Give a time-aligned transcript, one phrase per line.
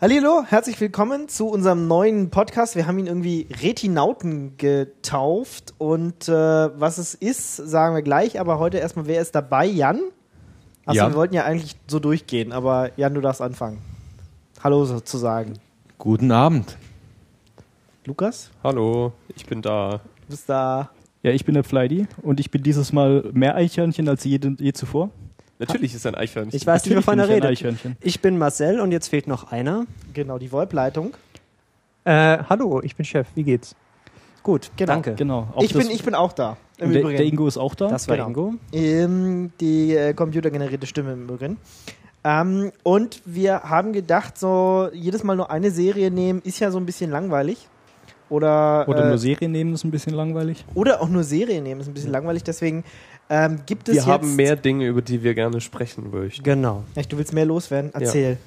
[0.00, 2.76] Hallo, herzlich willkommen zu unserem neuen Podcast.
[2.76, 8.38] Wir haben ihn irgendwie Retinauten getauft und äh, was es ist, sagen wir gleich.
[8.40, 9.66] Aber heute erstmal, wer ist dabei?
[9.66, 10.00] Jan?
[10.84, 11.08] Achso, Ja.
[11.08, 13.78] wir wollten ja eigentlich so durchgehen, aber Jan, du darfst anfangen.
[14.62, 15.54] Hallo sozusagen.
[15.98, 16.76] Guten Abend.
[18.04, 19.92] Lukas, Hallo, ich bin da.
[19.92, 20.90] du bist da.
[21.22, 24.72] Ja, ich bin der Fleidy und ich bin dieses Mal mehr Eichhörnchen als je, je
[24.74, 25.08] zuvor.
[25.58, 26.56] Natürlich ist ein Eichhörnchen.
[26.56, 27.62] Ich weiß nicht, wovon er redet.
[28.00, 29.86] Ich bin Marcel und jetzt fehlt noch einer.
[30.12, 31.14] Genau, die VoIP-Leitung.
[32.04, 33.26] Äh, hallo, ich bin Chef.
[33.34, 33.74] Wie geht's?
[34.42, 34.92] Gut, Genau.
[34.92, 35.14] danke.
[35.14, 35.48] Genau.
[35.54, 36.56] Auch Ich bin, ich bin auch da.
[36.78, 37.16] Im der, Übrigen.
[37.18, 37.88] der Ingo ist auch da.
[37.88, 38.28] Das war Genau.
[38.28, 38.54] Ingo.
[38.72, 41.56] Ähm, die äh, computergenerierte Stimme im Übrigen.
[42.24, 46.78] Ähm, und wir haben gedacht, so jedes Mal nur eine Serie nehmen, ist ja so
[46.78, 47.68] ein bisschen langweilig.
[48.30, 50.64] Oder, Oder äh, nur Serien nehmen, ist ein bisschen langweilig.
[50.74, 52.42] oder auch nur Serien nehmen, ist ein bisschen langweilig.
[52.42, 52.82] Deswegen
[53.30, 54.06] ähm, gibt es wir jetzt...
[54.06, 56.42] haben mehr Dinge, über die wir gerne sprechen möchten.
[56.42, 57.90] Genau, Echt, du willst mehr loswerden?
[57.94, 58.38] Erzähl.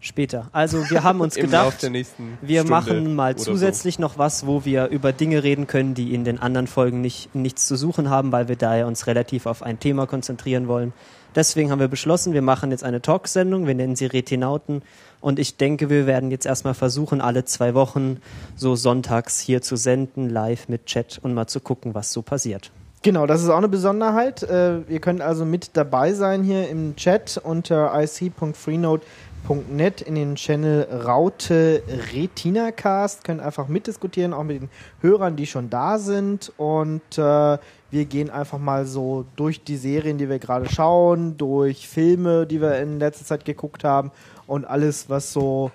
[0.00, 0.48] später.
[0.52, 5.12] Also wir haben uns gedacht, wir Stunde machen mal zusätzlich noch was, wo wir über
[5.12, 8.56] Dinge reden können, die in den anderen Folgen nicht, nichts zu suchen haben, weil wir
[8.56, 10.92] daher uns relativ auf ein Thema konzentrieren wollen.
[11.34, 14.82] Deswegen haben wir beschlossen, wir machen jetzt eine Talksendung, wir nennen sie Retinauten
[15.20, 18.16] und ich denke, wir werden jetzt erstmal versuchen, alle zwei Wochen
[18.56, 22.72] so sonntags hier zu senden, live mit Chat und mal zu gucken, was so passiert.
[23.02, 24.42] Genau, das ist auch eine Besonderheit.
[24.42, 30.86] Äh, ihr könnt also mit dabei sein hier im Chat unter ic.freenode.net in den Channel
[31.06, 33.24] Raute RetinaCast.
[33.24, 34.68] Könnt einfach mitdiskutieren, auch mit den
[35.00, 36.52] Hörern, die schon da sind.
[36.58, 37.56] Und äh,
[37.90, 42.60] wir gehen einfach mal so durch die Serien, die wir gerade schauen, durch Filme, die
[42.60, 44.10] wir in letzter Zeit geguckt haben
[44.46, 45.70] und alles, was so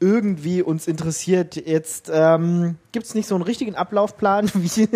[0.00, 1.56] irgendwie uns interessiert.
[1.56, 4.88] Jetzt ähm, gibt es nicht so einen richtigen Ablaufplan, wie,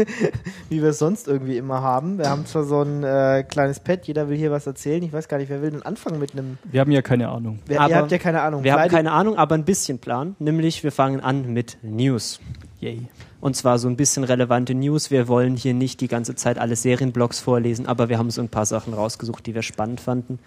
[0.68, 2.18] wie wir es sonst irgendwie immer haben.
[2.18, 5.02] Wir haben zwar so ein äh, kleines Pad, jeder will hier was erzählen.
[5.02, 6.58] Ich weiß gar nicht, wer will denn anfangen mit einem.
[6.64, 7.58] Wir haben ja keine Ahnung.
[7.66, 8.62] Wer, ihr Aber habt ja keine Ahnung.
[8.64, 10.36] Wir haben Beide- keine Ahnung, aber ein bisschen Plan.
[10.38, 12.38] Nämlich, wir fangen an mit News.
[12.80, 13.06] Yay.
[13.40, 15.10] Und zwar so ein bisschen relevante News.
[15.10, 18.48] Wir wollen hier nicht die ganze Zeit alle Serienblogs vorlesen, aber wir haben so ein
[18.48, 20.38] paar Sachen rausgesucht, die wir spannend fanden.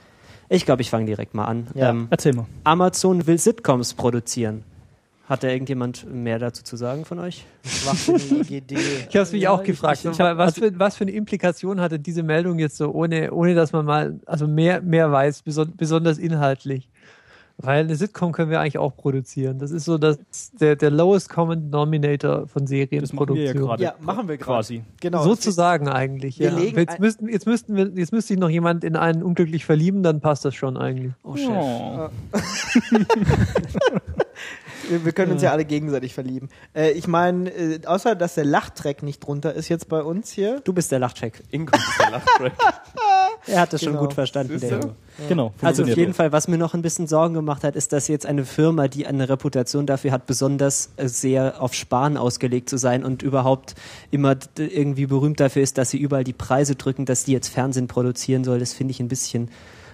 [0.50, 1.68] Ich glaube, ich fange direkt mal an.
[1.74, 1.90] Ja.
[1.90, 2.46] Ähm, Erzähl mal.
[2.64, 4.64] Amazon will Sitcoms produzieren.
[5.28, 7.46] Hat da irgendjemand mehr dazu zu sagen von euch?
[8.50, 8.76] Idee.
[9.10, 10.00] Ich habe es mich Ja, auch gefragt.
[10.04, 12.92] ich- ich hab- was, also- für, was für eine Implikation hatte diese Meldung jetzt so,
[12.92, 16.90] ohne, ohne dass man mal also mehr, mehr weiß, beson besonders inhaltlich?
[17.58, 19.60] Weil eine Sitcom können wir eigentlich auch produzieren.
[19.60, 20.20] Das ist so das,
[20.60, 23.64] der, der lowest common denominator von Das machen wir ja Serienproduktion.
[23.64, 23.84] gerade.
[23.84, 24.58] Ja, machen wir gerade.
[24.58, 24.84] Quasi.
[25.00, 25.24] Genau.
[25.24, 26.38] Sozusagen eigentlich.
[26.38, 26.58] Ja.
[26.58, 30.20] Jetzt, müssten, jetzt, müssten wir, jetzt müsste sich noch jemand in einen unglücklich verlieben, dann
[30.20, 31.14] passt das schon eigentlich.
[31.24, 31.50] Oh, Chef.
[31.50, 32.10] Oh.
[34.90, 36.50] Wir, wir können uns ja alle gegenseitig verlieben.
[36.76, 40.60] Äh, ich meine, äh, außer dass der Lachtrack nicht drunter ist jetzt bei uns hier.
[40.64, 41.42] Du bist der Lachcheck.
[41.52, 42.54] Ingo ist der Lachtrack.
[43.48, 44.04] Er hat das schon Genau.
[44.06, 44.80] gut verstanden, Siehst der?
[44.82, 44.96] Ingo.
[45.30, 45.54] Genau.
[45.62, 48.26] Also auf jeden Fall, was mir noch ein bisschen Sorgen gemacht hat, ist, dass jetzt
[48.26, 53.04] eine Firma, die eine Reputation dafür hat, besonders äh, sehr auf Sparen ausgelegt zu sein
[53.06, 53.76] und überhaupt
[54.12, 57.48] immer d- irgendwie berühmt dafür ist, dass sie überall die Preise drücken, dass die jetzt
[57.50, 59.50] Fernsehen produzieren soll, das finde ich ein bisschen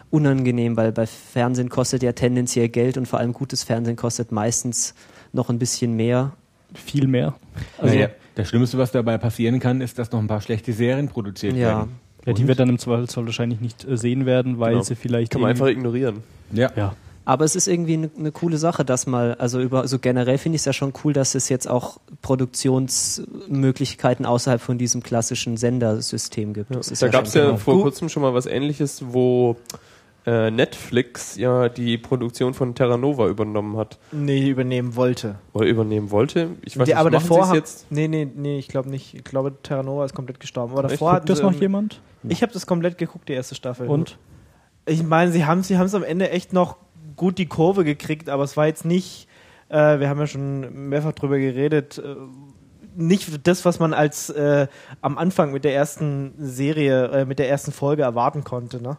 [0.09, 4.94] unangenehm, weil bei Fernsehen kostet ja tendenziell Geld und vor allem gutes Fernsehen kostet meistens
[5.33, 6.33] noch ein bisschen mehr.
[6.73, 7.35] Viel mehr.
[7.78, 11.07] Also, Naja, das Schlimmste, was dabei passieren kann, ist, dass noch ein paar schlechte Serien
[11.09, 11.79] produziert Ja.
[11.79, 11.91] werden.
[12.26, 14.84] Ja, die wir dann im Zweifelsfall wahrscheinlich nicht äh, sehen werden, weil Genau.
[14.84, 15.32] sie vielleicht.
[15.32, 16.24] Kann man einfach ignorieren.
[16.52, 16.70] Ja.
[16.76, 16.96] Ja.
[17.24, 20.56] Aber es ist irgendwie eine ne coole Sache, dass mal, also über, so generell finde
[20.56, 26.54] ich es ja schon cool, dass es jetzt auch Produktionsmöglichkeiten außerhalb von diesem klassischen Sendersystem
[26.54, 26.74] gibt.
[26.74, 29.58] Das ist da gab es ja schon- vor kurzem schon mal was ähnliches, wo
[30.26, 33.98] äh, Netflix ja die Produktion von Terra Nova übernommen hat.
[34.12, 35.36] Nee, übernehmen wollte.
[35.54, 36.50] Oder übernehmen wollte.
[36.64, 37.92] Ich weiß Die, nicht, aber davor haben, jetzt?
[37.92, 39.16] Nee, nee, nee, ich glaube nicht.
[39.16, 40.74] Ich glaube, Terra Nova ist komplett gestorben.
[40.74, 42.02] Aber davor Guckt hatten das noch jemand?
[42.28, 43.88] Ich habe das komplett geguckt, die erste Staffel.
[43.88, 44.18] Und?
[44.86, 46.78] Ich meine, sie haben sie haben es am Ende echt noch
[47.16, 49.28] gut die Kurve gekriegt, aber es war jetzt nicht,
[49.70, 52.16] äh, wir haben ja schon mehrfach drüber geredet, äh,
[52.96, 54.68] nicht das, was man als äh,
[55.02, 58.81] am Anfang mit der ersten Serie, äh, mit der ersten Folge erwarten konnte.
[58.81, 58.98] Ne?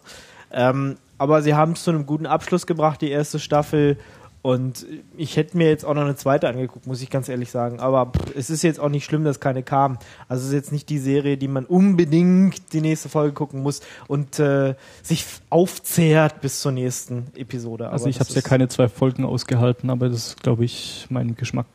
[0.51, 3.97] Ähm, aber sie haben es zu einem guten Abschluss gebracht, die erste Staffel.
[4.45, 7.79] Und ich hätte mir jetzt auch noch eine zweite angeguckt, muss ich ganz ehrlich sagen.
[7.79, 9.99] Aber es ist jetzt auch nicht schlimm, dass keine kam.
[10.29, 13.83] Also es ist jetzt nicht die Serie, die man unbedingt die nächste Folge gucken muss
[14.09, 17.89] und äh, sich aufzehrt bis zur nächsten Episode.
[17.91, 21.07] Also Aber ich habe ja ist- keine zwei Folgen ausgehalten, aber das ist, glaube ich,
[21.09, 21.67] mein Geschmack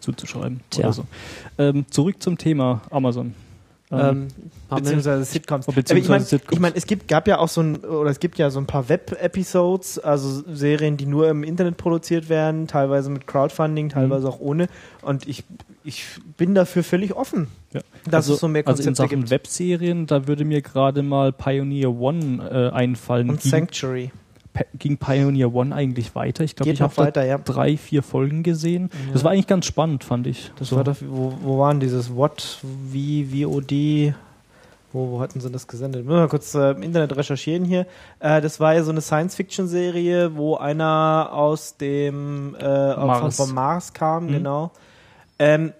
[0.00, 0.60] zuzuschreiben.
[0.68, 0.84] Tja.
[0.84, 1.04] Oder so.
[1.56, 3.34] Ähm, zurück zum Thema Amazon.
[3.90, 4.28] Ähm, Ähm,
[4.68, 5.66] beziehungsweise Sitcoms.
[5.66, 6.52] Beziehungsweise ich meine, Sitcoms.
[6.52, 8.66] ich mein, es gibt, gab ja auch so ein, oder es gibt ja so ein
[8.66, 14.40] paar Web-Episodes, also Serien, die nur im Internet produziert werden, teilweise mit Crowdfunding, teilweise auch
[14.40, 14.68] ohne.
[15.00, 15.44] Und ich,
[15.84, 16.04] ich
[16.36, 17.80] bin dafür völlig offen, Ja.
[18.04, 19.30] dass also, es so mehr also in Konzepte Sachen gibt.
[19.30, 23.30] Webserien, da würde mir gerade mal Pioneer One äh, einfallen.
[23.30, 24.10] Und Sanctuary.
[24.78, 26.44] Ging Pioneer One eigentlich weiter?
[26.44, 27.38] Ich glaube, ich habe ja.
[27.38, 28.90] drei, vier Folgen gesehen.
[29.12, 30.52] Das war eigentlich ganz spannend, fand ich.
[30.58, 30.76] Das So.
[30.76, 34.14] war doch, wo, wo waren dieses What, wie, VOD,
[34.92, 36.04] wo, wo hatten sie das gesendet?
[36.04, 37.86] Müssen wir mal kurz äh, im Internet recherchieren hier.
[38.20, 43.36] Äh, das war ja so eine Science-Fiction-Serie, wo einer aus dem äh, Von, Mars.
[43.36, 44.32] vom Mars kam, Mhm.
[44.32, 44.70] genau.
[45.38, 45.72] Ähm,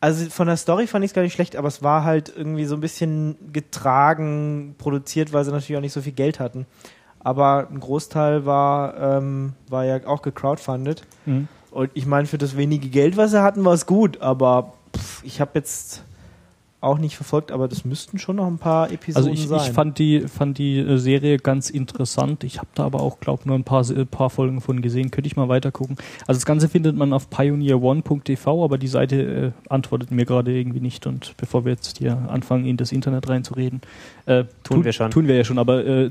[0.00, 2.64] also von der Story fand ich es gar nicht schlecht, aber es war halt irgendwie
[2.64, 6.66] so ein bisschen getragen, produziert, weil sie natürlich auch nicht so viel Geld hatten.
[7.24, 11.06] Aber ein Großteil war, ähm, war ja auch gecrowdfundet.
[11.24, 11.48] Mhm.
[11.70, 14.20] Und ich meine, für das wenige Geld, was sie hatten, war es gut.
[14.20, 16.04] Aber pff, ich habe jetzt
[16.82, 19.60] auch nicht verfolgt, aber das müssten schon noch ein paar Episoden Also ich, sein.
[19.62, 22.44] ich fand die fand die äh, Serie ganz interessant.
[22.44, 25.10] Ich habe da aber auch glaube nur ein paar äh, paar Folgen von gesehen.
[25.10, 25.96] Könnte ich mal weiter gucken.
[26.26, 30.80] Also das Ganze findet man auf pioneer1.tv, aber die Seite äh, antwortet mir gerade irgendwie
[30.80, 31.06] nicht.
[31.06, 33.80] Und bevor wir jetzt hier anfangen, in das Internet reinzureden,
[34.26, 35.10] äh, Tun wir schon.
[35.10, 36.10] Tun wir ja schon, aber äh,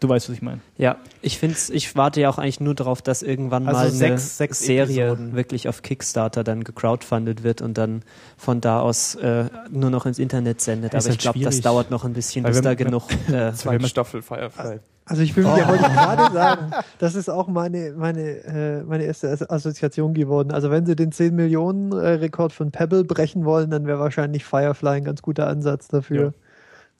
[0.00, 0.60] du weißt, was ich meine.
[0.78, 3.92] Ja, ich find's, ich warte ja auch eigentlich nur darauf, dass irgendwann Also mal eine
[3.96, 5.34] sechs- sechs Serie Episoden.
[5.34, 8.02] wirklich auf Kickstarter dann gecrowdfundet wird und dann
[8.36, 10.94] von da aus äh, nur noch ins Internet sendet.
[10.94, 13.04] Ist Aber ich halt glaube, das dauert noch ein bisschen, Weil bis da genug.
[13.30, 13.52] Äh,
[13.86, 14.80] Staffel Firefly.
[15.06, 19.04] Also ich will ja wollte ich gerade sagen, das ist auch meine, meine, äh, meine
[19.04, 20.52] erste As- Assoziation geworden.
[20.52, 24.44] Also wenn sie den 10 Millionen äh, Rekord von Pebble brechen wollen, dann wäre wahrscheinlich
[24.44, 26.32] Firefly ein ganz guter Ansatz dafür.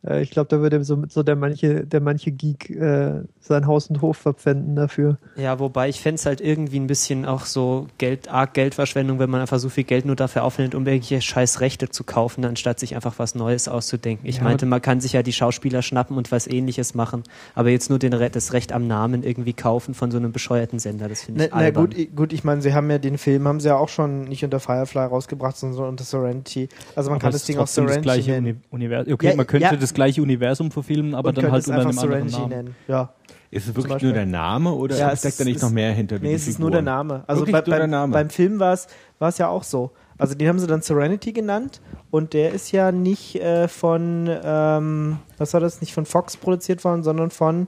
[0.07, 3.89] Äh, ich glaube, da würde so, so der manche, der manche Geek äh, sein Haus
[3.89, 5.19] und Hof verpfänden dafür.
[5.37, 9.41] ja, wobei ich fänd's halt irgendwie ein bisschen auch so Geld, arg Geldverschwendung, wenn man
[9.41, 12.95] einfach so viel Geld nur dafür aufwendet, um irgendwelche scheiß Rechte zu kaufen, anstatt sich
[12.95, 14.27] einfach was Neues auszudenken.
[14.29, 17.23] Ich Ja, meinte, man kann sich ja die Schauspieler schnappen und was ähnliches machen,
[17.55, 20.79] aber jetzt nur den, Re- das Recht am Namen irgendwie kaufen von so einem bescheuerten
[20.79, 21.85] Sender, das finde Na, ich na albern.
[21.87, 24.25] gut, i- gut, ich meine, sie haben ja den Film, haben sie ja auch schon
[24.25, 26.69] nicht unter Firefly rausgebracht, sondern unter Serenity.
[26.95, 28.63] Also man Aber kann es das Ding auch Serenity das gleiche nennen.
[28.71, 29.13] Uni Universum.
[29.15, 29.77] Okay, Ja, man könnte ja.
[29.77, 32.49] das gleiche Universum verfilmen, aber Und dann halt es unter einem anderen Serenity Namen.
[32.51, 32.77] nennen.
[32.89, 33.13] Ja.
[33.53, 35.93] Ist es wirklich nur der Name oder Ja, es steckt da ist- nicht noch mehr
[35.93, 36.19] hinter?
[36.21, 36.83] Nee, die es ist nur der?
[36.83, 37.25] Name.
[37.27, 38.13] Also bei, nur der beim, Name.
[38.13, 39.91] beim Film war es ja auch so.
[40.19, 45.17] Also den haben sie dann Serenity genannt und der ist ja nicht äh, von, ähm,
[45.39, 47.67] was war das, nicht von Fox produziert worden, sondern von,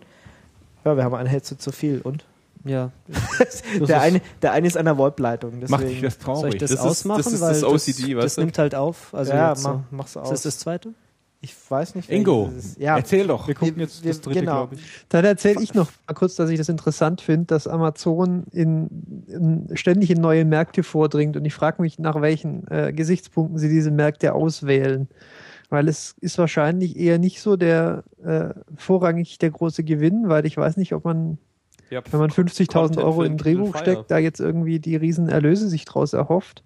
[0.84, 2.24] ja, wir haben einen Hälfte zu viel und?
[2.64, 2.92] Ja,
[3.38, 5.54] der, ist- eine, der eine ist an der VoIP-Leitung.
[5.68, 6.58] Macht dich das soll ich traurig?
[6.60, 7.22] das, Das ist- ausmachen?
[7.24, 9.12] das ist Weil das OCD, das, weißt das nimmt halt auf.
[9.14, 9.68] Also ja, jetzt so.
[9.70, 10.30] mach, mach's aus.
[10.30, 10.90] Ist das das zweite?
[11.44, 12.08] Ich weiß nicht.
[12.08, 12.52] Ingo.
[12.78, 13.48] Ja, erzähl doch.
[13.48, 14.52] Wir gucken jetzt wir- das dritte, genau.
[14.52, 14.80] glaube ich.
[15.08, 19.68] Dann erzähle ich noch mal kurz, dass ich das interessant finde, dass Amazon in, in,
[19.76, 23.90] ständig in neue Märkte vordringt und ich frage mich, nach welchen äh, Gesichtspunkten sie diese
[23.90, 25.08] Märkte auswählen.
[25.68, 30.56] Weil es ist wahrscheinlich eher nicht so der äh, vorrangig der große Gewinn, weil ich
[30.56, 31.38] weiß nicht, ob man,
[31.90, 35.28] Ja, wenn man 50.000 Content Euro in ein Drehbuch steckt, da jetzt irgendwie die riesen
[35.28, 36.62] Erlöse sich draus erhofft.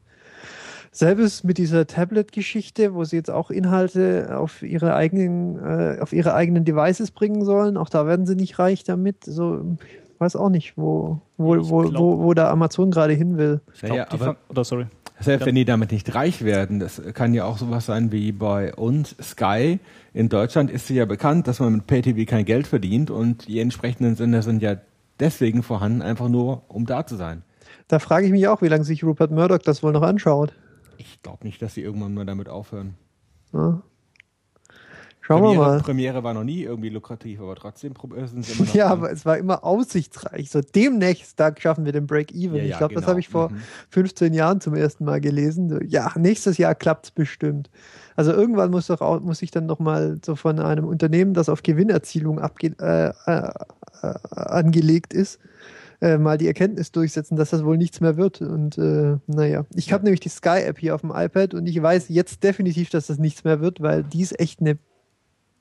[0.96, 6.32] Selbes mit dieser Tablet-Geschichte, wo sie jetzt auch Inhalte auf ihre eigenen, äh, auf ihre
[6.32, 7.76] eigenen Devices bringen sollen.
[7.76, 9.24] Auch da werden sie nicht reich damit.
[9.24, 9.76] So,
[10.14, 13.36] ich weiß auch nicht, wo, wo, Ich wo, glaub- wo, wo da Amazon gerade hin
[13.36, 13.60] will.
[13.78, 14.86] Glaub, ja, die aber oder sorry.
[15.20, 18.74] Selbst wenn die damit nicht reich werden, das kann ja auch sowas sein wie bei
[18.74, 19.78] uns Sky.
[20.14, 24.16] In Deutschland ist ja bekannt, dass man mit Pay-TV kein Geld verdient und die entsprechenden
[24.16, 24.76] Sender sind ja
[25.20, 27.42] deswegen vorhanden, einfach nur um da zu sein.
[27.88, 30.54] Da frage ich mich auch, wie lange sich Rupert Murdoch das wohl noch anschaut.
[30.98, 32.94] Ich glaube nicht, dass sie irgendwann mal damit aufhören.
[33.52, 33.82] Ja.
[35.20, 35.80] Schauen wir Premiere, mal.
[35.80, 38.98] Premiere war noch nie irgendwie lukrativ, aber trotzdem äh, sind sie immer Ja, dran.
[38.98, 40.50] aber es war immer aussichtsreich.
[40.50, 42.58] So demnächst, da schaffen wir den Break-Even.
[42.58, 43.10] Ja, ich ja, glaube, das genau.
[43.10, 43.60] habe ich vor Mhm.
[43.90, 45.68] 15 Jahren zum ersten Mal gelesen.
[45.68, 47.70] So, ja, nächstes Jahr klappt's bestimmt.
[48.14, 51.48] Also irgendwann muss doch auch, muss ich dann noch mal so von einem Unternehmen, das
[51.48, 53.50] auf Gewinnerzielung abge äh, äh,
[54.02, 55.40] äh, angelegt ist,
[56.00, 58.40] äh, mal die Erkenntnis durchsetzen, dass das wohl nichts mehr wird.
[58.40, 62.06] Und äh, naja, ich habe nämlich die Sky-App hier auf dem iPad und ich weiß
[62.08, 64.78] jetzt definitiv, dass das nichts mehr wird, weil die ist echt eine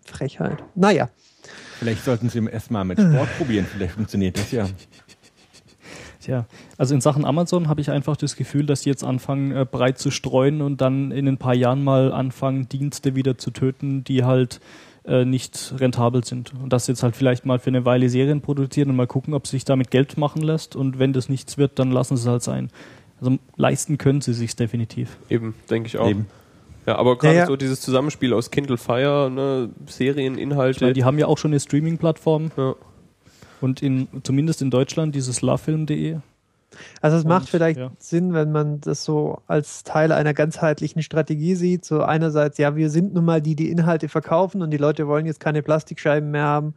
[0.06, 0.63] Frechheit.
[0.75, 1.10] Naja,
[1.80, 4.68] Vielleicht sollten sie erstmal mit Sport probieren, vielleicht funktioniert das ja.
[6.22, 6.46] Tja,
[6.77, 10.00] also in Sachen Amazon habe ich einfach das Gefühl, dass sie jetzt anfangen, äh, breit
[10.00, 14.24] zu streuen und dann in ein paar Jahren mal anfangen, Dienste wieder zu töten, die
[14.24, 14.60] halt
[15.08, 16.54] äh, nicht rentabel sind.
[16.62, 19.48] Und das jetzt halt vielleicht mal für eine Weile Serien produzieren und mal gucken, ob
[19.48, 20.76] sich damit Geld machen lässt.
[20.76, 22.70] Und wenn das nichts wird, dann lassen sie es halt sein.
[23.20, 25.18] Also leisten können sie sich definitiv.
[25.30, 26.10] Eben, denke ich auch.
[26.10, 26.28] Eben.
[26.86, 27.48] Ja, aber gerade Ja, ja.
[27.48, 30.82] so dieses Zusammenspiel aus Kindle Fire, ne, Ich Serieninhalte.
[30.84, 32.76] meine, die haben ja auch schon eine Streaming-Plattform ja.
[33.62, 36.18] und in, zumindest in Deutschland dieses lovefilm.de.
[37.01, 37.91] Also es Und, macht vielleicht ja.
[38.00, 41.86] Sinn, wenn man das so als Teil einer ganzheitlichen Strategie sieht.
[41.86, 45.25] So einerseits, ja, wir sind nun mal die, die Inhalte verkaufen und die Leute wollen
[45.25, 46.74] jetzt keine Plastikscheiben mehr haben.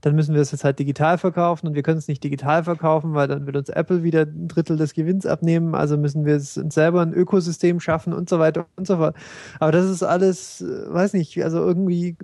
[0.00, 3.14] Dann müssen wir es jetzt halt digital verkaufen und wir können es nicht digital verkaufen,
[3.14, 5.74] weil dann wird uns Apple wieder ein Drittel des Gewinns abnehmen.
[5.74, 9.16] Also müssen wir es uns selber ein Ökosystem schaffen und so weiter und so fort.
[9.60, 12.16] Aber das ist alles, äh, weiß nicht, also irgendwie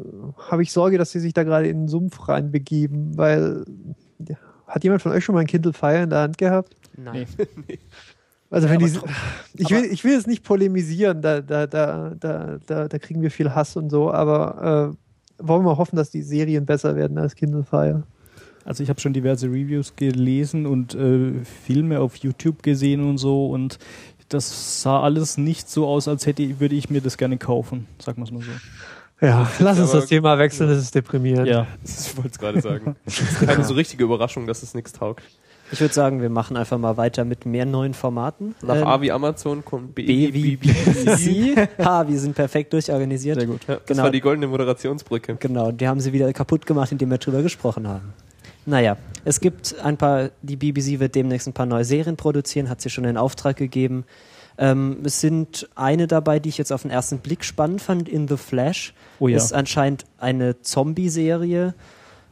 [0.50, 3.64] habe ich Sorge, dass sie sich da gerade in den Sumpf reinbegeben, weil
[4.26, 6.74] ja, hat jemand von euch schon mal ein Kindle Fire in der Hand gehabt?
[6.96, 7.26] Nein.
[8.50, 8.98] Also wenn Ja, die,
[9.62, 13.32] ich will, ich will jetzt nicht polemisieren, da, da, da, da, da, da kriegen wir
[13.32, 14.94] viel Hass und so, aber
[15.40, 18.04] äh, wollen wir hoffen, dass die Serien besser werden als Kindle Fire.
[18.64, 23.48] Also ich habe schon diverse Reviews gelesen und äh, Filme auf YouTube gesehen und so
[23.48, 23.78] und
[24.28, 28.18] das sah alles nicht so aus, als hätte würde ich mir das gerne kaufen, sagen
[28.18, 29.26] wir es mal so.
[29.26, 31.48] Ja, lass uns aber- das Thema wechseln, das ist deprimierend.
[31.48, 32.94] Ja, Ich wollte es gerade sagen.
[33.04, 35.24] Das ist keine so richtige Überraschung, dass es nichts taugt.
[35.74, 38.54] Ich würde sagen, wir machen einfach mal weiter mit mehr neuen Formaten.
[38.62, 41.68] Nach Ähm, A wie Amazon kommt B, B wie BBC.
[41.84, 43.38] ha, wir sind perfekt durchorganisiert.
[43.38, 43.60] sehr gut.
[43.66, 44.04] Ja, das Genau.
[44.04, 45.36] war die goldene Moderationsbrücke.
[45.40, 48.12] Genau, die haben sie wieder kaputt gemacht, indem wir drüber gesprochen haben.
[48.66, 52.80] Naja, es gibt ein paar, die BBC wird demnächst ein paar neue Serien produzieren, hat
[52.80, 54.04] sie schon in Auftrag gegeben.
[54.56, 58.28] Ähm, es sind eine dabei, die ich jetzt auf den ersten Blick spannend fand, In
[58.28, 58.94] the Flash.
[59.18, 59.36] Oh ja.
[59.36, 61.74] Ist anscheinend eine Zombie-Serie.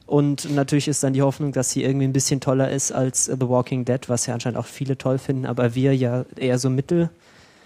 [0.06, 3.49] Und natürlich ist dann die Hoffnung, dass sie irgendwie ein bisschen toller ist als The
[3.49, 7.11] Walking Dead, was ja anscheinend auch viele toll finden, aber wir ja eher so mittel.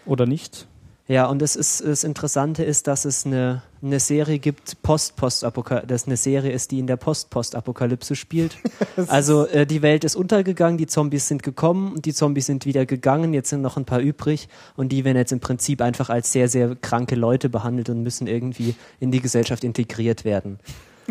[0.04, 0.66] Oder nicht?
[1.08, 6.06] Ja, und das, ist, das Interessante ist, dass es eine, eine Serie gibt, Post-Post-Apokalypse, dass
[6.06, 8.56] eine Serie ist, die in der Post-Post-Apokalypse spielt.
[9.06, 12.86] also äh, die Welt ist untergegangen, die Zombies sind gekommen und die Zombies sind wieder
[12.86, 16.32] gegangen, jetzt sind noch ein paar übrig und die werden jetzt im Prinzip einfach als
[16.32, 20.58] sehr, sehr kranke Leute behandelt und müssen irgendwie in die Gesellschaft integriert werden.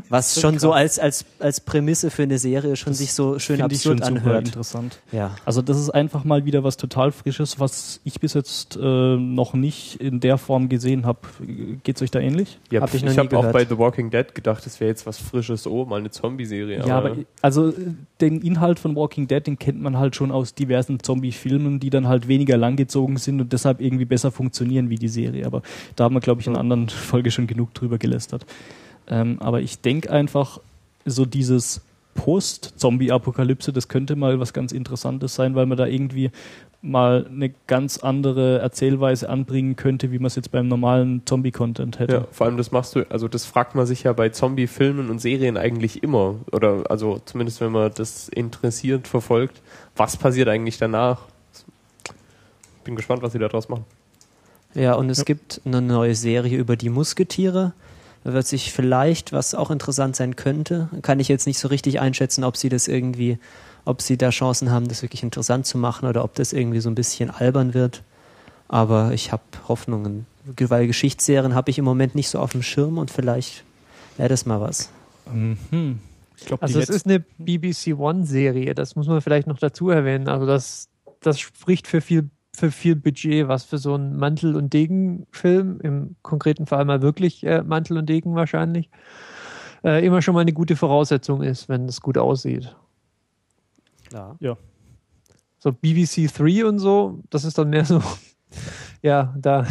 [0.10, 3.75] Was schon so als, als, als Prämisse für eine Serie schon sich so schön Finde
[3.75, 4.48] ich absurd schon super anhört.
[4.48, 5.00] interessant.
[5.12, 5.36] Ja.
[5.46, 9.54] Also das ist einfach mal wieder was total Frisches, was ich bis jetzt äh, noch
[9.54, 11.20] nicht in der Form gesehen habe.
[11.84, 12.60] Geht's euch da ähnlich?
[12.72, 15.18] Ja, Hab ich ich habe auch bei The Walking Dead gedacht, das wäre jetzt was
[15.18, 15.68] Frisches.
[15.68, 16.86] Oh, mal eine Zombie-Serie.
[16.86, 17.74] Ja, aber also äh,
[18.22, 22.08] den Inhalt von Walking Dead, den kennt man halt schon aus diversen Zombie-Filmen, die dann
[22.08, 25.46] halt weniger langgezogen sind und deshalb irgendwie besser funktionieren wie die Serie.
[25.46, 25.62] Aber
[25.96, 28.46] da haben wir, glaube ich, in einer anderen Folge schon genug drüber gelästert.
[29.08, 30.60] Ähm, aber ich denke einfach,
[31.06, 31.82] so dieses
[32.16, 36.32] Post-Zombie-Apokalypse, das könnte mal was ganz Interessantes sein, weil man da irgendwie
[36.82, 42.14] mal eine ganz andere Erzählweise anbringen könnte, wie man es jetzt beim normalen Zombie-Content hätte.
[42.14, 45.20] Ja, vor allem das machst du, also das fragt man sich ja bei Zombie-Filmen und
[45.20, 46.36] Serien eigentlich immer.
[46.52, 49.62] Oder also zumindest wenn man das interessiert verfolgt,
[49.96, 51.22] was passiert eigentlich danach?
[52.84, 53.86] Bin gespannt, was sie daraus machen.
[54.76, 55.24] Ja, und es Ja.
[55.24, 57.74] gibt eine neue Serie über die Musketiere.
[58.25, 62.00] Da wird sich vielleicht, was auch interessant sein könnte, kann ich jetzt nicht so richtig
[62.00, 63.38] einschätzen, ob sie das irgendwie,
[63.86, 66.89] ob sie da Chancen haben, das wirklich interessant zu machen oder ob das irgendwie so
[66.89, 68.01] ein bisschen albern wird.
[68.67, 70.25] Aber ich habe Hoffnungen,
[70.60, 73.63] weil Geschichtsserien habe ich im Moment nicht so auf dem Schirm und vielleicht
[74.17, 74.89] wäre das mal was.
[75.32, 76.00] Mhm.
[76.36, 80.29] Ich glaube, Also es ist eine BBC One-Serie, das muss man vielleicht noch dazu erwähnen.
[80.29, 80.89] Also das,
[81.20, 86.16] das spricht für viel, für viel Budget, was für so einen Mantel- und Degen-Film, im
[86.22, 88.90] konkreten Fall mal wirklich äh, Mantel und Degen wahrscheinlich,
[89.84, 92.76] äh, immer schon mal eine gute Voraussetzung ist, wenn es gut aussieht.
[94.08, 94.38] Klar.
[95.60, 98.02] So BBC 3 und so, das ist dann mehr so,
[99.02, 99.66] ja, da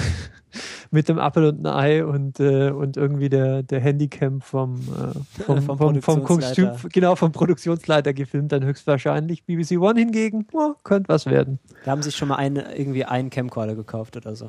[0.95, 5.43] mit dem Apfel und ein Ei und, äh, und irgendwie der, der Handycam vom, äh,
[5.43, 6.23] vom, Vom vom, vom.
[6.23, 9.45] Kostüm, genau, vom Produktionsleiter gefilmt, dann höchstwahrscheinlich.
[9.45, 11.59] BBC One hingegen, ja, könnte was werden.
[11.85, 14.47] Da haben sich schon mal eine, irgendwie einen Camcorder gekauft oder so.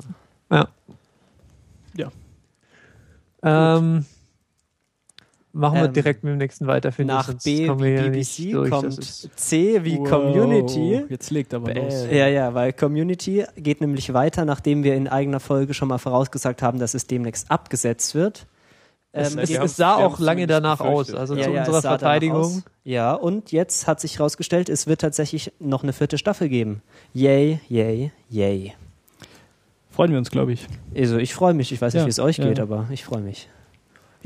[0.50, 0.68] Ja.
[1.96, 2.12] Ja.
[3.42, 4.06] Ähm,
[5.56, 6.98] machen wir Ähm, direkt mit dem nächsten weiter, ich.
[6.98, 8.70] Nach B wie BBC durch.
[8.70, 9.02] Kommt
[9.38, 11.04] C wie Community.
[11.08, 11.80] Jetzt legt aber Bäh.
[11.80, 12.06] los.
[12.10, 16.62] Ja, ja, weil Community geht nämlich weiter, nachdem wir in eigener Folge schon mal vorausgesagt
[16.62, 18.46] haben, dass es demnächst abgesetzt wird.
[19.12, 21.14] Es, Ähm, es, es sah auch lange danach aus.
[21.14, 22.62] Also ja, zu ja, unserer Verteidigung.
[22.84, 26.82] Ja, und jetzt hat sich herausgestellt, es wird tatsächlich noch eine vierte Staffel geben.
[27.14, 28.74] Yay, yay, yay.
[29.90, 30.66] Freuen wir uns, glaube ich.
[30.94, 33.04] Also ich freue mich, ich weiß nicht, Ja, wie es euch ja, geht, aber ich
[33.04, 33.48] freue mich.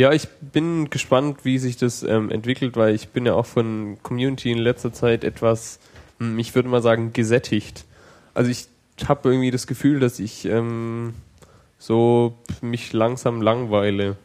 [0.01, 3.99] Ja, ich bin gespannt, wie sich das ähm, entwickelt, weil ich bin ja auch von
[4.03, 5.79] Community in letzter Zeit etwas,
[6.19, 7.85] hm, ich würde mal sagen, gesättigt.
[8.33, 8.67] Also ich
[9.07, 11.13] habe irgendwie das Gefühl, dass ich ähm,
[11.79, 14.17] so mich langsam langweile.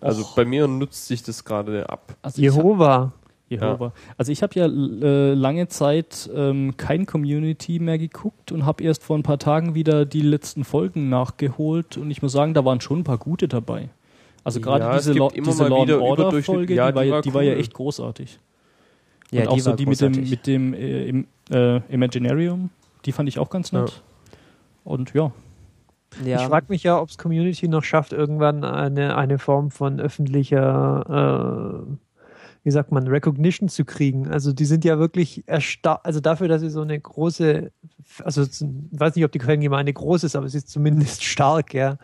[0.00, 2.16] Also bei mir nutzt sich das gerade ab.
[2.22, 3.12] Also Jehova.
[3.50, 3.92] Jehova.
[4.16, 9.02] Also ich habe ja äh, lange Zeit ähm, kein Community mehr geguckt und habe erst
[9.02, 12.80] vor ein paar Tagen wieder die letzten Folgen nachgeholt und ich muss sagen, da waren
[12.80, 13.90] schon ein paar gute dabei.
[14.44, 17.08] Also gerade Ja, es diese, immer diese Law and Order Folge, ja, die, war, die
[17.08, 18.38] ja- war die war ja echt großartig.
[19.30, 20.30] Ja, und auch die so die mit dem, großartig.
[20.30, 22.70] mit dem äh, im, äh, Imaginarium,
[23.04, 24.02] die fand ich auch ganz nett.
[24.84, 25.32] Und ja,
[26.24, 30.00] Ja, Ich frage mich ja, ob es Community noch schafft, irgendwann eine, eine Form von
[30.00, 31.96] öffentlicher, äh,
[32.68, 34.28] wie sagt man, Recognition zu kriegen.
[34.28, 37.72] Also die sind ja wirklich erstarrt, also dafür, dass sie so eine große,
[38.22, 38.60] also ich
[38.90, 41.96] weiß nicht, ob die Fangemeinde groß ist, aber sie ist zumindest stark, ja,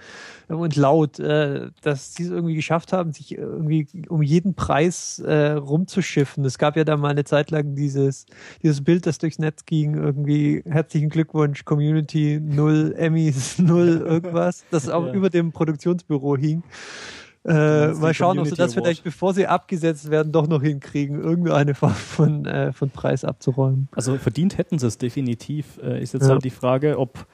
[0.49, 5.51] und laut, äh, dass sie es irgendwie geschafft haben, sich irgendwie um jeden Preis äh,
[5.53, 6.43] rumzuschiffen.
[6.47, 8.25] Es gab ja da mal eine Zeit lang dieses,
[8.63, 14.89] dieses Bild, das durchs Netz ging, irgendwie herzlichen Glückwunsch, Community, null Emmys, null irgendwas, das
[14.89, 15.13] auch Ja.
[15.13, 16.63] über dem Produktionsbüro hing.
[17.47, 18.85] Äh, mal schauen, ob sie das Award.
[18.85, 23.89] vielleicht, bevor sie abgesetzt werden, doch noch hinkriegen, irgendeine Form von, äh, von Preis abzuräumen.
[23.95, 25.79] Also verdient hätten sie es definitiv.
[25.83, 26.31] Äh, ist jetzt Ja.
[26.31, 27.27] halt die Frage, ob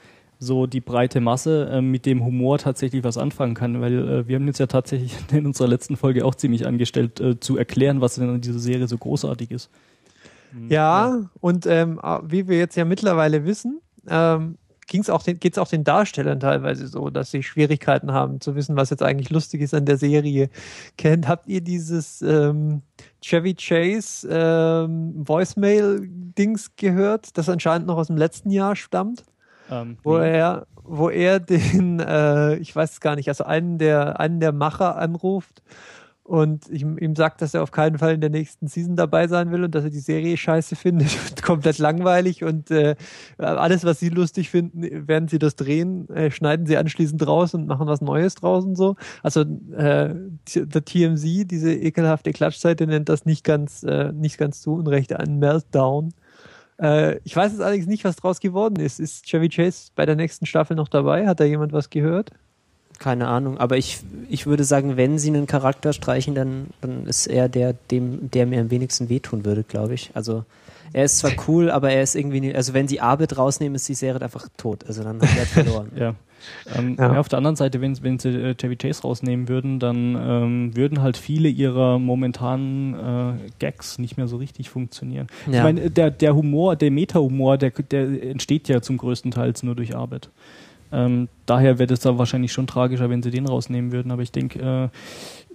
[0.42, 4.36] so die breite Masse äh, mit dem Humor tatsächlich was anfangen kann, weil äh, wir
[4.36, 8.16] haben jetzt ja tatsächlich in unserer letzten Folge auch ziemlich angestellt, äh, zu erklären, was
[8.16, 9.70] denn an dieser Serie so großartig ist.
[10.68, 14.56] Ja, und ähm, wie wir jetzt ja mittlerweile wissen, ähm,
[14.90, 18.76] ging's auch den, geht's auch den Darstellern teilweise so, dass sie Schwierigkeiten haben zu wissen,
[18.76, 20.50] was jetzt eigentlich lustig ist an der Serie.
[20.98, 22.82] Kennt, habt ihr dieses ähm,
[23.22, 29.24] Chevy Chase ähm, Voicemail-Dings gehört, das anscheinend noch aus dem letzten Jahr stammt?
[29.70, 30.36] Ähm, wo nee.
[30.36, 34.52] er, wo er den, äh, ich weiß es gar nicht, also einen der, einen der
[34.52, 35.62] Macher anruft
[36.30, 39.64] und ihm, sagt, dass er auf keinen Fall in der nächsten Season dabei sein will
[39.64, 42.94] und dass er die Serie scheiße findet und komplett langweilig und äh,
[43.36, 47.66] alles, was sie lustig finden, werden sie das drehen, äh, schneiden sie anschließend raus und
[47.66, 48.94] machen was Neues draus und so.
[49.24, 50.14] Also äh,
[50.54, 55.40] der TMZ, diese ekelhafte Klatschseite, nennt das nicht ganz, äh, nicht ganz zu Unrecht einen
[55.40, 56.14] Meltdown.
[56.80, 59.00] Äh, ich weiß jetzt allerdings nicht, was draus geworden ist.
[59.00, 61.26] Ist Chevy Chase bei der nächsten Staffel noch dabei?
[61.26, 62.30] Hat da jemand was gehört?
[63.00, 67.26] Keine Ahnung, aber ich, ich würde sagen, wenn sie einen Charakter streichen, dann, dann ist
[67.26, 70.10] er der, dem, der mir am wenigsten wehtun würde, glaube ich.
[70.12, 70.44] Also
[70.92, 73.88] er ist zwar cool, aber er ist irgendwie, nie, also wenn sie Abed rausnehmen, ist
[73.88, 74.84] die Serie einfach tot.
[74.86, 75.88] Also dann hat er halt verloren.
[75.96, 76.14] Ja.
[76.76, 77.14] Ähm, Ja.
[77.14, 77.20] ja.
[77.20, 81.00] Auf der anderen Seite, wenn, wenn sie äh, Chevy Chase rausnehmen würden, dann ähm, würden
[81.00, 85.26] halt viele ihrer momentanen äh, Gags nicht mehr so richtig funktionieren.
[85.46, 85.62] Ich Ja.
[85.62, 89.94] meine, der, der Humor, der Meta-Humor, der, der entsteht ja zum größten Teil nur durch
[89.96, 90.28] Arbeit.
[90.92, 94.10] Ähm, daher wäre es da wahrscheinlich schon tragischer, wenn sie den rausnehmen würden.
[94.10, 94.88] Aber ich denke, äh,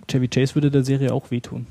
[0.10, 1.68] Chevy Chase würde der Serie auch wehtun.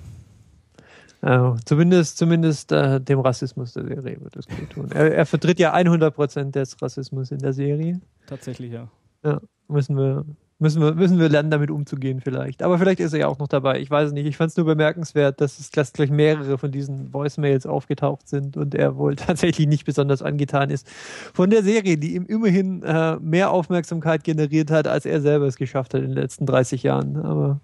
[1.23, 4.91] Äh, zumindest zumindest äh, dem Rassismus der Serie wird es gut tun.
[4.93, 8.01] Er, er vertritt ja 100% des Rassismus in der Serie.
[8.27, 8.89] Tatsächlich, ja.
[9.25, 10.27] Ja, müssen wir,
[10.59, 12.63] müssen wir, müssen wir lernen, damit umzugehen vielleicht.
[12.63, 13.81] Aber vielleicht ist er ja auch noch dabei.
[13.81, 14.27] Ich weiß es nicht.
[14.27, 18.57] Ich fand es nur bemerkenswert, dass es dass gleich mehrere von diesen Voicemails aufgetaucht sind
[18.57, 20.89] und er wohl tatsächlich nicht besonders angetan ist
[21.33, 25.57] von der Serie, die ihm immerhin äh, mehr Aufmerksamkeit generiert hat, als er selber es
[25.57, 27.17] geschafft hat in den letzten 30 Jahren.
[27.17, 27.61] Aber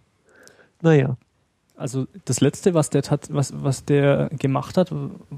[0.83, 1.16] naja.
[1.81, 4.93] Also das letzte, was der tat, was, was der gemacht hat,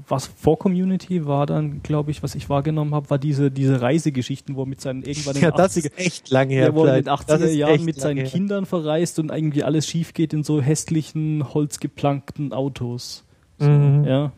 [0.07, 4.55] was vor Community war dann, glaube ich, was ich wahrgenommen habe, war diese, diese Reisegeschichten,
[4.55, 6.75] wo er mit seinen irgendwann in Ja, den das 80er, ist echt lange her.
[6.75, 7.29] wo er in den vielleicht.
[7.29, 8.25] Das 80er ist Jahren mit seinen her.
[8.25, 13.23] Kindern verreist und irgendwie alles schief geht in so hässlichen, holzgeplankten Autos.
[13.59, 14.03] So, Mhm.
[14.03, 14.31] Ja.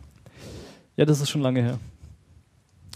[0.96, 1.78] Ja, das ist schon lange her.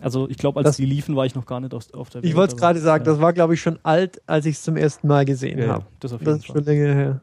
[0.01, 2.23] Also ich glaube, als Das- die liefen, war ich noch gar nicht auf, auf der
[2.23, 2.31] Welt.
[2.31, 3.11] Ich wollte es gerade sagen, ja.
[3.13, 5.85] das war, glaube ich, schon alt, als ich es zum ersten Mal gesehen ja, habe.
[5.99, 6.57] das auf Das jeden ist Fall.
[6.57, 7.21] schon länger her.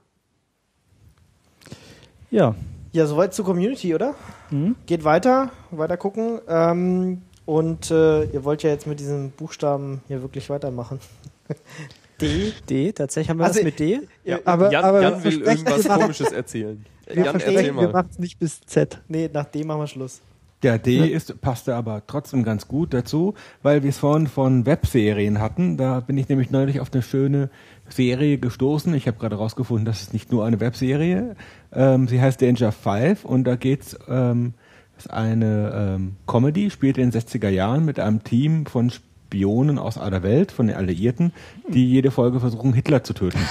[2.29, 2.55] Ja.
[2.93, 4.15] Ja, soweit zur Community, oder?
[4.49, 4.75] Mhm.
[4.85, 6.39] Geht weiter, weiter gucken.
[6.47, 10.99] Ähm, und äh, ihr wollt ja jetzt mit diesem Buchstaben hier wirklich weitermachen.
[12.21, 12.51] D.
[12.67, 14.01] D, tatsächlich haben wir Also, was mit D?
[14.23, 16.83] Ja, Aber, Jan, aber Jan wir will irgendwas Komisches erzählen.
[17.05, 17.91] Wir Jan, erzähl versprechen, wir mal.
[17.93, 19.01] machen es nicht bis Z.
[19.07, 20.21] Nee, nach D machen wir Schluss.
[20.63, 25.39] Der D ist, passte aber trotzdem ganz gut dazu, weil wir es vorhin von Webserien
[25.39, 25.77] hatten.
[25.77, 27.51] Da bin ich nämlich neulich auf eine schöne
[27.89, 28.93] Serie gestoßen.
[28.93, 31.35] Ich habe gerade rausgefunden, das ist nicht nur eine Webserie.
[31.73, 34.53] Ähm, sie heißt Danger Five und da geht's ähm,
[34.95, 39.77] das ist eine ähm, Comedy, spielt in den 60er Jahren mit einem Team von Spionen
[39.77, 41.33] aus aller Welt, von den Alliierten,
[41.69, 43.39] die jede Folge versuchen, Hitler zu töten.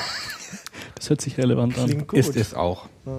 [0.94, 1.84] Das hört sich relevant an.
[1.84, 2.18] Klingt gut.
[2.18, 2.86] Ist es auch.
[3.06, 3.10] Äh,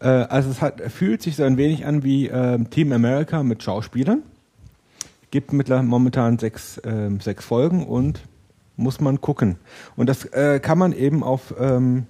[0.00, 3.62] Äh, also es hat, fühlt sich so ein wenig an wie ähm, Team America mit
[3.62, 4.22] Schauspielern.
[5.30, 8.20] Gibt mittlerweile momentan sechs, ähm, sechs Folgen und
[8.76, 9.56] muss man gucken.
[9.96, 12.06] Und das äh, kann man eben auf ähm,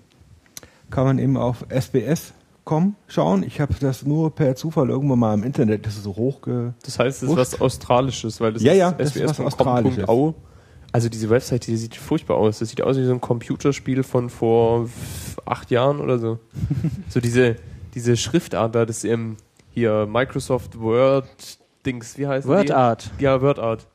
[0.90, 3.42] kann man eben auf SBS.com schauen.
[3.42, 6.74] Ich habe das nur per Zufall irgendwo mal im Internet, das ist so hochge...
[6.84, 9.98] Das heißt, es ist was Australisches, weil das Ja, ist ja, das ist was Australisches.
[9.98, 10.34] sbs.com.au.
[10.92, 12.60] Also diese Website, die sieht furchtbar aus.
[12.60, 14.88] Das sieht aus wie so ein Computerspiel von vor
[15.44, 16.38] acht Jahren oder so.
[17.08, 17.56] so diese,
[17.94, 19.36] diese Schriftart da, das ähm,
[19.70, 22.72] hier Microsoft Word Dings, wie heißt Word die?
[22.72, 23.10] Art.
[23.18, 23.86] Ja, Word Art.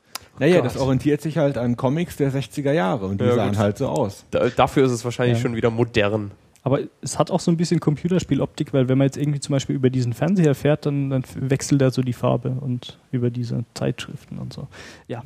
[0.42, 0.66] Naja, Gott.
[0.66, 3.58] das orientiert sich halt an Comics der 60er Jahre und die Ja, sahen gut.
[3.60, 4.26] halt so aus.
[4.32, 5.42] Da, dafür ist es wahrscheinlich Ja.
[5.44, 6.32] schon wieder modern.
[6.64, 9.76] Aber es hat auch so ein bisschen Computerspieloptik, weil wenn man jetzt irgendwie zum Beispiel
[9.76, 14.38] über diesen Fernseher fährt, dann, dann wechselt er so die Farbe und über diese Zeitschriften
[14.40, 14.68] und so.
[15.08, 15.24] Ja,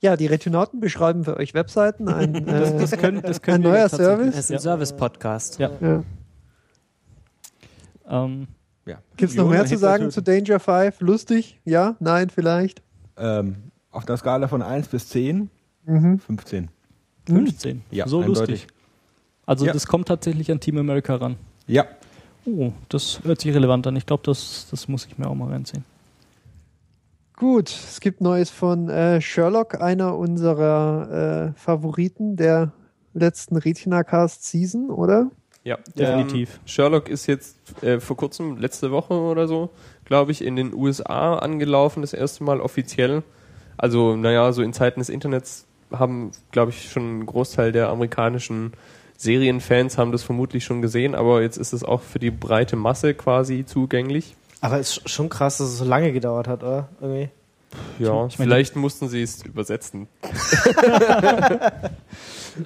[0.00, 2.08] Ja, die Retinauten beschreiben für euch Webseiten.
[2.08, 3.88] Ein, das, äh, das können, das können ein neuer.
[3.88, 4.34] Service?
[4.34, 4.60] Das ist ein Ja.
[4.60, 5.58] Service-Podcast.
[5.58, 5.70] Ja.
[5.80, 6.02] ja.
[8.08, 8.46] Ähm,
[8.86, 8.98] Ja.
[9.16, 11.00] Gibt es noch mehr zu sagen zu Danger 5?
[11.00, 11.58] Lustig?
[11.64, 11.96] Ja?
[12.00, 12.28] Nein?
[12.30, 12.82] Vielleicht?
[13.16, 13.56] Ähm,
[13.94, 15.50] auf der Skala von 1 bis 10,
[15.86, 16.18] Mhm.
[16.18, 16.68] 15.
[17.26, 17.82] 15.
[17.90, 18.48] Ja, so eindeutig.
[18.62, 18.66] lustig.
[19.46, 19.72] Also Ja.
[19.72, 21.36] das kommt tatsächlich an Team America ran.
[21.66, 21.84] Ja.
[22.46, 23.96] Oh, das hört sich relevant an.
[23.96, 25.84] Ich glaube, das, das muss ich mir auch mal reinziehen.
[27.36, 32.72] Gut, es gibt Neues von äh, Sherlock, einer unserer äh, Favoriten der
[33.12, 35.30] letzten Retina-Cast-Season, oder?
[35.64, 36.54] Ja, Definitiv.
[36.56, 39.70] Ähm, Sherlock ist jetzt äh, vor kurzem, letzte Woche oder so,
[40.04, 43.22] glaube ich, in den USA angelaufen, das erste Mal offiziell.
[43.76, 48.72] Also, naja, so in Zeiten des Internets haben, glaube ich, schon ein Großteil der amerikanischen
[49.16, 53.14] Serienfans haben das vermutlich schon gesehen, aber jetzt ist es auch für die breite Masse
[53.14, 54.34] quasi zugänglich.
[54.60, 56.88] Aber es ist schon krass, dass es so lange gedauert hat, oder?
[57.00, 57.28] Irgendwie.
[57.98, 60.08] Ja, Ich meine- vielleicht mussten sie es übersetzen.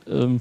[0.08, 0.40] Ähm,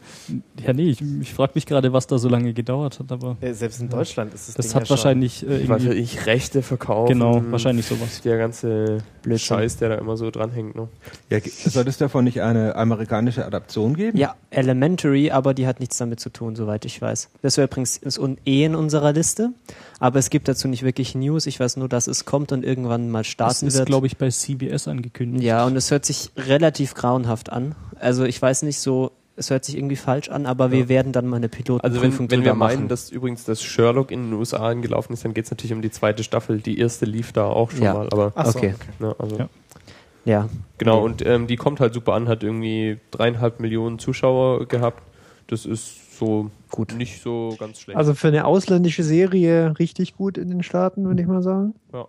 [0.66, 3.54] ja, nee, ich, ich frage mich gerade, was da so lange gedauert hat, aber Äh,
[3.54, 6.00] Selbst in Deutschland ist das das Ding hat ja schon- wahrscheinlich äh, Was weiß irgendwie.
[6.02, 7.14] ich, Rechte verkaufen.
[7.14, 8.22] Genau, wahrscheinlich sowas.
[8.22, 9.46] Der ganze Blödsinn.
[9.58, 10.76] Scheiß, der da immer so dranhängt.
[10.76, 10.88] Ne?
[11.30, 14.18] ja soll es davon nicht eine amerikanische Adaption geben?
[14.18, 17.30] Ja, Elementary, aber die hat nichts damit zu tun, soweit ich weiß.
[17.42, 19.52] Das wäre übrigens ist un- eh in unserer Liste,
[20.00, 21.46] aber es gibt dazu nicht wirklich News.
[21.46, 23.88] Ich weiß nur, dass es kommt und irgendwann mal Das starten ist, wird.
[23.88, 25.44] glaube ich, bei CBS angekündigt.
[25.44, 27.76] Ja, und es hört sich relativ grauenhaft an.
[28.00, 31.28] Also ich weiß nicht so, es hört sich irgendwie falsch an, aber wir werden dann
[31.28, 32.88] mal eine Pilotenprüfung Also wenn, wenn wir meinen, machen.
[32.90, 35.92] dass übrigens das Sherlock in den USA angelaufen ist, dann geht es natürlich um die
[35.92, 36.60] zweite Staffel.
[36.60, 37.94] Die erste lief da auch schon Ja.
[37.94, 38.74] mal, aber Ach so, Okay.
[39.00, 39.50] ne, also Ja.
[40.26, 45.02] ja, genau und ähm, die kommt halt super an, hat irgendwie dreieinhalb Millionen Zuschauer gehabt.
[45.48, 46.96] Das ist so Gut.
[46.98, 47.96] nicht so ganz schlecht.
[47.98, 51.76] Also für eine ausländische Serie richtig gut in den Staaten, würde ich mal sagen.
[51.94, 52.06] ja.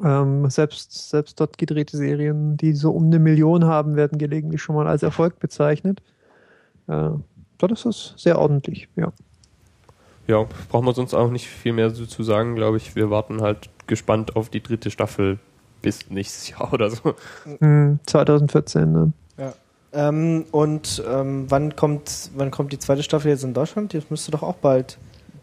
[0.00, 4.76] Ähm, selbst, selbst dort gedrehte Serien, die so um eine Million haben, werden gelegentlich schon
[4.76, 6.00] mal als Erfolg bezeichnet.
[6.88, 7.10] Äh,
[7.58, 9.12] dort ist es sehr ordentlich, ja.
[10.26, 12.96] ja, brauchen wir sonst auch nicht viel mehr so zu sagen, glaube ich.
[12.96, 15.38] Wir warten halt gespannt auf die dritte Staffel
[15.82, 17.14] bis nächstes Jahr oder so.
[17.60, 19.14] Hm, 2014 dann.
[19.92, 23.94] Ähm, und ähm, wann kommt wann kommt die zweite Staffel jetzt in Deutschland?
[23.94, 24.98] Das müsste doch auch bald.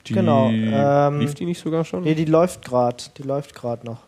[0.07, 2.03] Die, Genau, ähm, lief die nicht sogar schon?
[2.03, 3.03] Nee, die läuft gerade.
[3.17, 4.03] Die läuft gerade noch.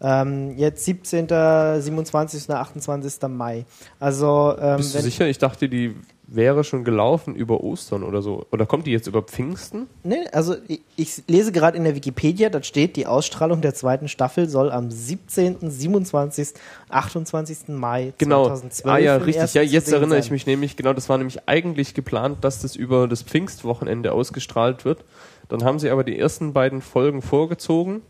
[0.00, 2.48] Ähm, jetzt 17., 27.
[2.48, 3.28] und 28.
[3.28, 3.66] Mai.
[4.00, 5.28] Also, ähm, Bist du sicher?
[5.28, 5.96] Ich dachte, die
[6.30, 8.46] wäre schon gelaufen über Ostern oder so.
[8.52, 9.88] Oder kommt die jetzt über Pfingsten?
[10.04, 14.08] nee, also ich, ich lese gerade in der Wikipedia, da steht, die Ausstrahlung der zweiten
[14.08, 16.48] Staffel soll am 17., 27.,
[16.90, 17.68] 28.
[17.68, 18.44] Mai Genau.
[18.46, 19.54] 2012 ah ja, richtig.
[19.54, 20.34] Ja, jetzt erinnere ich sein.
[20.34, 25.04] mich nämlich, genau, das war nämlich eigentlich geplant, dass das über das Pfingstwochenende ausgestrahlt wird.
[25.48, 28.02] Dann haben sie aber die ersten beiden Folgen vorgezogen.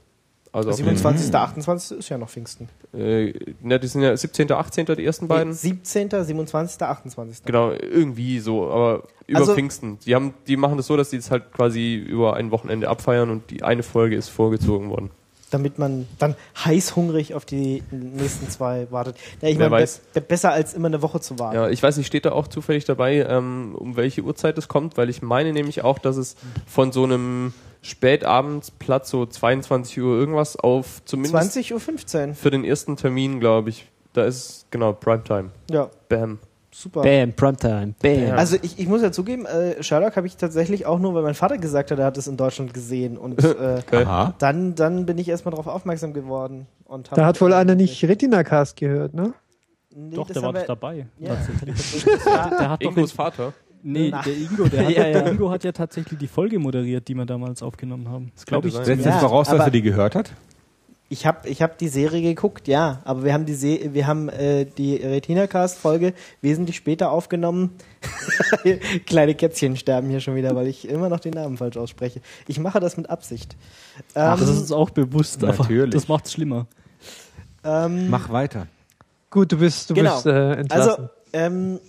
[0.59, 1.99] Also auf den, 27., 28.
[1.99, 2.68] ist ja noch Pfingsten.
[2.94, 4.87] äh, na, die sind ja 17., 18.
[4.87, 5.53] die ersten beiden.
[5.53, 7.44] 17., 27., 28.
[7.44, 9.99] Genau, irgendwie so, aber über Also- Pfingsten.
[10.07, 13.31] Die, haben, die machen das so, dass die es halt quasi über ein Wochenende abfeiern
[13.31, 15.11] und die eine Folge ist vorgezogen worden.
[15.50, 16.34] Damit man dann
[16.64, 19.16] heißhungrig auf die nächsten zwei wartet.
[19.40, 21.56] Ja, ich meine, be besser als immer eine Woche zu warten.
[21.56, 24.96] Ja, ich weiß nicht, steht da auch zufällig dabei, ähm, um welche Uhrzeit es kommt,
[24.96, 30.56] weil ich meine nämlich auch, dass es von so einem Spätabendsplatz, so 22 Uhr irgendwas,
[30.56, 32.34] auf zumindest 20.15 Uhr.
[32.34, 35.50] für den ersten Termin, glaube ich, da ist genau Primetime.
[35.70, 36.38] Ja, Bam.
[36.83, 37.03] Super.
[37.03, 38.38] Bam, Primetime, bam.
[38.38, 41.35] Also ich, ich muss ja zugeben, äh, Sherlock habe ich tatsächlich auch nur, weil mein
[41.35, 43.17] Vater gesagt hat, er hat es in Deutschland gesehen.
[43.19, 44.05] Und äh, Okay.
[44.05, 44.35] Aha.
[44.38, 46.67] dann, dann bin ich erstmal darauf aufmerksam geworden.
[46.85, 49.35] Und Da hat wohl einer nicht Retina-Cast gehört, ne?
[49.95, 51.07] Nee, Doch, der war doch dabei.
[51.19, 51.35] Ja.
[51.35, 52.05] Tatsächlich.
[52.25, 53.53] Ja, Der hat doch Ingos Vater.
[53.83, 54.23] Nee, Na.
[54.23, 55.27] der Ingo, der, hat, Ja, der ja.
[55.29, 58.33] Ingo hat ja tatsächlich die Folge moderiert, die wir damals aufgenommen haben.
[58.35, 58.75] Das glaube ich.
[58.75, 60.33] Setzt es voraus, dass er die gehört hat?
[61.11, 64.29] Ich habe ich hab die Serie geguckt, ja, aber wir haben die Se wir haben
[64.29, 67.77] äh, die Retina Cast Folge wesentlich später aufgenommen.
[69.07, 72.21] Kleine Kätzchen sterben hier schon wieder, weil ich immer noch den Namen falsch ausspreche.
[72.47, 73.57] Ich mache das mit Absicht.
[74.14, 75.94] Ach, das Ähm, ist uns auch bewusst, aber Natürlich.
[75.94, 76.66] das macht es schlimmer.
[77.64, 78.66] ähm, Mach weiter.
[79.31, 80.14] Gut, du bist, du Genau.
[80.14, 80.90] bist äh, entlassen.
[80.90, 81.81] Also, ähm,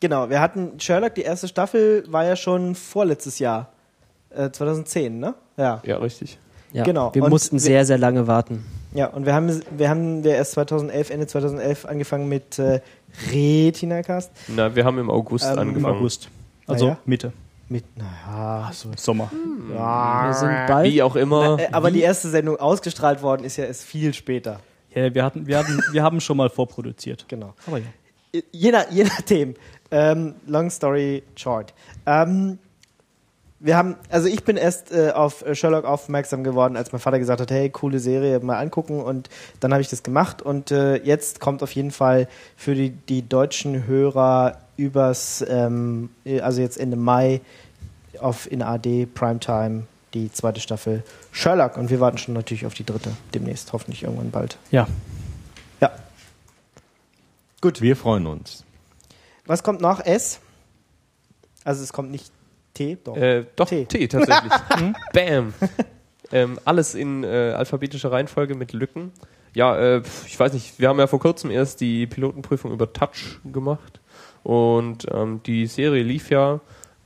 [0.00, 3.70] genau, wir hatten Sherlock, die erste Staffel war ja schon vorletztes Jahr.
[4.30, 5.34] Äh, 2010, ne?
[5.58, 5.82] Ja.
[5.84, 6.38] Ja, richtig.
[6.74, 7.14] Ja, genau.
[7.14, 8.64] Wir Und mussten wir- sehr, sehr lange warten.
[8.92, 12.80] Ja, und wir haben, wir haben wir erst 2011, Ende 2011 angefangen mit äh,
[13.32, 14.30] Retina Cast.
[14.48, 15.96] Na, wir haben im August Ähm, im Im angefangen.
[15.96, 16.28] August.
[16.66, 16.98] Also Naja.
[17.04, 17.32] Mitte.
[17.68, 18.90] Mit, naja, so.
[18.96, 19.30] Sommer.
[19.32, 20.92] Wir sind bald.
[20.92, 21.58] Wie auch immer.
[21.58, 24.60] Äh, aber die erste Sendung ausgestrahlt worden ist ja erst viel später.
[24.94, 27.24] Ja, wir, hatten, wir, hatten, wir haben schon mal vorproduziert.
[27.26, 27.54] Genau.
[27.66, 27.84] Aber ja.
[28.52, 29.54] Je, nach, je nachdem.
[29.90, 31.72] Ähm, long story short.
[32.06, 32.58] Ähm,
[33.64, 37.40] wir haben, also ich bin erst äh, auf Sherlock aufmerksam geworden, als mein Vater gesagt
[37.40, 41.40] hat, hey, coole Serie, mal angucken und dann habe ich das gemacht und äh, jetzt
[41.40, 46.10] kommt auf jeden Fall für die, die deutschen Hörer übers, ähm,
[46.42, 47.40] also jetzt Ende Mai
[48.20, 51.78] auf in AD Primetime die zweite Staffel Sherlock.
[51.78, 54.58] Und wir warten schon natürlich auf die dritte demnächst, hoffentlich irgendwann bald.
[54.70, 54.86] Ja.
[55.80, 55.90] Ja.
[57.62, 57.80] Gut.
[57.80, 58.62] Wir freuen uns.
[59.46, 60.40] Was kommt nach S?
[61.64, 62.30] Also es kommt nicht
[62.74, 63.16] T, doch.
[63.16, 63.84] Äh, doch, T.
[63.86, 64.52] T, tatsächlich.
[65.12, 65.54] Bam.
[66.32, 69.12] Ähm, alles in äh, alphabetischer Reihenfolge mit Lücken.
[69.54, 73.40] Ja, äh, ich weiß nicht, wir haben ja vor kurzem erst die Pilotenprüfung über Touch
[73.50, 74.00] gemacht
[74.42, 76.60] und ähm, die Serie lief ja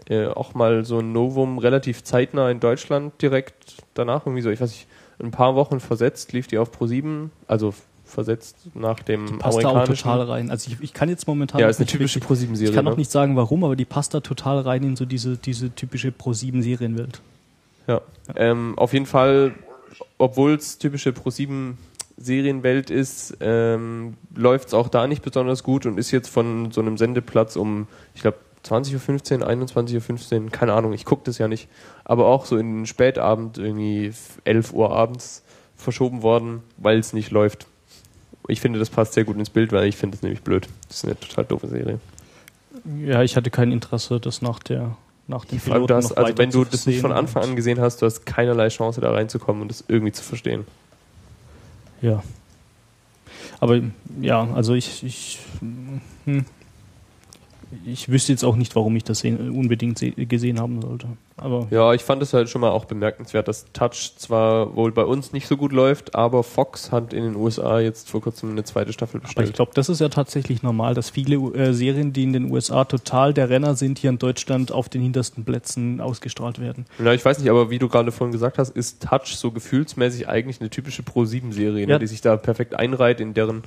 [0.08, 4.60] äh, auch mal so ein Novum relativ zeitnah in Deutschland direkt danach, irgendwie so, ich
[4.60, 4.86] weiß nicht,
[5.20, 7.74] ein paar Wochen versetzt lief die auf Pro7, also
[8.08, 10.50] versetzt nach dem Passt da auch total rein.
[10.50, 12.70] Also ich, ich kann jetzt momentan ja, ist eine nicht typische wirklich- Pro7-Serie.
[12.70, 12.92] Ich kann ne?
[12.92, 16.10] auch nicht sagen, warum, aber die passt da total rein in so diese, diese typische
[16.10, 17.20] Pro-7-Serienwelt.
[17.86, 18.00] Ja.
[18.36, 19.54] Ähm, auf jeden Fall,
[20.18, 21.74] obwohl es typische Pro7
[22.16, 26.80] Serienwelt ist, ähm, läuft es auch da nicht besonders gut und ist jetzt von so
[26.80, 31.46] einem Sendeplatz um, ich glaube, 20.15 Uhr, 21.15 Uhr, keine Ahnung, ich gucke das ja
[31.46, 31.68] nicht,
[32.04, 34.12] aber auch so in den Spätabend, irgendwie
[34.44, 35.44] 11 Uhr abends
[35.76, 37.66] verschoben worden, weil es nicht läuft.
[38.48, 40.68] Ich finde, das passt sehr gut ins Bild, weil ich finde es nämlich blöd.
[40.88, 42.00] Das ist eine total doofe Serie.
[43.04, 44.96] Ja, ich hatte kein Interesse, das nach der
[45.28, 48.00] nach dem Piloten du hast, also wenn du das nicht von Anfang an gesehen hast,
[48.00, 50.64] du hast keinerlei Chance da reinzukommen und das irgendwie zu verstehen.
[52.00, 52.22] Ja.
[53.60, 53.80] Aber
[54.22, 55.38] ja, also ich, ich,
[56.24, 56.46] hm,
[57.84, 61.08] ich wüsste jetzt auch nicht, warum ich das unbedingt se gesehen haben sollte.
[61.40, 65.04] Aber Ja, ich fand es halt schon mal auch bemerkenswert, dass Touch zwar wohl bei
[65.04, 68.64] uns nicht so gut läuft, aber Fox hat in den USA jetzt vor kurzem eine
[68.64, 69.54] zweite Staffel Aber ich bestellt.
[69.56, 73.32] glaube, das ist ja tatsächlich normal, dass viele äh, Serien, die in den USA total
[73.34, 76.86] der Renner sind, hier in Deutschland auf den hintersten Plätzen ausgestrahlt werden.
[77.02, 80.28] Ja, ich weiß nicht, aber wie du gerade vorhin gesagt hast, ist Touch so gefühlsmäßig
[80.28, 81.98] eigentlich eine typische Pro-7-Serie, ne, Ja.
[81.98, 83.62] die sich da perfekt einreiht in deren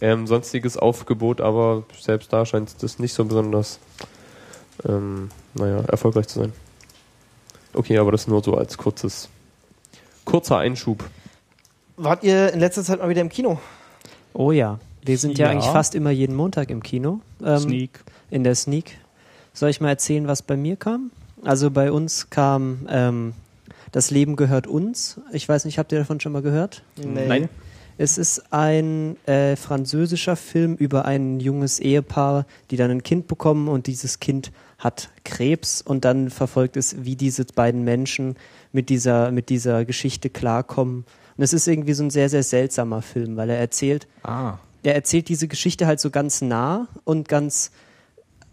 [0.00, 3.78] ähm, sonstiges Aufgebot, aber selbst da scheint das nicht so besonders
[4.86, 6.52] ähm, naja, erfolgreich zu sein.
[7.76, 9.28] Okay, aber das nur so als kurzes
[10.24, 11.04] kurzer Einschub.
[11.96, 13.60] Wart ihr in letzter Zeit mal wieder im Kino?
[14.32, 14.78] Oh ja.
[15.04, 15.52] Wir sind ja, Ja.
[15.52, 17.20] eigentlich fast immer jeden Montag im Kino.
[17.44, 18.00] Ähm, Sneak.
[18.30, 18.98] In der Sneak.
[19.54, 21.10] Soll ich mal erzählen, was bei mir kam?
[21.44, 23.34] Also bei uns kam ähm,
[23.92, 25.20] Das Leben gehört uns.
[25.32, 26.82] Ich weiß nicht, habt ihr davon schon mal gehört?
[26.96, 27.26] Nee.
[27.28, 27.48] Nein.
[27.98, 33.68] Es ist ein äh, französischer Film über ein junges Ehepaar, die dann ein Kind bekommen
[33.68, 38.36] und dieses Kind hat Krebs und dann verfolgt es, wie diese beiden Menschen
[38.72, 41.04] mit dieser, mit dieser Geschichte klarkommen.
[41.36, 44.58] Und es ist irgendwie so ein sehr, sehr seltsamer Film, weil er erzählt, Ah.
[44.82, 47.70] er erzählt diese Geschichte halt so ganz nah und ganz,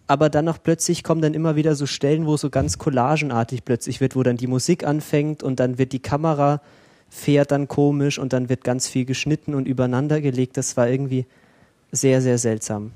[0.07, 3.65] aber dann noch plötzlich kommen dann immer wieder so Stellen, wo es so ganz collagenartig
[3.65, 6.61] plötzlich wird, wo dann die Musik anfängt und dann wird die Kamera
[7.09, 10.57] fährt dann komisch und dann wird ganz viel geschnitten und übereinander gelegt.
[10.57, 11.27] Das war irgendwie
[11.91, 12.91] sehr, sehr seltsam.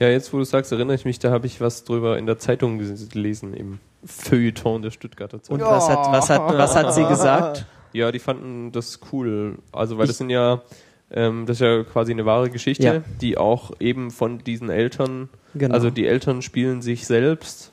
[0.00, 2.38] Ja, jetzt wo du sagst, erinnere ich mich, da habe ich was drüber in der
[2.38, 5.60] Zeitung gelesen, im Feuilleton der Stuttgarter Und Zeitung.
[5.66, 7.66] was hat, was hat, was hat sie gesagt?
[7.92, 9.58] Ja, die fanden das cool.
[9.72, 10.62] Also, weil das sind ja,
[11.10, 13.02] ähm, das ist ja quasi eine wahre Geschichte, Ja.
[13.20, 15.74] die auch eben von diesen Eltern, Genau.
[15.74, 17.69] also die Eltern spielen sich selbst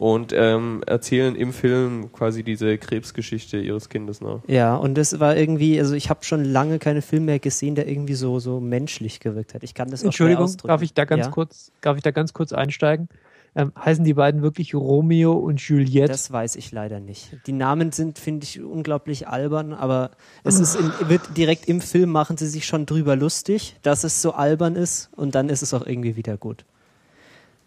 [0.00, 4.38] und ähm, erzählen im Film quasi diese Krebsgeschichte ihres Kindes nach.
[4.46, 7.86] Ja, und das war irgendwie, also ich habe schon lange keine Filme mehr gesehen, der
[7.86, 9.62] irgendwie so, so menschlich gewirkt hat.
[9.62, 11.30] Ich kann das auch schwer Entschuldigung, darf ich da ganz ja?
[11.30, 13.10] kurz, darf ich da ganz kurz einsteigen?
[13.54, 16.08] Ähm, heißen die beiden wirklich Romeo und Juliette?
[16.08, 17.36] Das weiß ich leider nicht.
[17.46, 20.12] Die Namen sind, finde ich, unglaublich albern, aber
[20.44, 24.22] es ist in, wird direkt im Film machen sie sich schon drüber lustig, dass es
[24.22, 26.64] so albern ist und dann ist es auch irgendwie wieder gut.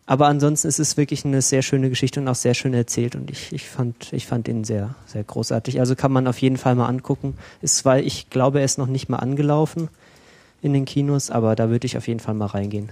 [0.05, 3.31] Aber ansonsten ist es wirklich eine sehr schöne Geschichte und auch sehr schön erzählt und
[3.31, 5.79] ich, ich fand, ich fand ihn sehr, sehr großartig.
[5.79, 7.37] Also kann man auf jeden Fall mal angucken.
[7.61, 9.87] Ist zwar, ich glaube, er ist noch nicht mal angelaufen
[10.61, 12.91] in den Kinos, aber da würde ich auf jeden Fall mal reingehen.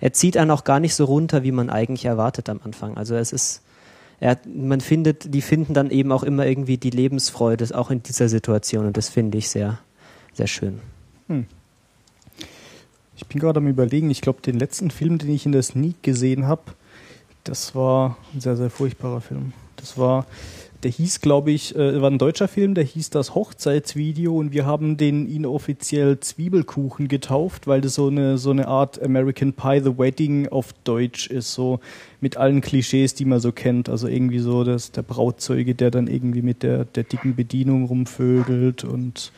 [0.00, 2.96] Er zieht einen auch gar nicht so runter, wie man eigentlich erwartet am Anfang.
[2.96, 3.62] Also es ist,
[4.20, 8.28] er, man findet, die finden dann eben auch immer irgendwie die Lebensfreude, auch in dieser
[8.28, 8.86] Situation.
[8.86, 9.78] Und das finde ich sehr,
[10.32, 10.80] sehr schön.
[13.20, 16.02] Ich bin gerade am überlegen, ich glaube, den letzten Film, den ich in der Sneak
[16.02, 16.62] gesehen habe,
[17.44, 19.52] das war ein sehr, sehr furchtbarer Film.
[19.76, 20.24] Das war,
[20.82, 24.64] der hieß, glaube ich, äh, war ein deutscher Film, der hieß das Hochzeitsvideo und wir
[24.64, 29.98] haben den inoffiziell Zwiebelkuchen getauft, weil das so eine, so eine Art American Pie The
[29.98, 31.80] Wedding auf Deutsch ist, so
[32.22, 33.90] mit allen Klischees, die man so kennt.
[33.90, 38.84] Also irgendwie so, dass der Brautzeuge, der dann irgendwie mit der, der dicken Bedienung rumvögelt
[38.84, 39.30] und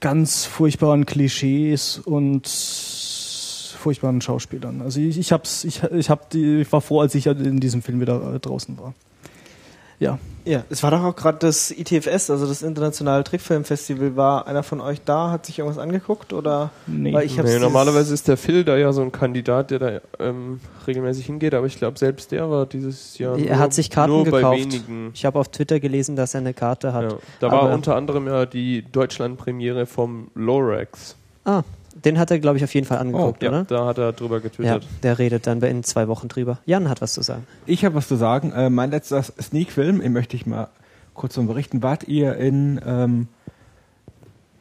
[0.00, 4.80] ganz furchtbaren Klischees und furchtbaren Schauspielern.
[4.80, 7.82] Also ich, ich hab's, ich, ich hab die, ich war froh, als ich in diesem
[7.82, 8.94] Film wieder äh, draußen war.
[10.02, 10.18] Ja.
[10.44, 14.16] Ja, es war doch auch gerade das ITFS, also das Internationale Trickfilmfestival.
[14.16, 16.70] War einer von euch da, hat sich irgendwas angeguckt oder?
[16.88, 17.12] Nee.
[17.12, 20.58] Weil ich Nee, normalerweise ist der Phil da ja so ein Kandidat, der da ähm,
[20.88, 24.10] regelmäßig hingeht, aber ich glaube, selbst der war dieses Jahr Er nur, hat sich Karten
[24.14, 24.42] nur gekauft.
[24.42, 25.10] bei wenigen.
[25.14, 27.12] Ich habe auf Twitter gelesen, dass er eine Karte hat.
[27.12, 27.18] Ja.
[27.38, 31.14] Da war Aber- unter anderem ja die Deutschland-Premiere vom Lorax.
[31.44, 31.62] Ah,
[31.94, 33.64] den hat er, glaube ich, auf jeden Fall angeguckt, ja, oder?
[33.64, 34.86] da hat er drüber Ja, getwittert.
[35.02, 36.58] der redet dann in zwei Wochen drüber.
[36.66, 37.46] Jan hat was zu sagen.
[37.66, 38.52] Ich habe was zu sagen.
[38.52, 40.68] Äh, mein letzter Sneak-Film, den möchte ich mal
[41.14, 41.82] kurz zum berichten.
[41.82, 43.28] Wart ihr in ähm,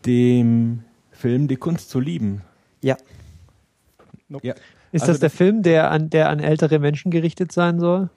[0.06, 2.42] dem Film Die Kunst zu lieben?
[2.82, 2.98] Ja.
[4.42, 4.54] Ja.
[4.92, 8.10] Ist Also das der Film, der an, der an ältere Menschen gerichtet sein soll?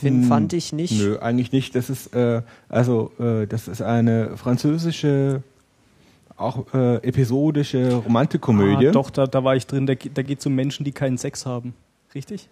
[0.00, 1.00] Finn Hm, fand ich nicht.
[1.00, 1.74] Nö, eigentlich nicht.
[1.76, 5.42] Das ist äh, also äh, das ist eine französische,
[6.36, 8.88] auch äh, episodische Romantikkomödie.
[8.88, 9.86] Ah, doch, da, da war ich drin.
[9.86, 11.74] Da, da geht es um Menschen, die keinen Sex haben.
[12.14, 12.48] Richtig?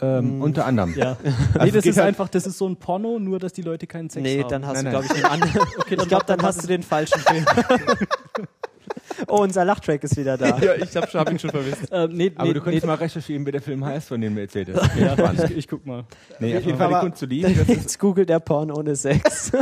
[0.00, 0.94] Ähm, unter anderem.
[0.96, 1.16] Ja.
[1.54, 3.86] Also nee, das ist halt- einfach, das ist so ein Porno, nur dass die Leute
[3.86, 4.48] keinen Sex Nee, haben.
[4.48, 5.60] dann hast Nein, du, glaube ich, den anderen.
[5.78, 7.44] Okay, ich glaube, dann hast du den falschen Film.
[9.28, 10.58] oh, unser Lachtrack ist wieder da.
[10.58, 11.92] Ja, ich habe hab ihn schon vermisst.
[11.92, 14.34] Äh, nee, Aber nee, du könntest nee, mal recherchieren, wie der Film heißt, von dem
[14.34, 14.96] du erzählt hast.
[14.96, 16.04] ja, ich, ich guck mal.
[16.38, 17.54] Nee, auf jeden Fall Kunst zu lieben.
[17.66, 19.52] Jetzt googelt der Porn ohne Sex.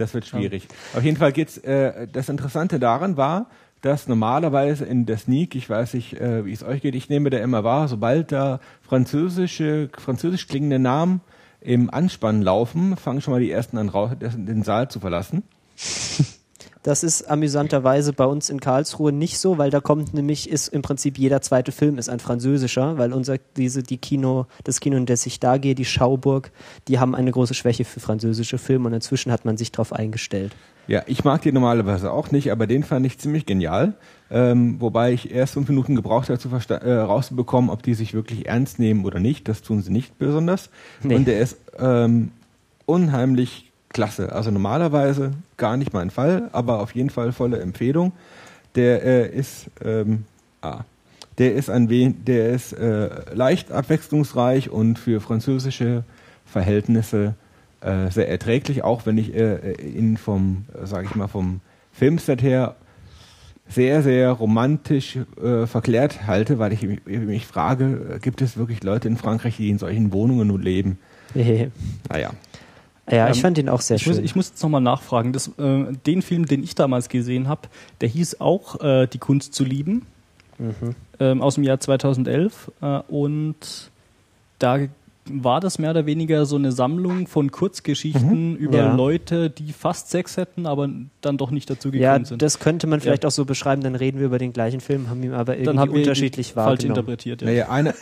[0.00, 0.66] Das wird schwierig.
[0.94, 1.58] Auf jeden Fall geht's.
[1.58, 3.50] Äh, das Interessante daran war,
[3.82, 7.28] dass normalerweise in der Sneak, ich weiß nicht, äh, wie es euch geht, ich nehme
[7.28, 11.20] da immer wahr, sobald da französische, französisch klingende Namen
[11.60, 15.42] im Anspann laufen, fangen schon mal die ersten an, raus, den Saal zu verlassen.
[16.82, 20.80] Das ist amüsanterweise bei uns in Karlsruhe nicht so, weil da kommt nämlich, ist im
[20.80, 25.04] Prinzip jeder zweite Film ist ein französischer, weil unser, diese, die Kino, das Kino, in
[25.04, 26.52] das ich da gehe, die Schauburg,
[26.88, 30.56] die haben eine große Schwäche für französische Filme und inzwischen hat man sich darauf eingestellt.
[30.86, 33.94] Ja, ich mag die normalerweise auch nicht, aber den fand ich ziemlich genial.
[34.30, 38.46] Ähm, wobei ich erst fünf Minuten gebraucht habe, zu äh, rauszubekommen, ob die sich wirklich
[38.46, 39.48] ernst nehmen oder nicht.
[39.48, 40.70] Das tun sie nicht besonders.
[41.02, 41.14] Nee.
[41.14, 42.32] Und der ist ähm,
[42.86, 44.32] unheimlich klasse.
[44.32, 48.12] Also normalerweise gar nicht mein Fall, aber auf jeden Fall volle Empfehlung.
[48.74, 50.24] Der äh, ist ähm,
[50.62, 50.80] ah,
[51.38, 56.04] der ist ein wen der ist äh, leicht abwechslungsreich und für französische
[56.46, 57.34] Verhältnisse
[57.80, 61.60] äh, sehr erträglich, auch wenn ich äh, ihn vom, äh, sage ich mal, vom
[61.92, 62.76] Filmset her
[63.68, 68.82] sehr, sehr romantisch äh, verklärt halte, weil ich mich, mich frage, äh, gibt es wirklich
[68.82, 70.98] Leute in Frankreich, die in solchen Wohnungen nun leben?
[72.08, 72.30] Naja.
[73.10, 74.14] Ja, ich Ähm, fand ihn auch sehr Ich schön.
[74.16, 75.32] muss, ich muss jetzt nochmal nachfragen.
[75.32, 77.62] Das, äh, den Film, den ich damals gesehen habe,
[78.00, 80.06] der hieß auch äh, Die Kunst zu lieben,
[80.58, 80.94] Mhm.
[81.18, 82.70] ähm, aus dem Jahr 2011.
[82.82, 83.90] Äh, und
[84.58, 84.78] da
[85.32, 88.94] war das mehr oder weniger so eine Sammlung von Kurzgeschichten über Ja.
[88.94, 90.88] Leute, die fast Sex hätten, aber
[91.20, 92.42] dann doch nicht dazu gekommen ja, sind.
[92.42, 95.22] das könnte man vielleicht auch so beschreiben, dann reden wir über den gleichen Film, haben
[95.22, 96.90] ihn aber irgendwie unterschiedlich falsch wahrgenommen.
[96.98, 97.42] interpretiert.
[97.42, 97.46] Ja.
[97.48, 97.94] Naja, eine,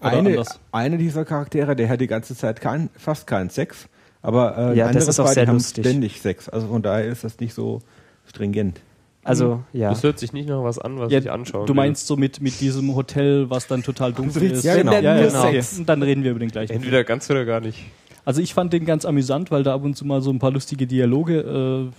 [0.00, 3.88] eine, eine dieser Charaktere, der hat die ganze Zeit kein, fast keinen Sex,
[4.26, 5.84] aber äh, Ja, das ist auch sehr haben lustig.
[5.86, 6.48] ständig Sex.
[6.48, 7.80] Also von daher ist das nicht so
[8.26, 8.80] stringent.
[9.24, 9.90] Also, ja.
[9.90, 11.76] Das hört sich nicht nach was an, was Ja, ich anschauen du will.
[11.76, 14.64] meinst so mit, mit diesem Hotel, was dann total dunkel ist.
[14.64, 14.92] ja, genau.
[14.92, 15.30] ja.
[15.30, 15.82] Sex.
[15.84, 16.72] Dann reden wir über den gleichen.
[16.74, 17.78] Entweder ganz oder gar nicht.
[18.24, 20.50] Also ich fand den ganz amüsant, weil da ab und zu mal so ein paar
[20.50, 21.90] lustige Dialoge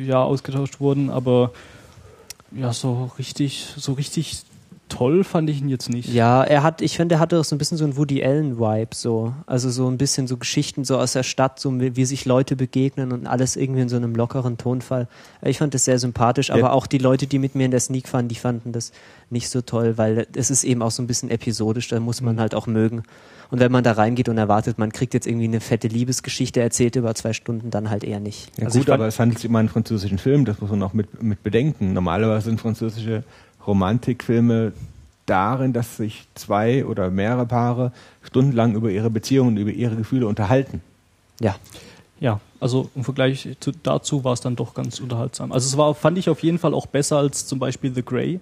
[0.00, 1.52] äh, ja ausgetauscht wurden, aber
[2.52, 4.42] ja, so richtig, so richtig
[4.88, 6.12] toll fand ich ihn jetzt nicht.
[6.12, 8.94] Ja, er hat, ich finde, er hatte auch so ein bisschen so einen Woody Allen-Vibe,
[8.94, 9.34] so.
[9.46, 12.56] Also so ein bisschen so Geschichten so aus der Stadt, so wie, wie sich Leute
[12.56, 15.08] begegnen und alles irgendwie in so einem lockeren Tonfall.
[15.42, 18.12] Ich fand das sehr sympathisch, aber auch die Leute, die mit mir in der Sneak
[18.12, 18.92] waren, die fanden das
[19.30, 22.38] nicht so toll, weil es ist eben auch so ein bisschen episodisch, da muss man
[22.38, 23.02] halt auch mögen.
[23.50, 26.96] Und wenn man da reingeht und erwartet, man kriegt jetzt irgendwie eine fette Liebesgeschichte erzählt
[26.96, 28.50] über zwei Stunden, dann halt eher nicht.
[28.58, 30.92] Ja Also gut, aber es handelt sich um einen französischen Film, das muss man auch
[30.92, 31.92] mit, mit bedenken.
[31.92, 33.22] Normalerweise sind französische
[33.66, 34.72] Romantikfilme
[35.26, 40.26] darin, dass sich zwei oder mehrere Paare stundenlang über ihre Beziehungen und über ihre Gefühle
[40.26, 40.82] unterhalten.
[41.40, 41.56] Ja.
[42.18, 45.52] Ja, also im Vergleich zu, dazu war es dann doch ganz unterhaltsam.
[45.52, 48.40] Also es war, fand ich auf jeden Fall auch besser als zum Beispiel The Grey.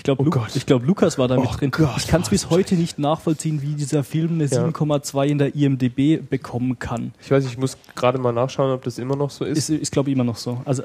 [0.00, 1.70] Ich glaube, Lu ich glaub, Lukas war da mit drin.
[1.98, 4.66] ich kann es bis heute nicht nachvollziehen, wie dieser Film eine Ja.
[4.66, 7.12] 7,2 in der IMDB bekommen kann.
[7.22, 9.58] Ich weiß, ich muss gerade mal nachschauen, ob das immer noch so ist.
[9.58, 10.62] Ist, ist glaube ich, immer noch so.
[10.64, 10.84] Also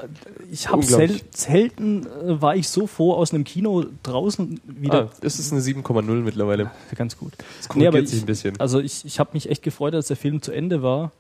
[0.51, 5.03] ich habe sel selten äh, war ich so froh aus einem Kino draußen wieder.
[5.03, 6.71] ah, das ist eine 7,0 mittlerweile.
[6.95, 7.31] Ganz gut.
[7.73, 8.59] Nee, aber korrigiert ich, sich ein bisschen.
[8.59, 11.13] Also ich, ich habe mich echt gefreut, als der Film zu Ende war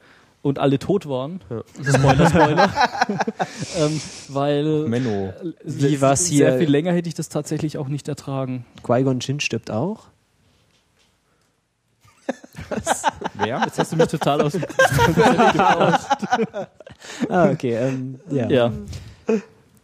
[0.45, 1.41] und alle tot waren.
[1.49, 1.63] Ja.
[1.83, 2.69] Spoiler, Spoiler.
[3.79, 5.33] ähm, weil Menno.
[5.63, 6.59] Wie war's sehr hier?
[6.59, 8.63] viel länger hätte ich das tatsächlich auch nicht ertragen.
[8.83, 10.03] Qui-Gon Jinn stirbt auch.
[13.33, 13.63] Wer?
[13.65, 14.61] Jetzt hast du mich total aus dem
[17.29, 17.73] Ah, okay.
[17.73, 18.47] Ähm, ja.
[18.47, 18.71] Ja.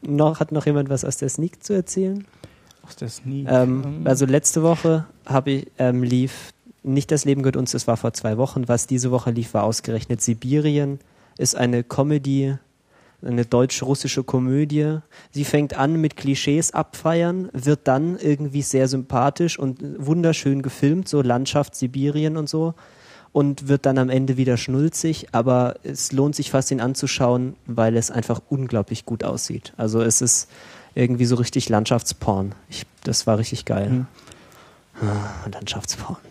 [0.03, 2.27] Noch, hat noch jemand was aus der Sneak zu erzählen?
[2.83, 3.47] Aus der Sneak.
[3.49, 6.51] Ähm, also letzte Woche habe ich ähm, lief
[6.84, 8.67] nicht das Leben gehört uns, das war vor zwei Wochen.
[8.67, 10.99] Was diese Woche lief, war ausgerechnet Sibirien.
[11.38, 12.55] Ist eine Comedy,
[13.23, 14.97] eine deutsch-russische Komödie.
[15.32, 21.21] Sie fängt an mit Klischees abfeiern, wird dann irgendwie sehr sympathisch und wunderschön gefilmt, so
[21.21, 22.73] Landschaft Sibirien und so.
[23.34, 27.95] Und wird dann am Ende wieder schnulzig, aber es lohnt sich fast ihn anzuschauen, weil
[27.95, 29.71] es einfach unglaublich gut aussieht.
[29.77, 30.49] Also es ist
[30.95, 32.53] irgendwie so richtig Landschaftsporn.
[32.69, 33.89] Ich, das war richtig geil.
[33.89, 34.07] Mhm.
[35.53, 36.30] Landschaftsporn.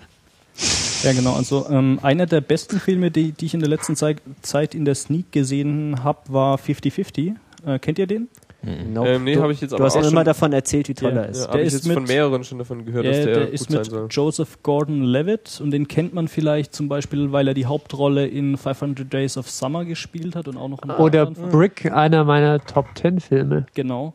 [1.02, 1.34] Ja, genau.
[1.34, 4.84] Also ähm, einer der besten Filme, die, die ich in der letzten Zeit, Zeit in
[4.84, 7.34] der Sneak gesehen habe, war 50-50.
[7.66, 8.28] Äh, kennt ihr den?
[8.92, 9.08] Nope.
[9.08, 10.94] Ähm, nee, du, hab ich jetzt du aber hast auch ja immer davon erzählt, wie
[10.94, 11.38] toll Ja, er ist.
[11.38, 13.34] Ja, Der habe ich ist jetzt mit- von mehreren schon davon gehört, Ja, dass der,
[13.34, 14.06] der gut ist sein mit soll.
[14.10, 19.10] Joseph Gordon-Levitt und den kennt man vielleicht zum Beispiel, weil er die Hauptrolle in 500
[19.10, 22.84] Days of Summer gespielt hat und auch noch in Oder anderen Brick, einer meiner Top
[22.96, 23.64] 10 Filme.
[23.72, 24.12] Genau.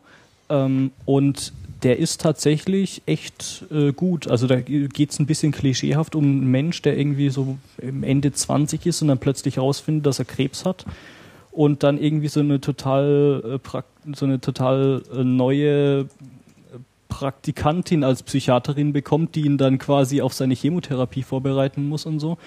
[0.48, 1.52] Ähm, und
[1.82, 4.28] der ist tatsächlich echt äh, gut.
[4.28, 8.32] Also da geht es ein bisschen klischeehaft um einen Mensch, der irgendwie so im Ende
[8.32, 10.84] 20 ist und dann plötzlich rausfindet, dass er Krebs hat.
[11.50, 13.82] Und dann irgendwie so eine total, äh,
[14.14, 16.06] so eine total äh, neue äh,
[17.08, 22.38] Praktikantin als Psychiaterin bekommt, die ihn dann quasi auf seine Chemotherapie vorbereiten muss und so.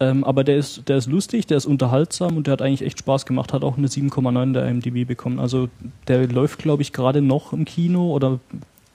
[0.00, 3.00] Ähm, aber der ist, der ist lustig, der ist unterhaltsam und der hat eigentlich echt
[3.00, 5.40] Spaß gemacht, hat auch eine 7,9 der IMDb bekommen.
[5.40, 5.68] Also
[6.06, 8.38] der läuft, glaube ich, gerade noch im Kino oder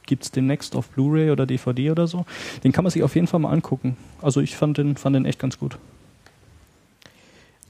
[0.06, 2.26] gibt's demnächst auf Blu-ray oder DVD oder so.
[2.64, 3.98] Den kann man sich auf jeden Fall mal angucken.
[4.22, 5.78] Also ich fand den, fand den echt ganz gut.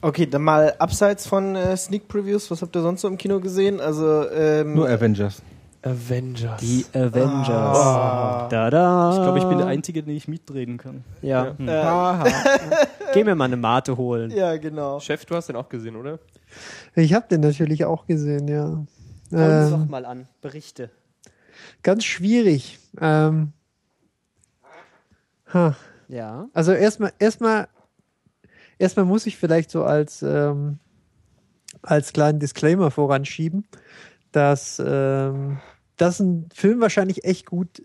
[0.01, 3.39] Okay, dann mal abseits von äh, Sneak Previews, was habt ihr sonst so im Kino
[3.39, 3.79] gesehen?
[3.79, 5.41] Also, ähm, Nur Avengers.
[5.83, 6.59] Avengers.
[6.61, 7.49] Die Avengers.
[7.49, 8.47] Ah.
[8.49, 9.11] Da, da.
[9.11, 11.03] Ich glaube, ich bin der Einzige, den ich mitreden kann.
[11.21, 11.57] Ja.
[11.57, 11.67] Hm.
[11.67, 12.23] äh, Aha.
[13.13, 14.31] Geh mir mal eine Mate holen.
[14.31, 14.99] ja, genau.
[14.99, 16.19] Chef, du hast den auch gesehen, oder?
[16.95, 18.63] Ich habe den natürlich auch gesehen, ja.
[18.65, 18.75] Hau
[19.31, 20.27] uns Ähm, doch mal an.
[20.41, 20.89] Berichte.
[21.81, 22.79] ganz schwierig.
[23.01, 23.51] Ähm,
[25.53, 25.75] ha.
[26.07, 26.47] Ja.
[26.53, 27.67] Also erstmal, erstmal,
[28.77, 30.79] erstmal muss ich vielleicht so als, ähm,
[31.81, 33.65] als kleinen Disclaimer voranschieben,
[34.31, 35.57] dass ähm,
[35.97, 37.83] das ein Film wahrscheinlich echt gut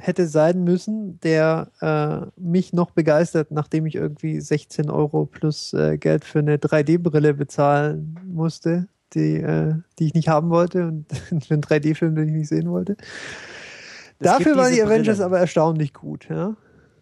[0.00, 5.98] hätte sein müssen, der äh, mich noch begeistert, nachdem ich irgendwie 16 Euro plus äh,
[5.98, 11.54] Geld für eine 3D-Brille bezahlen musste, die, äh, die ich nicht haben wollte und für
[11.54, 12.96] einen 3D-Film, den ich nicht sehen wollte.
[12.96, 13.06] Gibt
[14.20, 15.22] Dafür waren die Avengers Brillen.
[15.22, 16.56] aber erstaunlich gut, ja.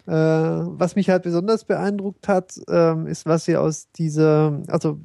[0.06, 5.00] Äh, was mich halt besonders beeindruckt hat, ähm, ist, was sie aus dieser, also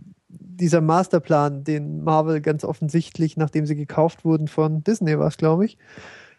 [0.55, 5.65] dieser Masterplan, den Marvel ganz offensichtlich, nachdem sie gekauft wurden von Disney, war es, glaube
[5.65, 5.77] ich,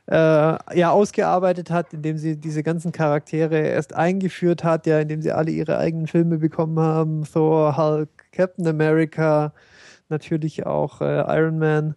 [0.07, 5.33] äh, ja ausgearbeitet hat, indem sie diese ganzen Charaktere erst eingeführt hat, ja, indem sie
[5.33, 9.55] alle ihre eigenen Filme bekommen haben, Thor, Hulk, Captain America,
[10.09, 11.95] natürlich auch äh, Iron Man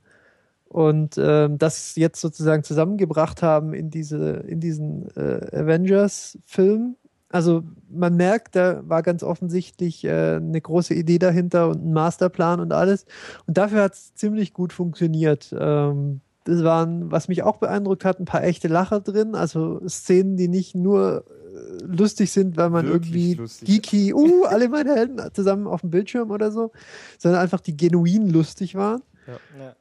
[0.70, 6.96] und ähm, das jetzt sozusagen zusammengebracht haben in diese in diesen äh, Avengers-Film.
[7.30, 12.60] Also man merkt, da war ganz offensichtlich äh, eine große Idee dahinter und ein Masterplan
[12.60, 13.06] und alles.
[13.46, 15.54] Und dafür hat es ziemlich gut funktioniert.
[15.58, 20.38] Ähm, das waren, was mich auch beeindruckt hat, ein paar echte Lacher drin, also Szenen,
[20.38, 23.68] die nicht nur äh, lustig sind, weil man Wirklich irgendwie lustig.
[23.68, 26.72] geeky, uh, alle meine Helden zusammen auf dem Bildschirm oder so,
[27.18, 29.02] sondern einfach die genuin lustig waren.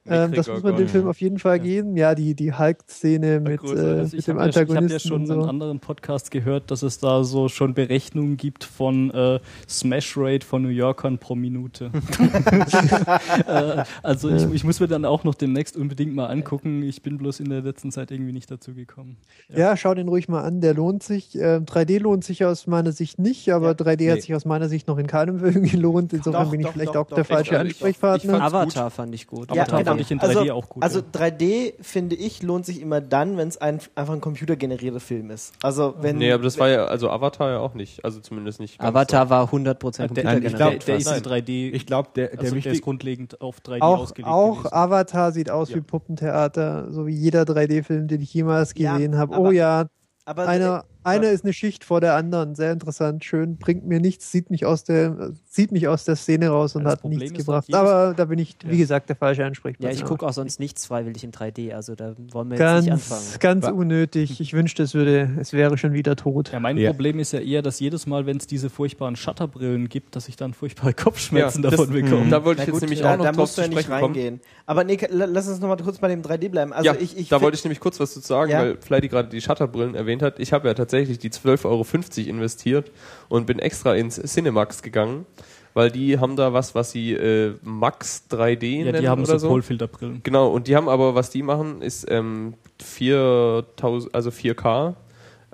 [0.07, 0.25] Ja.
[0.25, 1.97] Ähm, das muss man dem Film auf jeden Fall geben.
[1.97, 3.85] Ja, die, die Hulk-Szene mit, großartig.
[3.85, 5.49] äh, Also mit dem ja, ich habe Antagonisten ja schon und in so.
[5.49, 10.63] anderen Podcasts gehört, dass es da so schon Berechnungen gibt von äh, Smash Rate von
[10.63, 11.91] New Yorkern pro Minute.
[13.47, 16.83] äh, also ich, ich muss mir dann auch noch demnächst unbedingt mal angucken.
[16.83, 19.17] Ich bin bloß in der letzten Zeit irgendwie nicht dazu gekommen.
[19.49, 21.37] Ja, schau den ruhig mal an, der lohnt sich.
[21.39, 24.21] Ähm, 3D lohnt sich aus meiner Sicht nicht, aber 3D hat Nee.
[24.23, 26.13] sich aus meiner Sicht noch in keinem Film gelohnt.
[26.13, 27.17] Insofern Doch, bin ich doch, vielleicht doch, auch doch.
[27.17, 28.41] der falsche Ansprechpartner.
[28.43, 29.36] Avatar fand ich gut.
[29.43, 29.91] Avatar genau.
[29.91, 30.83] fand ich in 3D also, auch gut.
[30.83, 31.05] Also ja.
[31.13, 35.53] 3D, finde ich, lohnt sich immer dann, wenn es ein, einfach ein computergenerierter Film ist.
[35.63, 38.05] Also wenn Nee, aber das war ja, also Avatar ja auch nicht.
[38.05, 38.79] Also zumindest nicht.
[38.79, 40.57] ganz Avatar war 100% der, Nein, ich computergeneriert.
[40.57, 41.43] glaub, der, der ist in Nein.
[41.45, 41.73] 3D.
[41.75, 44.29] Ich glaube, der, der also der ist grundlegend auf 3D Auch, ausgelegt.
[44.29, 44.73] auch gewesen.
[44.75, 45.77] Avatar sieht aus Ja.
[45.77, 49.35] wie Puppentheater, so wie jeder 3D-Film, den ich jemals Ja, gesehen habe.
[49.37, 49.87] aber- Oh ja,
[50.25, 52.55] aber einer, einer ist eine Schicht vor der anderen.
[52.55, 56.49] Sehr interessant, schön, bringt mir nichts, sieht mich aus der, zieht mich aus der Szene
[56.49, 57.73] raus und Das hat Problem nichts gebracht.
[57.75, 58.79] Aber da bin ich, wie Ja.
[58.79, 59.91] gesagt, der falsche Ansprechpartner.
[59.91, 62.93] ja, ich gucke auch sonst nichts freiwillig in 3D, also da wollen wir jetzt nicht
[62.93, 63.21] anfangen.
[63.41, 64.41] Ganz, ganz unnötig.
[64.41, 66.53] Ich wünschte, es würde, es wäre schon wieder tot.
[66.53, 66.91] Ja, mein Ja.
[66.91, 70.37] Problem ist ja eher, dass jedes Mal, wenn es diese furchtbaren Shutterbrillen gibt, dass ich
[70.37, 72.29] dann furchtbare Kopfschmerzen Ja, davon bekomme.
[72.31, 74.01] Da wollte ich jetzt nämlich auch noch da drauf musst zu du ja nicht sprechen
[74.01, 74.15] kommen.
[74.15, 74.41] reingehen.
[74.67, 76.73] Aber nee, la- lass uns noch mal kurz bei dem 3D bleiben.
[76.73, 78.61] Also ja, ich, ich da wollte ich nämlich kurz was zu sagen, Ja.
[78.61, 80.39] weil Flighty gerade die Shutterbrillen erwähnt hat.
[80.41, 81.85] Ich habe ja tatsächlich die 12,50 Euro
[82.31, 82.91] investiert
[83.29, 85.27] und bin extra ins Cinemax gegangen,
[85.75, 89.33] weil die haben da was, was sie äh, Max 3D ja, nennen die haben oder
[89.33, 89.49] so so.
[89.49, 90.21] Polfilterbrillen.
[90.23, 94.95] Genau, und die haben aber, was die machen, ist ähm, 4000, also 4K.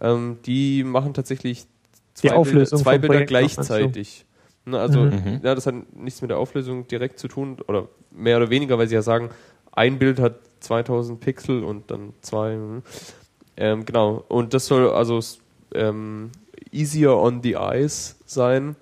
[0.01, 1.67] Ähm, die machen tatsächlich
[2.15, 4.25] zwei Die Auflösung Bilder, zwei Bilder gleichzeitig.
[4.65, 5.41] Ne, also Mhm.
[5.43, 8.87] ja, das hat nichts mit der Auflösung direkt zu tun oder mehr oder weniger, weil
[8.87, 9.31] sie ja sagen,
[9.73, 12.57] ein Bild hat 2000 Pixel und dann zwei.
[13.57, 13.65] Hm.
[13.65, 14.25] Ähm, genau.
[14.29, 15.21] Und das soll also
[15.75, 16.31] ähm,
[16.71, 18.77] easier on the eyes sein.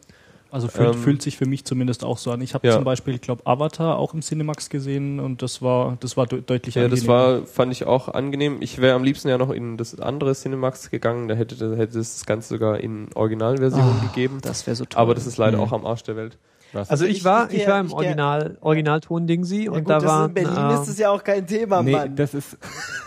[0.53, 2.41] Also fühlt, Ähm, fühlt sich für mich zumindest auch so an.
[2.41, 2.75] Ich habe ja.
[2.75, 6.41] zum Beispiel, ich glaube, Avatar auch im Cinemax gesehen und das war, das war de
[6.45, 7.41] deutlich Ja, das angenehmer.
[7.41, 8.57] war, fand ich auch angenehm.
[8.61, 12.01] Ich wäre am liebsten ja noch in das andere Cinemax gegangen, da hätte, da hätte
[12.01, 14.39] es das Ganze sogar in Originalversion gegeben.
[14.43, 15.01] Das wäre so toll.
[15.01, 15.63] Aber das ist leider Mhm.
[15.63, 16.37] auch am Arsch der Welt.
[16.73, 16.91] Was?
[16.91, 20.05] Also ich war, ich war im ich Original, Originalton Dingsy Ja, und gut, da das
[20.05, 22.17] waren in Berlin äh, ist es ja auch kein Thema, nee, Mann.
[22.17, 22.57] das ist,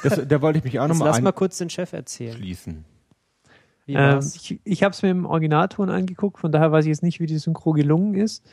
[0.04, 2.32] das, da wollte ich mich auch nochmal lass mal kurz den Chef erzählen.
[2.32, 2.86] anschließen.
[3.86, 7.04] Wie Ähm, ich ich habe es mir im Originalton angeguckt, von daher weiß ich jetzt
[7.04, 8.44] nicht, wie die Synchro gelungen ist.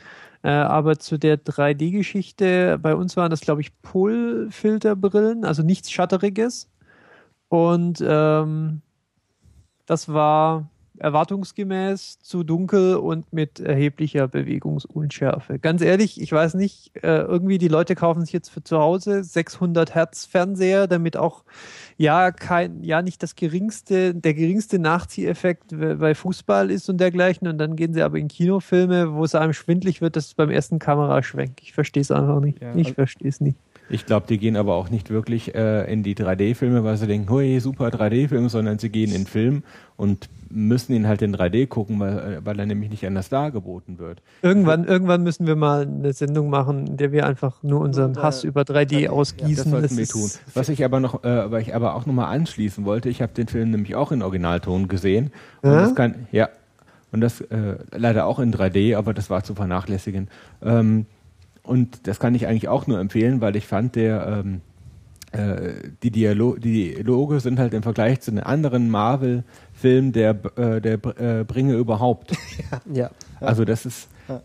[0.43, 6.67] Äh, aber zu der 3D-Geschichte, bei uns waren das, glaube ich, Pull-Filterbrillen, also nichts Shutteriges.
[7.47, 8.81] Und ähm,
[9.85, 10.69] das war
[11.01, 15.59] erwartungsgemäß zu dunkel und mit erheblicher Bewegungsunschärfe.
[15.59, 19.23] Ganz ehrlich, ich weiß nicht, äh, irgendwie die Leute kaufen sich jetzt für zu Hause
[19.23, 21.43] 600 Hertz Fernseher, damit auch
[21.97, 27.57] ja kein ja nicht das geringste der geringste Nachzieheffekt bei Fußball ist und dergleichen und
[27.57, 30.79] dann gehen sie aber in Kinofilme, wo es einem schwindlig wird, das ist beim ersten
[30.79, 31.61] Kameraschwenk.
[31.61, 32.61] Ich verstehe es einfach nicht.
[32.61, 33.57] Ja, ich also- verstehe es nicht.
[33.91, 37.29] Ich glaube, die gehen aber auch nicht wirklich äh, in die 3D-Filme, weil sie denken,
[37.29, 39.63] hui, super 3D-Film, sondern sie gehen in den Film
[39.97, 43.99] und müssen ihn halt in 3D gucken, weil, äh, weil er nämlich nicht anders dargeboten
[43.99, 44.21] wird.
[44.41, 48.43] Irgendwann, irgendwann müssen wir mal eine Sendung machen, in der wir einfach nur unseren Hass
[48.43, 49.71] über 3D 3D, ja, Das ausgießen.
[49.71, 50.29] sollten Das wir tun.
[50.53, 53.47] Was ich aber noch, äh, weil ich aber auch nochmal anschließen wollte, ich habe den
[53.47, 55.31] Film nämlich auch in Originalton gesehen.
[55.61, 55.81] Und Ja?
[55.81, 56.49] das kann, ja.
[57.11, 60.29] Und das äh, leider auch in 3D, aber das war zu vernachlässigen.
[60.63, 61.05] Ähm,
[61.63, 64.61] und das kann ich eigentlich auch nur empfehlen, weil ich fand, der ähm,
[65.31, 70.81] äh, die, Dialo die Dialoge sind halt im Vergleich zu den anderen Marvel-Filmen der, äh,
[70.81, 72.33] der äh, Bringe überhaupt.
[72.91, 73.11] Ja.
[73.39, 74.41] Also das ist, Ja.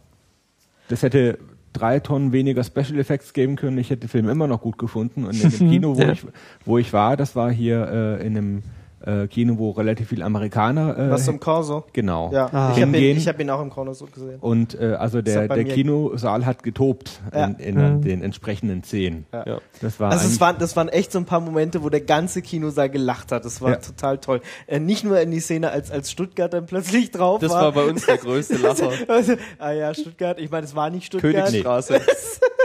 [0.89, 1.39] das hätte
[1.73, 3.79] drei Tonnen weniger Special Effects geben können.
[3.79, 5.25] Ich hätte den Film immer noch gut gefunden.
[5.25, 6.13] Und in dem Kino, wo, Ja.
[6.13, 6.25] ich,
[6.65, 7.89] wo ich war, das war hier
[8.21, 8.63] äh, in einem
[9.07, 11.85] äh, Kino, wo relativ viele Amerikaner äh, Was zum Corso?
[11.93, 12.73] genau Ja, Ah.
[12.77, 14.39] ich habe ihn, ich hab ihn auch im Corso gesehen.
[14.41, 17.45] Und äh, also Das der, der Kinosaal hat getobt Ja.
[17.47, 18.03] in, in Mhm.
[18.03, 19.27] den entsprechenden Szenen.
[19.33, 19.47] Ja.
[19.47, 19.59] Ja.
[19.81, 22.43] Das war Also es waren, das waren echt so ein paar Momente, wo der ganze
[22.43, 23.45] Kinosaal gelacht hat.
[23.45, 23.77] Das war Ja.
[23.77, 24.41] total toll.
[24.67, 27.63] Äh, nicht nur in die Szene, als, als Stuttgart dann plötzlich drauf Das war.
[27.63, 28.91] war bei uns der größte Lacher.
[29.09, 30.39] Also, ah ja, Stuttgart.
[30.41, 31.33] Ich meine, es war nicht Stuttgart.
[31.47, 32.01] Königsstraße.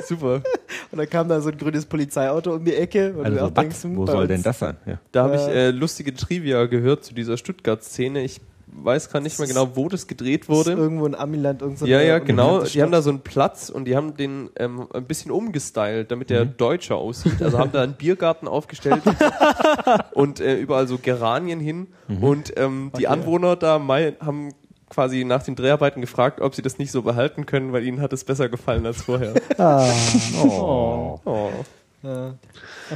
[0.07, 0.41] Super.
[0.91, 3.13] Und dann kam da so ein grünes Polizeiauto um die Ecke.
[3.13, 3.63] Und also du auch was?
[3.81, 4.77] denkst, wo soll denn das sein?
[4.85, 4.99] Ja.
[5.11, 8.21] Da habe ich Äh, lustige Trivia gehört zu dieser Stuttgart-Szene.
[8.23, 8.39] Ich
[8.73, 10.71] weiß gar nicht mehr genau, wo das gedreht Das ist wurde.
[10.81, 11.61] irgendwo in Amiland.
[11.61, 12.61] Irgend so Ja, ja, genau.
[12.63, 16.29] Die haben da so einen Platz und die haben den ähm, ein bisschen umgestylt, damit
[16.29, 16.55] der Mhm.
[16.57, 17.41] deutscher aussieht.
[17.41, 19.01] Also haben da einen Biergarten aufgestellt
[20.13, 21.87] und äh, überall so Geranien hin.
[22.07, 22.23] Mhm.
[22.23, 23.73] Und ähm, die Anwohner da
[24.21, 24.53] haben
[24.89, 28.13] quasi nach den Dreharbeiten gefragt, ob sie das nicht so behalten können, weil ihnen hat
[28.13, 29.33] es besser gefallen als vorher.
[30.43, 31.19] Oh.
[31.25, 31.49] Oh.
[32.03, 32.35] Ja.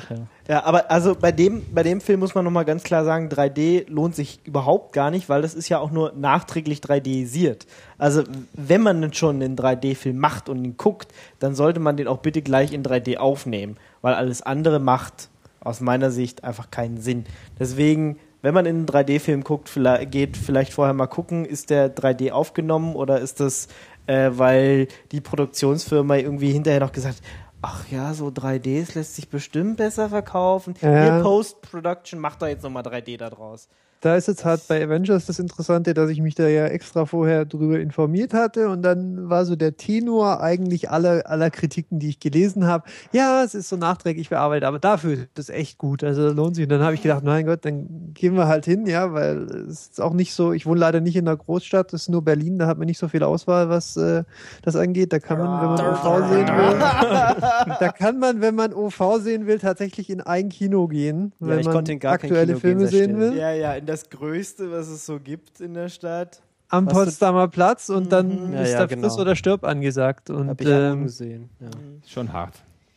[0.09, 0.27] Ja.
[0.47, 3.89] Ja, aber also bei dem, bei dem Film muss man nochmal ganz klar sagen, 3D
[3.89, 7.65] lohnt sich überhaupt gar nicht, weil das ist ja auch nur nachträglich 3Disiert.
[7.97, 12.07] Also wenn man denn schon einen 3D-Film macht und ihn guckt, dann sollte man den
[12.07, 15.29] auch bitte gleich in 3D aufnehmen, weil alles andere macht
[15.61, 17.25] aus meiner Sicht einfach keinen Sinn.
[17.59, 21.93] Deswegen, wenn man in einen 3D-Film guckt, vielleicht, geht vielleicht vorher mal gucken, ist der
[21.93, 23.67] 3D aufgenommen oder ist das,
[24.05, 27.21] äh, weil die Produktionsfirma irgendwie hinterher noch gesagt
[27.61, 30.75] Ach ja, so 3Ds lässt sich bestimmt besser verkaufen.
[30.81, 31.17] Ja.
[31.17, 33.69] Ihr Post-Production macht da jetzt nochmal 3D da draus.
[34.01, 37.45] Da ist jetzt halt bei Avengers das Interessante, dass ich mich da ja extra vorher
[37.45, 42.19] drüber informiert hatte und dann war so der Tenor eigentlich aller, aller Kritiken, die ich
[42.19, 42.83] gelesen habe.
[43.13, 46.03] Ja, es ist so nachträglich bearbeitet, aber dafür ist das echt gut.
[46.03, 46.63] Also lohnt sich.
[46.63, 49.87] Und dann habe ich gedacht, mein Gott, dann gehen wir halt hin, ja, weil es
[49.87, 52.59] ist auch nicht so, ich wohne leider nicht in einer Großstadt, das ist nur Berlin,
[52.59, 54.23] da hat man nicht so viel Auswahl, was äh,
[54.61, 55.13] das angeht.
[55.13, 56.79] Da kann man, wenn man OV sehen will,
[57.79, 61.59] da kann man, wenn man OV sehen will, tatsächlich in ein Kino gehen, Ja, wenn
[61.59, 63.37] ich man konnte in gar kein aktuelle Kino Filme gehen, sehen will.
[63.37, 66.41] Ja, ja, in das Größte, was es so gibt in der Stadt.
[66.69, 69.07] am Was du- Potsdamer Platz und dann Ja, ist ja, da genau.
[69.07, 70.29] Friss oder Stirb angesagt.
[70.29, 71.49] Und Hab ich ähm, gesehen.
[71.59, 71.67] Ja.
[72.07, 72.55] Schon hart.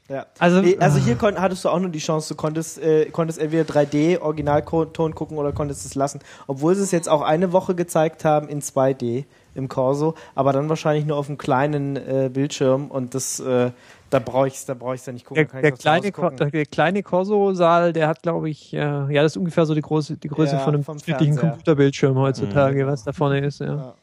[0.08, 0.24] Ja.
[0.38, 3.38] also, Nee, also hier kon hattest du auch nur die Chance, du konntest, äh, konntest
[3.38, 6.20] entweder 3D Originalton gucken oder konntest es lassen.
[6.46, 9.26] Obwohl sie es jetzt auch eine Woche gezeigt haben in 2D
[9.58, 13.70] im Corso, aber dann wahrscheinlich nur auf einem kleinen äh, Bildschirm und das, äh,
[14.08, 15.46] da brauche ich da brauche ich ja nicht gucken.
[15.52, 16.50] der, der, kleine, gucken.
[16.50, 20.16] der kleine Corso-Saal, der hat, glaube ich, äh, ja, das ist ungefähr so die, große,
[20.16, 21.50] die Größe Ja, von einem durchschnittlichen Fernseher.
[21.50, 22.88] Computerbildschirm heutzutage, Mhm.
[22.88, 23.60] was da vorne ist.
[23.60, 23.66] Ja.
[23.76, 23.94] Ja.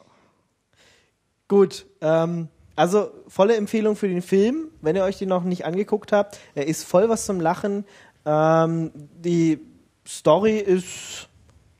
[1.48, 6.12] Gut, ähm, also volle Empfehlung für den Film, wenn ihr euch den noch nicht angeguckt
[6.12, 6.38] habt.
[6.54, 7.84] Er ist voll was zum Lachen.
[8.24, 9.60] Ähm, die
[10.06, 11.28] Story ist,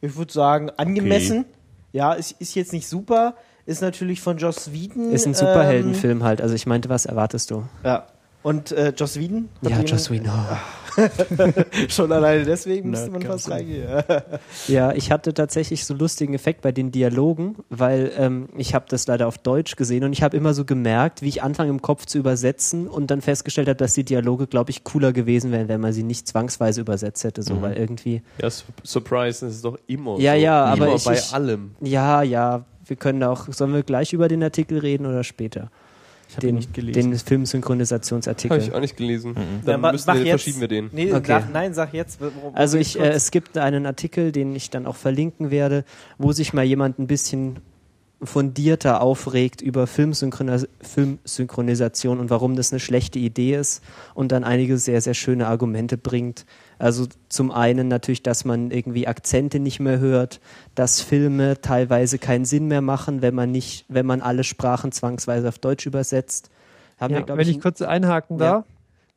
[0.01, 1.45] ich würde sagen, angemessen.
[1.93, 3.35] Ja, ist, ist jetzt nicht super,
[3.67, 5.11] ist natürlich von Joss Whedon.
[5.13, 6.41] Ist ein Superheldenfilm halt.
[6.41, 7.57] Also ich meinte, was erwartest du?
[7.57, 8.07] Ähm, ja.
[8.43, 9.49] Und äh, Joss Whedon?
[9.63, 10.31] Ja, ihn- Joss Whedon.
[10.31, 10.57] Oh.
[11.89, 13.87] Schon alleine deswegen müsste man fast reingehen.
[14.69, 18.87] Ja, ich hatte tatsächlich so einen lustigen Effekt bei den Dialogen, weil ähm, ich habe
[18.89, 21.83] das leider auf Deutsch gesehen und ich habe immer so gemerkt, wie ich anfange im
[21.83, 25.69] Kopf zu übersetzen und dann festgestellt habe, dass die Dialoge, glaube ich, cooler gewesen wären,
[25.69, 28.23] wenn man sie nicht zwangsweise übersetzt hätte, so weil irgendwie.
[28.41, 30.39] Ja, Su- Surprise, das ist doch immer Ja, so.
[30.41, 31.75] ja, aber immer ich- bei ich- allem.
[31.81, 33.47] Ja, ja, wir können da auch.
[33.53, 35.71] Sollen wir gleich über den Artikel reden oder später?
[36.29, 37.13] Ich habe nicht gelesen.
[37.13, 38.57] den Filmsynchronisationsartikel.
[38.57, 39.35] Habe ich auch nicht gelesen.
[39.37, 40.31] Ja, Dann ma- müssen mach wir, jetzt.
[40.43, 40.91] verschieben wir den.
[40.93, 41.25] Nee, Okay.
[41.29, 42.19] sag, nein, sag jetzt.
[42.53, 45.85] Also ich, äh, es gibt einen Artikel, den ich dann auch verlinken werde,
[46.19, 47.59] wo sich mal jemand ein bisschen
[48.23, 53.83] fundierter aufregt über Filmsynchronis Filmsynchronisation und warum das eine schlechte Idee ist
[54.15, 56.47] und dann einige sehr, sehr schöne Argumente bringt.
[56.79, 60.41] Also zum einen natürlich, dass man irgendwie Akzente nicht mehr hört,
[60.75, 65.49] dass Filme teilweise keinen Sinn mehr machen, wenn man nicht, wenn man alle Sprachen zwangsweise
[65.49, 66.51] auf Deutsch übersetzt.
[66.99, 68.45] Haben Ja, wir, wenn ich ein- kurz einhaken Ja.
[68.51, 68.65] darf.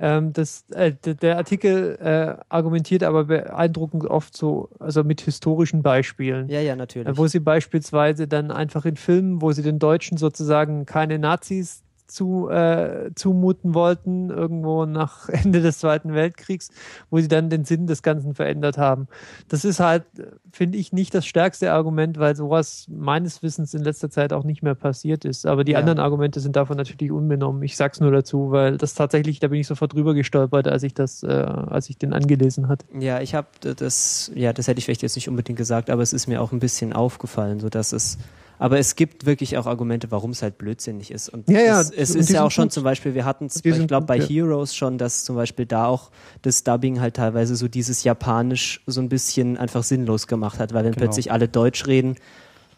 [0.01, 6.47] Ähm, das, äh, der Artikel äh, argumentiert aber beeindruckend oft so, also mit historischen Beispielen.
[6.47, 7.09] ja, ja, natürlich.
[7.09, 11.83] Äh, Wo sie beispielsweise dann einfach in Filmen, wo sie den Deutschen sozusagen keine Nazis
[12.09, 16.69] zu, äh, zumuten wollten, irgendwo nach Ende des Zweiten Weltkriegs,
[17.09, 19.07] wo sie dann den Sinn des Ganzen verändert haben.
[19.47, 20.03] Das ist halt,
[20.51, 24.63] finde ich, nicht das stärkste Argument, weil sowas meines Wissens in letzter Zeit auch nicht
[24.63, 25.45] mehr passiert ist.
[25.45, 25.79] Aber die Ja.
[25.79, 27.61] anderen Argumente sind davon natürlich unbenommen.
[27.63, 30.93] Ich sag's nur dazu, weil das tatsächlich, da bin ich sofort drüber gestolpert, als ich
[30.93, 32.85] das, äh, als ich den angelesen hatte.
[32.99, 36.13] Ja, ich habe das, ja, das hätte ich vielleicht jetzt nicht unbedingt gesagt, aber es
[36.13, 38.17] ist mir auch ein bisschen aufgefallen, so dass es,
[38.59, 41.29] aber es gibt wirklich auch Argumente, warum es halt blödsinnig ist.
[41.29, 43.45] Und Ja, ja, es, es und ist ja auch schon Punkt- zum Beispiel, wir hatten
[43.47, 44.25] es, ich glaube, bei ja.
[44.25, 46.11] Heroes schon, dass zum Beispiel da auch
[46.43, 50.83] das Dubbing halt teilweise so dieses Japanisch so ein bisschen einfach sinnlos gemacht hat, weil
[50.83, 51.05] wenn Genau.
[51.05, 52.15] plötzlich alle Deutsch reden,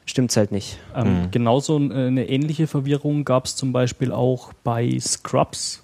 [0.05, 0.77] stimmt's halt nicht.
[0.95, 5.83] Ähm, Genauso äh, eine ähnliche Verwirrung gab es zum Beispiel auch bei Scrubs.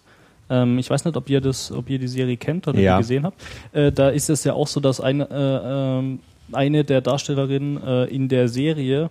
[0.50, 2.98] Ähm, ich weiß nicht, ob ihr das, ob ihr die Serie kennt oder Ja.
[2.98, 3.42] die gesehen habt.
[3.74, 6.20] Äh, da ist es ja auch so, dass eine, äh, ähm,
[6.54, 9.10] eine der Darstellerinnen äh, in der Serie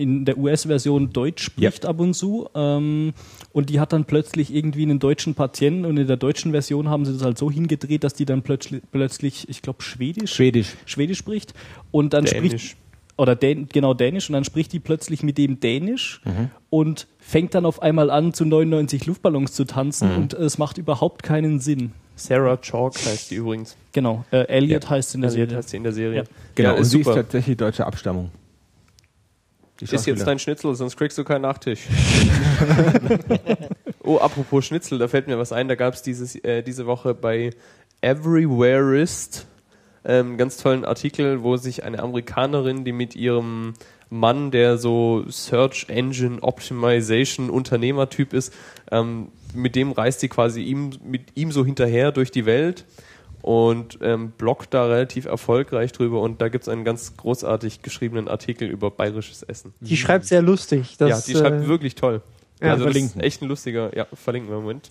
[0.00, 3.12] in der US-Version Deutsch spricht ab und zu ähm,
[3.52, 7.04] und die hat dann plötzlich irgendwie einen deutschen Patienten und in der deutschen Version haben
[7.04, 10.74] sie das halt so hingedreht, dass die dann plötzlich, plötzlich ich glaube, Schwedisch Schwedisch.
[10.86, 11.54] Schwedisch spricht
[11.90, 12.48] und dann Dänisch.
[12.52, 12.76] spricht
[13.16, 16.22] oder Dän, genau Dänisch und dann spricht die plötzlich mit dem Dänisch
[16.70, 21.22] und fängt dann auf einmal an zu 99 Luftballons zu tanzen und es macht überhaupt
[21.22, 21.92] keinen Sinn.
[22.16, 23.76] Sarah Chalk heißt die übrigens.
[23.92, 24.90] Genau, äh, Elliot Ja.
[24.90, 25.56] heißt in der Serie.
[25.56, 26.16] heißt sie in der Serie.
[26.18, 26.22] Ja.
[26.54, 27.16] Genau, Ja, und ist sie ist super.
[27.16, 28.30] tatsächlich deutsche Abstammung.
[29.80, 31.86] Ist jetzt dein Schnitzel, sonst kriegst du keinen Nachtisch.
[34.02, 35.68] oh, apropos Schnitzel, da fällt mir was ein.
[35.68, 37.50] Da gab es äh, diese Woche bei
[38.02, 39.46] Everywhereist
[40.04, 43.74] ähm, ganz tollen Artikel, wo sich eine Amerikanerin, die mit ihrem
[44.08, 48.52] Mann, der so Search Engine Optimization Unternehmertyp ist,
[48.90, 52.84] ähm, mit dem reist sie quasi ihm, mit ihm so hinterher durch die Welt
[53.42, 58.28] und ähm, bloggt da relativ erfolgreich drüber und da gibt es einen ganz großartig geschriebenen
[58.28, 59.74] Artikel über bayerisches Essen.
[59.80, 60.96] Die schreibt sehr lustig.
[60.98, 62.22] Das, ja, die schreibt äh, wirklich toll.
[62.60, 63.20] ja, also das ist verlinken.
[63.20, 64.90] echt ein lustiger, ja, verlinken wir im Moment.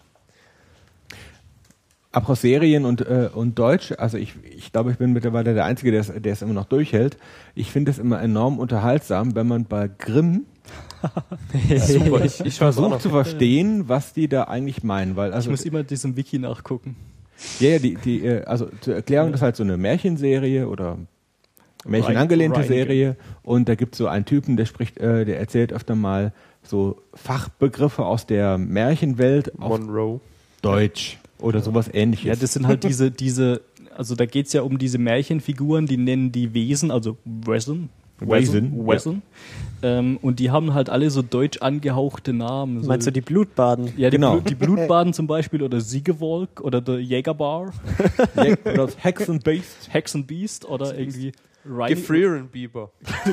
[2.12, 5.91] Apropos Serien und, äh, und Deutsch, also ich, ich glaube, ich bin mittlerweile der Einzige,
[5.91, 7.18] der es, der es immer noch durchhält.
[7.54, 10.47] Ich finde es immer enorm unterhaltsam, wenn man bei Grimm
[11.80, 13.00] Super, ich, ich noch.
[13.00, 15.16] zu verstehen, was die da eigentlich meinen.
[15.16, 16.95] Weil Ich also muss immer diesem Wiki nachgucken.
[17.59, 20.97] Ja, ja, die, die, äh, also zur Erklärung, das ist halt so eine Märchenserie oder
[21.85, 22.63] Märchenangelehnte.
[22.63, 26.33] Serie und da gibt es so einen Typen, der spricht, äh, der erzählt öfter mal
[26.61, 30.19] so Fachbegriffe aus der Märchenwelt auf Monroe.
[30.61, 32.27] Deutsch oder sowas ähnliches.
[32.27, 33.61] Ja, das sind halt diese, diese,
[33.95, 37.89] also da geht's ja um diese Märchenfiguren, die nennen die Wesen, also Wesen.
[38.20, 39.22] Wesen, Wesen.
[39.82, 42.82] Ähm, und die haben halt alle so deutsch angehauchte Namen.
[42.84, 43.93] So, Meinst du die Blutbaden?
[43.95, 44.34] ja, die, Genau.
[44.34, 47.72] Blut, die Blutbaden zum Beispiel oder Siegewolk oder der Jägerbar,
[48.36, 49.93] Ja, oder das Hexenbeast.
[49.93, 51.32] Hexenbeast oder irgendwie
[51.88, 52.89] Gefrieren Bieber.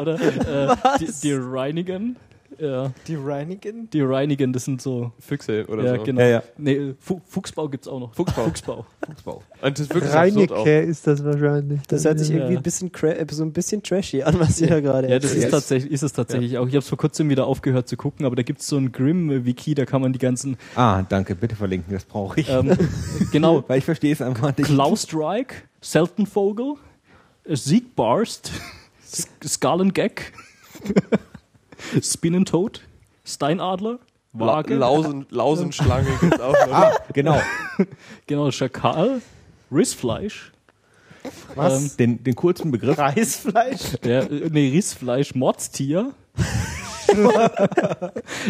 [0.00, 2.16] oder äh, die, die Reinigen.
[2.58, 3.88] Ja, Die Reinigen?
[3.90, 5.12] die Reinigen, das sind so.
[5.18, 6.02] Füchse oder ja, so.
[6.04, 6.20] genau.
[6.20, 6.42] Ja, ja.
[6.56, 8.14] Nee, Fu Fuchsbau gibt's auch noch.
[8.14, 8.44] Fuchsbau.
[9.06, 9.42] Fuchsbau.
[9.62, 10.14] Und das ist.
[10.14, 11.80] Reinecke ist das wahrscheinlich.
[11.88, 12.36] Das hört sich Ja.
[12.36, 15.34] irgendwie ein bisschen, äh, so ein bisschen trashy an, was ihr da gerade Ja, das
[15.34, 16.66] ist tatsächlich, ist es tatsächlich auch.
[16.66, 19.74] Ich habe es vor kurzem wieder aufgehört zu gucken, aber da gibt's so ein Grimm-Wiki,
[19.74, 22.48] da kann man die ganzen, Ah, danke, bitte verlinken, das brauche ich.
[22.48, 22.76] ähm,
[23.32, 24.66] genau, Weil ich verstehe es einfach nicht.
[24.68, 26.74] Klaustrike, Seltenvogel,
[27.44, 28.52] äh, Siegbarst,
[29.02, 30.32] S- Skalengag,
[32.02, 32.80] Spinnentoad,
[33.24, 33.98] Steinadler,
[34.32, 36.72] La Waage, Lausen, Lausenschlange gibt's auch noch.
[36.72, 37.40] Ah, genau.
[38.26, 39.20] genau, Schakal,
[39.70, 40.52] Rissfleisch,
[41.54, 41.82] Was?
[41.82, 42.98] Ähm, Den, den kurzen Begriff.
[42.98, 43.96] Reisfleisch?
[44.02, 46.12] der, äh, nee, Rissfleisch, Mordstier.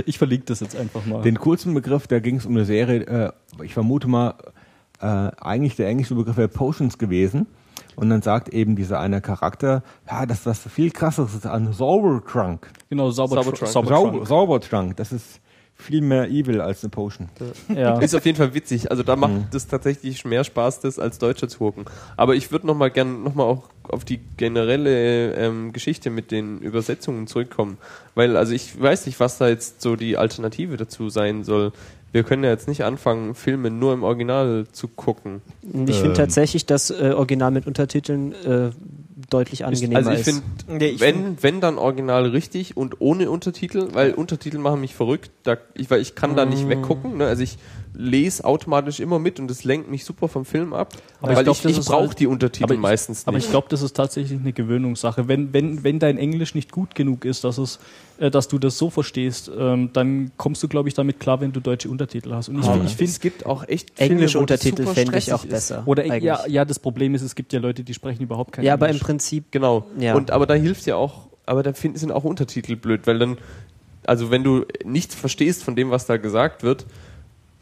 [0.06, 1.22] ich verlinke das jetzt einfach mal.
[1.22, 3.32] Den kurzen Begriff, da ging es um eine Serie, äh,
[3.62, 4.34] ich vermute mal,
[5.00, 7.46] äh, eigentlich der englische Begriff wäre Potions gewesen.
[7.96, 11.72] Und dann sagt eben dieser eine Charakter, ja, das ist was viel krasseres ist an
[11.72, 12.68] Zaubertrunk.
[12.88, 13.72] genau, Sauber Saubertrunk.
[13.72, 15.40] Zauber, Zaubertrunk, das ist
[15.76, 17.28] viel mehr evil als eine Potion.
[17.74, 17.98] Ja.
[17.98, 18.90] Ist auf jeden Fall witzig.
[18.90, 21.84] Also da macht es tatsächlich mehr Spaß, das als Deutscher zu gucken.
[22.16, 26.30] Aber ich würde noch mal gern noch mal auch auf die generelle ähm, Geschichte mit
[26.30, 27.78] den Übersetzungen zurückkommen,
[28.14, 31.72] weil also ich weiß nicht, was da jetzt so die Alternative dazu sein soll.
[32.14, 35.42] Wir können ja jetzt nicht anfangen, Filme nur im Original zu gucken.
[35.62, 36.14] Ich finde Ähm.
[36.14, 38.70] tatsächlich das äh, Original mit Untertiteln äh,
[39.30, 40.24] deutlich angenehmer also ich ist.
[40.26, 44.94] finde, Nee, ich wenn, wenn dann Original richtig und ohne Untertitel, weil Untertitel machen mich
[44.94, 46.50] verrückt, da, ich, weil ich kann da Mm.
[46.50, 47.16] nicht weggucken.
[47.16, 47.26] Ne?
[47.26, 47.58] Also ich
[47.96, 50.92] lese automatisch immer mit und das lenkt mich super vom Film ab.
[51.22, 53.36] Aber ich weil glaub, ich, ich ist brauche halt- die Untertitel aber ich- meistens Aber
[53.36, 53.44] nicht.
[53.46, 55.28] ich glaube, das ist tatsächlich eine Gewöhnungssache.
[55.28, 57.78] Wenn, wenn, wenn dein Englisch nicht gut genug ist, dass, es,
[58.18, 61.52] äh, dass du das so verstehst, ähm, dann kommst du, glaube ich, damit klar, wenn
[61.52, 62.48] du deutsche Untertitel hast.
[62.48, 65.50] Und ich, Aber ich finde, es gibt auch echt Englische Untertitel fände ich auch ist.
[65.50, 65.82] besser.
[65.86, 66.24] oder eigentlich.
[66.24, 68.86] ja, ja, das Problem ist, es gibt ja Leute, die sprechen überhaupt kein ja, aber
[68.86, 69.04] im Englisch.
[69.04, 69.86] Prinzip Genau.
[69.98, 70.14] Ja.
[70.16, 73.38] Und aber da hilft ja auch, aber da find, sind auch Untertitel blöd, weil dann,
[74.04, 76.86] also wenn du nichts verstehst von dem, was da gesagt wird,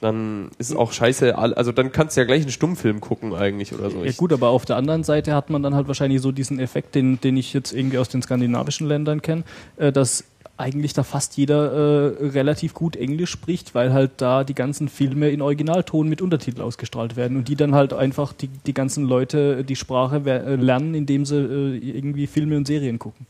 [0.03, 1.38] dann ist es auch scheiße.
[1.38, 4.05] Also dann kannst du ja gleich einen Stummfilm gucken eigentlich oder so.
[4.05, 6.94] Ja gut, aber auf der anderen Seite hat man dann halt wahrscheinlich so diesen Effekt,
[6.94, 9.44] den, den ich jetzt irgendwie aus den skandinavischen Ländern kenne,
[9.76, 10.24] äh, dass
[10.57, 15.30] eigentlich da fast jeder äh, relativ gut Englisch spricht, weil halt da die ganzen Filme
[15.30, 19.64] in Originalton mit Untertitel ausgestrahlt werden und die dann halt einfach die, die ganzen Leute
[19.64, 23.26] die Sprache äh, lernen, indem sie äh, irgendwie Filme und Serien gucken.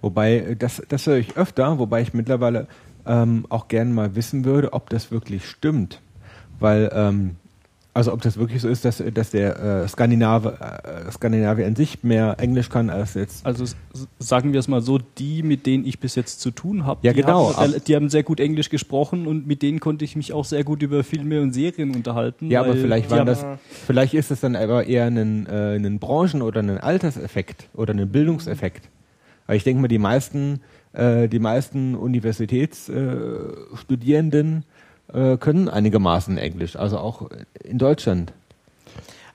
[0.00, 2.66] Wobei, äh, das, das höre ich öfter, wobei ich mittlerweile
[3.08, 6.00] ähm, auch gerne mal wissen würde, ob das wirklich stimmt.
[6.60, 7.36] Weil, ähm,
[7.94, 12.04] also ob das wirklich so ist, dass, dass der äh, Skandinave, äh, Skandinavier an sich
[12.04, 13.44] mehr Englisch kann als jetzt.
[13.44, 13.64] Also
[14.20, 17.12] sagen wir es mal so, die, mit denen ich bis jetzt zu tun habe, Ja,
[17.12, 20.14] die, genau, haben, ab- die haben sehr gut Englisch gesprochen und mit denen konnte ich
[20.14, 22.50] mich auch sehr gut über Filme und Serien unterhalten.
[22.50, 23.44] Ja, aber vielleicht waren das,
[23.86, 28.08] vielleicht ist es dann aber eher ein, äh, ein Branchen- oder ein Alterseffekt oder ein
[28.08, 28.88] Bildungseffekt.
[29.48, 30.60] Weil ich denke mal, die meisten,
[30.92, 34.64] äh, die meisten Universitätsstudierenden
[35.12, 37.30] äh, äh, können einigermaßen Englisch, also auch
[37.64, 38.32] in Deutschland.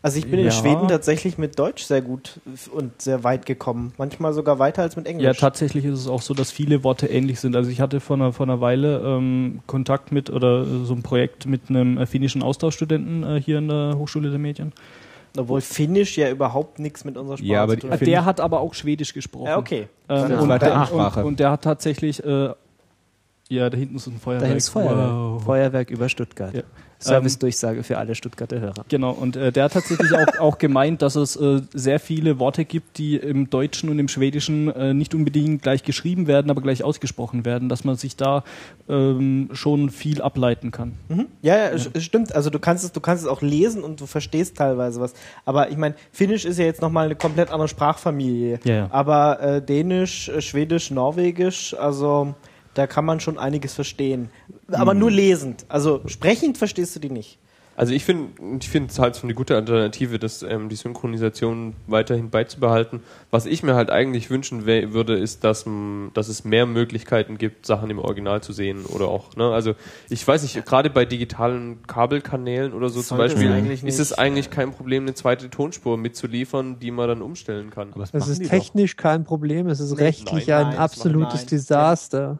[0.04, 0.51] Also ich bin in Ja.
[0.51, 2.41] Schweden tatsächlich mit Deutsch sehr gut
[2.74, 3.93] und sehr weit gekommen.
[3.97, 5.24] Manchmal sogar weiter als mit Englisch.
[5.24, 7.56] Ja, tatsächlich ist es auch so, dass viele Worte ähnlich sind.
[7.56, 11.45] Also ich hatte vor einer, vor einer Weile ähm, Kontakt mit oder so ein Projekt
[11.45, 14.74] mit einem äh, finnischen Austauschstudenten äh, hier in der Hochschule der Medien.
[15.38, 18.01] Obwohl Finnisch ja überhaupt nichts mit unserer Sprache Ja, aber zu tun hat.
[18.01, 19.47] Der hat aber auch Schwedisch gesprochen.
[19.47, 19.88] Ja, okay.
[20.07, 21.19] Ähm, und, Ansprache.
[21.21, 22.53] und, und der hat tatsächlich, äh,
[23.49, 24.43] ja, da hinten ist ein Feuerwerk.
[24.43, 25.11] dahin ist Feuerwerk.
[25.11, 25.43] Wow.
[25.43, 26.53] Feuerwerk über Stuttgart.
[26.53, 26.61] Ja.
[27.04, 28.86] Service-Durchsage für alle Stuttgarter Hörer.
[28.89, 32.66] Genau, und äh, der hat tatsächlich auch, auch gemeint, dass es äh, sehr viele Worte
[32.66, 36.84] gibt, die im Deutschen und im Schwedischen äh, nicht unbedingt gleich geschrieben werden, aber gleich
[36.84, 38.43] ausgesprochen werden, dass man sich da
[38.89, 40.93] ähm, schon viel ableiten kann.
[41.10, 41.28] Mhm.
[41.41, 42.34] Ja, ja, es- es stimmt.
[42.36, 45.14] Also du kannst es, du kannst es auch lesen und du verstehst teilweise was.
[45.45, 48.60] Aber ich meine, Finnisch ist ja jetzt nochmal eine komplett andere Sprachfamilie.
[48.64, 48.88] Ja, ja.
[48.91, 52.34] Aber äh, Dänisch, äh, Schwedisch, Norwegisch, also
[52.74, 54.30] da kann man schon einiges verstehen.
[54.71, 55.65] Aber nur lesend.
[55.69, 57.39] Also sprechend verstehst du die nicht.
[57.76, 61.74] Also ich finde ich finde es halt so eine gute Alternative, das, ähm, die Synchronisation
[61.88, 62.99] weiterhin beizubehalten.
[63.32, 67.65] Was ich mir halt eigentlich wünschen würde, ist, dass, m, dass es mehr Möglichkeiten gibt,
[67.65, 69.51] Sachen im Original zu sehen oder auch, ne?
[69.51, 69.74] Also
[70.09, 73.99] ich weiß nicht, gerade bei digitalen Kabelkanälen oder so zum Sollte es Beispiel, eigentlich ist
[73.99, 77.91] es eigentlich kein Problem, eine zweite Tonspur mitzuliefern, die man dann umstellen kann.
[77.93, 78.51] Aber machen ist die doch.
[78.51, 81.47] technisch kein Problem, es ist rechtlich nein, ein nein, absolutes nein.
[81.47, 82.38] Desaster.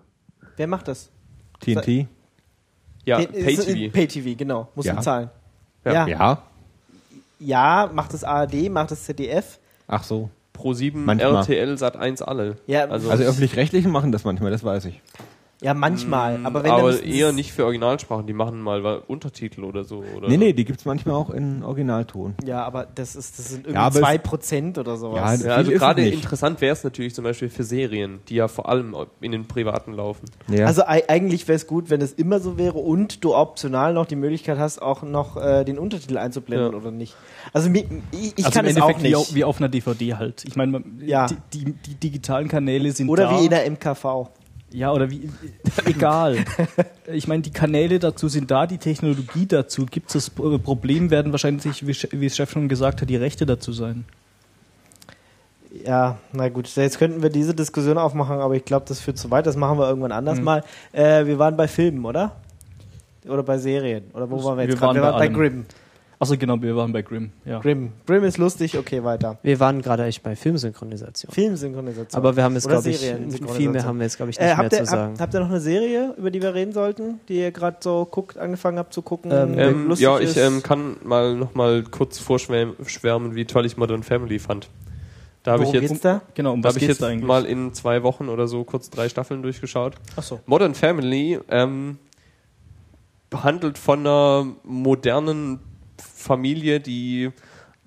[0.58, 1.10] Wer macht das?
[1.60, 2.08] TNT?
[3.06, 3.92] Ja, Pay- Pay-TV.
[3.94, 4.70] Pay-TV, genau.
[4.76, 4.94] Muss Ja.
[4.94, 5.30] man zahlen.
[5.86, 5.94] Ja.
[5.94, 6.08] Ja.
[6.08, 6.42] ja.
[7.40, 7.90] Ja.
[7.94, 9.60] macht das ARD, macht das ZDF.
[9.88, 10.30] Ach so.
[10.54, 11.36] Pro 7, Manchmal.
[11.36, 12.58] RTL, Sat 1 alle.
[12.68, 15.02] Ja, also, Also öffentlich-rechtlichen machen das manchmal, das weiß ich.
[15.64, 16.38] Ja, manchmal.
[16.40, 20.04] Mm, aber wenn aber dann eher nicht für Originalsprachen, die machen mal Untertitel oder so.
[20.18, 22.36] Oder Nee, nee, die gibt's manchmal auch in Originalton.
[22.46, 25.20] Ja, aber das ist, das sind irgendwie Ja, aber zwei es- Prozent oder Ja, sowas.
[25.22, 28.48] Ja, Viel also es gerade interessant wäre es natürlich zum Beispiel für Serien, die ja
[28.48, 30.26] vor allem in den privaten laufen.
[30.50, 30.66] Ja.
[30.66, 34.06] Also ei- eigentlich wäre es gut, wenn es immer so wäre und du optional noch
[34.06, 36.78] die Möglichkeit hast, auch noch äh, den Untertitel einzublenden Ja.
[36.78, 37.16] oder nicht.
[37.54, 37.86] Also ich,
[38.38, 39.36] ich also kann im es auch wie, nicht.
[39.36, 40.44] wie auf einer DVD halt.
[40.46, 41.28] Ich meine, Ja.
[41.28, 43.40] die, die, die digitalen Kanäle sind Oder da.
[43.40, 44.28] wie in der MKV.
[44.74, 45.30] Ja, oder wie,
[45.86, 46.38] egal.
[47.12, 50.14] Ich meine, die Kanäle dazu sind da, die Technologie dazu gibt es.
[50.14, 54.06] Das Pro- Problem werden wahrscheinlich, wie es Chef schon gesagt hat, die Rechte dazu sein.
[55.86, 59.32] Ja, na gut, jetzt könnten wir diese Diskussion aufmachen, aber ich glaube, das führt zu
[59.32, 59.46] weit.
[59.48, 60.44] Das machen wir irgendwann anders Mhm.
[60.44, 60.64] mal.
[60.92, 62.36] Äh, wir waren bei Filmen, oder?
[63.28, 64.04] Oder bei Serien?
[64.14, 65.02] Oder wo waren wir jetzt Wir gerade?
[65.02, 65.52] waren Wir bei waren bei allem.
[65.64, 65.66] Grimm.
[66.24, 67.32] Achso, genau, wir waren bei Grimm.
[67.44, 67.60] Ja.
[67.60, 67.92] Grimm.
[68.08, 69.38] Grimm ist lustig, okay, weiter.
[69.44, 71.34] Wir waren gerade eigentlich bei Filmsynchronisation.
[71.34, 72.18] Filmsynchronisation.
[72.18, 74.56] Aber wir haben jetzt, glaube ich, viel mehr haben wir jetzt, glaube ich, nicht Äh,
[74.56, 75.12] mehr habt, ihr, zu sagen.
[75.12, 78.08] habt, habt ihr noch eine Serie, über die wir reden sollten, die ihr gerade so
[78.10, 79.32] guckt, angefangen habt zu gucken?
[79.32, 83.76] Ähm, Ähm, lustig ja, ich ähm, kann mal noch mal kurz vorschwärmen, wie toll ich
[83.76, 84.70] Modern Family fand.
[85.44, 86.22] Da habe ich jetzt, da?
[86.36, 87.28] Genau, um da was habe ich jetzt da eigentlich?
[87.28, 89.96] mal in zwei Wochen oder so kurz drei Staffeln durchgeschaut.
[90.16, 90.40] Achso.
[90.46, 91.98] Modern Family ähm,
[93.34, 95.60] handelt von einer modernen
[96.24, 97.32] Familie, die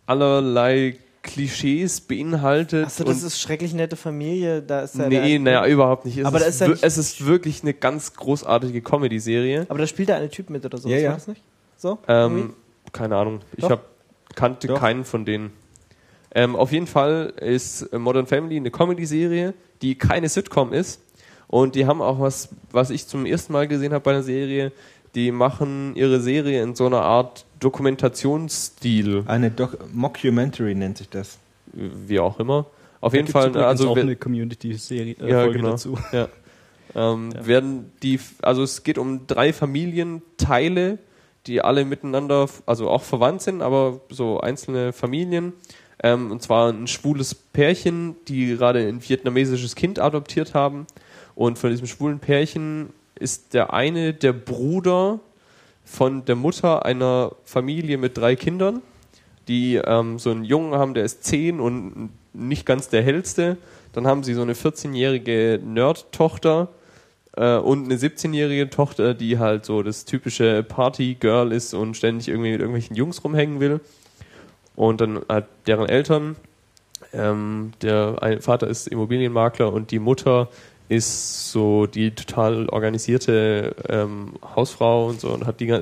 [0.07, 2.87] allerlei Klischees beinhaltet.
[2.87, 4.63] Achso, das ist schrecklich nette Familie.
[4.63, 6.19] Da ist ja nee, naja, überhaupt nicht.
[6.19, 9.67] Es, Aber da ist, ist ja es ist wirklich eine ganz großartige Comedy-Serie.
[9.69, 10.89] Aber da spielt der eine Typ mit oder so.
[10.89, 11.13] Ja, ja.
[11.13, 11.43] das nicht?
[11.77, 11.99] So?
[12.07, 12.55] Ähm,
[12.93, 13.41] keine Ahnung.
[13.57, 13.71] Ich Doch.
[13.71, 13.85] hab,
[14.35, 14.79] kannte Doch.
[14.79, 15.53] keinen von denen.
[16.35, 21.01] Ähm, auf jeden Fall ist Modern Family eine Comedy-Serie, die keine Sitcom ist.
[21.49, 24.73] Und die haben auch was, was ich zum ersten Mal gesehen habe bei einer Serie.
[25.17, 31.39] Die machen ihre Serie in so einer Art Dokumentationsstil, Eine Doc Mockumentary nennt sich das.
[31.73, 32.67] wie auch immer.
[33.01, 35.71] Auf Da jeden Fall, also auch eine Community-Serie äh, Ja, Folge genau.
[35.73, 35.99] dazu.
[36.13, 36.29] Ja.
[36.95, 37.47] Ähm, Ja.
[37.47, 40.99] Werden die, also es geht um drei Familienteile,
[41.47, 45.53] die alle miteinander, also auch verwandt sind, aber so einzelne Familien.
[46.03, 50.87] Ähm, und zwar ein schwules Pärchen, die gerade ein vietnamesisches Kind adoptiert haben.
[51.35, 55.21] Und von diesem schwulen Pärchen ist der eine der Bruder
[55.85, 58.83] von der Mutter einer Familie mit drei Kindern,
[59.49, 63.57] die ähm, so einen Jungen haben, der ist zehn und nicht ganz der hellste.
[63.93, 66.69] Dann haben sie so eine 14-jährige Nerd-Tochter
[67.37, 72.51] äh, und eine 17-jährige Tochter, die halt so das typische Party-Girl ist und ständig irgendwie
[72.51, 73.81] mit irgendwelchen Jungs rumhängen will.
[74.75, 76.37] Und dann hat deren Eltern,
[77.13, 80.49] ähm, der Vater ist Immobilienmakler und die Mutter
[80.89, 85.75] ist so die total organisierte ähm, Hausfrau und so und hat die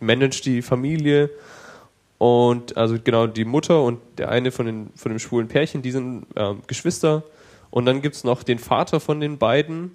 [0.00, 1.30] managt die Familie.
[2.18, 5.90] Und also genau die Mutter und der eine von den von dem schwulen Pärchen, die
[5.90, 7.22] sind ähm, Geschwister.
[7.70, 9.92] Und dann gibt's noch den Vater von den beiden,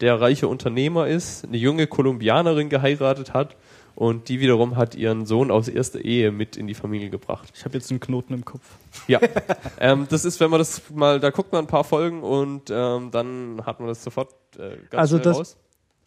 [0.00, 3.54] der reiche Unternehmer ist, eine junge Kolumbianerin geheiratet hat
[3.98, 7.50] und die wiederum hat ihren Sohn aus erster Ehe mit in die Familie gebracht.
[7.56, 8.62] Ich habe jetzt einen Knoten im Kopf.
[9.08, 9.18] Ja,
[9.80, 13.10] ähm, das ist, wenn man das mal, da guckt man ein paar Folgen und ähm,
[13.10, 15.56] dann hat man das sofort äh, ganz Also schnell das- raus.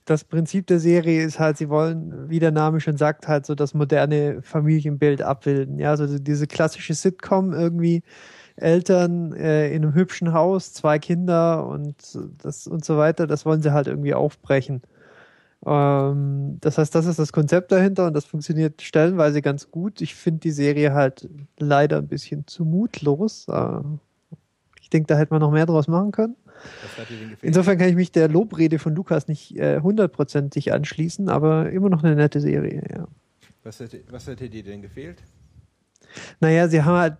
[0.06, 3.56] das Prinzip der Serie ist halt, sie wollen, wie der Name schon sagt, halt so
[3.56, 5.78] das moderne Familienbild abbilden.
[5.78, 8.04] Ja, also diese klassische Sitcom irgendwie.
[8.58, 11.96] Eltern äh, in einem hübschen Haus, zwei Kinder und
[12.44, 14.82] das und so weiter, das wollen sie halt irgendwie aufbrechen.
[15.66, 20.01] Ähm, das heißt, das ist das Konzept dahinter und das funktioniert stellenweise ganz gut.
[20.01, 23.47] Ich finde die Serie halt leider ein bisschen zu mutlos.
[23.47, 23.82] Äh,
[24.82, 26.36] ich denke, da hätte man noch mehr draus machen können.
[27.41, 32.03] Insofern kann ich mich der Lobrede von Lukas nicht äh, hundertprozentig anschließen, aber immer noch
[32.03, 33.07] eine nette Serie, ja.
[33.64, 35.24] was, hätte, was hätte dir denn gefehlt?
[36.39, 37.18] Naja, sie haben halt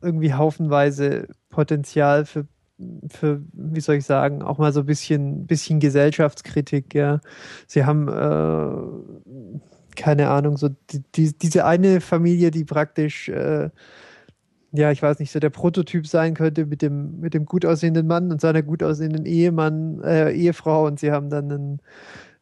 [0.00, 2.46] irgendwie haufenweise Potenzial für,
[3.08, 7.20] für, wie soll ich sagen, auch mal so ein bisschen, bisschen Gesellschaftskritik, ja.
[7.66, 13.70] Sie haben, äh, keine Ahnung, so die, die, diese eine Familie, die praktisch, äh,
[14.72, 18.06] ja, ich weiß nicht, so der Prototyp sein könnte mit dem, mit dem gut aussehenden
[18.06, 21.82] Mann und seiner gut aussehenden Ehemann, äh, Ehefrau und sie haben dann einen,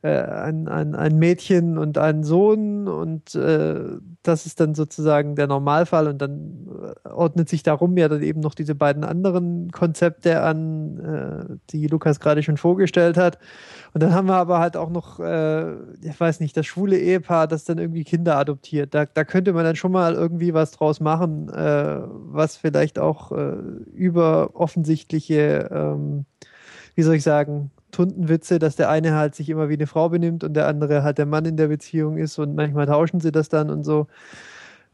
[0.08, 6.08] ein, ein, ein Mädchen und einen Sohn und äh, das ist dann sozusagen der Normalfall
[6.08, 6.68] und dann
[7.04, 11.86] äh, ordnet sich darum ja dann eben noch diese beiden anderen Konzepte an, äh, die
[11.86, 13.38] Lukas gerade schon vorgestellt hat.
[13.92, 15.72] Und dann haben wir aber halt auch noch, äh,
[16.02, 18.94] ich weiß nicht, das schwule Ehepaar, das dann irgendwie Kinder adoptiert.
[18.94, 23.32] Da, da könnte man dann schon mal irgendwie was draus machen, äh, was vielleicht auch
[23.32, 23.56] äh,
[23.92, 26.24] über offensichtliche, ähm,
[26.94, 30.44] wie soll ich sagen, Tuntenwitze, dass der eine halt sich immer wie eine Frau benimmt
[30.44, 33.48] und der andere halt der Mann in der Beziehung ist und manchmal tauschen sie das
[33.48, 34.06] dann und so.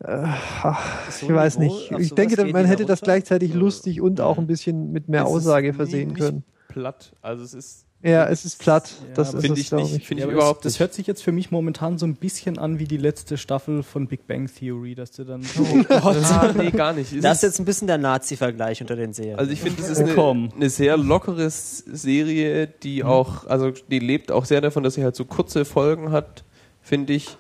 [0.01, 0.25] Äh,
[0.63, 1.91] ach, ich weiß nicht.
[1.93, 5.73] Ich denke, man hätte da das gleichzeitig lustig und auch ein bisschen mit mehr Aussage
[5.73, 6.45] versehen können.
[6.69, 7.13] Platt.
[7.23, 8.93] Also es ist Ja, es ist platt.
[9.09, 11.07] Ja, das ist finde ich nicht, finde Ja, ich aber überhaupt das, das hört sich
[11.07, 14.49] jetzt für mich momentan so ein bisschen an wie die letzte Staffel von Big Bang
[14.55, 15.43] Theory, dass du dann.
[15.59, 16.17] Oh Gott.
[16.17, 17.13] Ah, nee, gar nicht.
[17.13, 19.39] Es Das ist- ist jetzt ein bisschen der Nazi-Vergleich unter den Serien.
[19.39, 20.51] Also ich finde, es ist eine, Komm.
[20.55, 25.17] eine sehr lockere Serie, die auch, also die lebt auch sehr davon, dass sie halt
[25.17, 26.45] so kurze Folgen hat,
[26.83, 27.37] finde ich.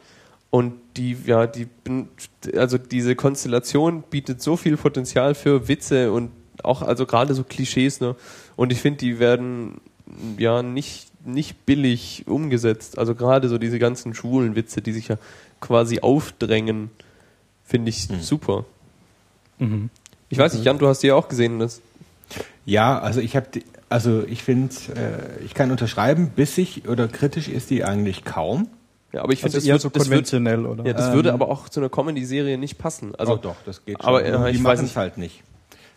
[0.51, 2.09] Und die, ja, die, bin-
[2.57, 6.31] also diese Konstellation bietet so viel Potenzial für Witze und
[6.63, 8.17] auch, also gerade so Klischees, ne?
[8.57, 9.81] Und ich finde, die werden
[10.39, 12.99] ja nicht, nicht billig umgesetzt.
[12.99, 15.17] Also gerade so diese ganzen schwulen Witze, die sich ja
[15.61, 16.91] quasi aufdrängen,
[17.65, 18.65] finde ich super.
[19.59, 19.91] Mhm.
[20.29, 21.81] Ich weiß nicht, Jan, du hast die ja auch gesehen, das
[22.65, 23.47] Ja, also ich habe,
[23.89, 28.69] also ich finde, äh, ich kann unterschreiben, bissig oder kritisch ist die eigentlich kaum.
[29.13, 30.85] Ja, aber ich finde, Also das, eher wird, so das, wird, konventionell, oder?
[30.85, 33.15] ja, das Ähm, würde aber auch zu einer Comedy-Serie nicht passen.
[33.15, 34.07] Also oh, doch, das geht schon.
[34.09, 34.97] aber, äh, die ich machen weiß es nicht.
[34.97, 35.43] halt nicht.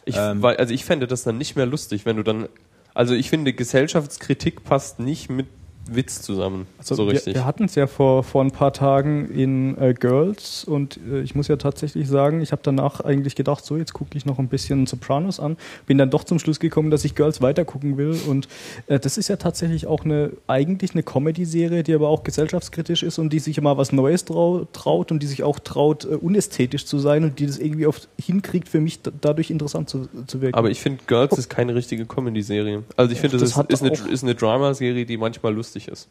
[0.05, 2.47] Ich, Ähm, weil, also ich fände das dann nicht mehr lustig, wenn du dann.
[2.94, 5.48] Also ich finde, Gesellschaftskritik passt nicht mit
[5.96, 6.68] Witz zusammen.
[6.78, 7.36] Also so wir, richtig.
[7.36, 11.36] wir hatten es ja vor, vor ein paar Tagen in äh, Girls und äh, ich
[11.36, 14.48] muss ja tatsächlich sagen, ich habe danach eigentlich gedacht, so jetzt gucke ich noch ein
[14.48, 18.48] bisschen Sopranos an, bin dann doch zum Schluss gekommen, dass ich Girls weitergucken will und
[18.88, 23.20] äh, das ist ja tatsächlich auch eine eigentlich eine Comedy-Serie, die aber auch gesellschaftskritisch ist
[23.20, 26.86] und die sich mal was Neues trau traut und die sich auch traut, äh, unästhetisch
[26.86, 30.42] zu sein und die das irgendwie oft hinkriegt, für mich da- dadurch interessant zu, zu
[30.42, 30.56] wirken.
[30.56, 32.84] aber ich finde, Girls ist keine richtige Comedy-Serie.
[32.96, 36.09] Also ich finde, das das, hat ist, eine, ist eine Drama-Serie, die manchmal lustig ist.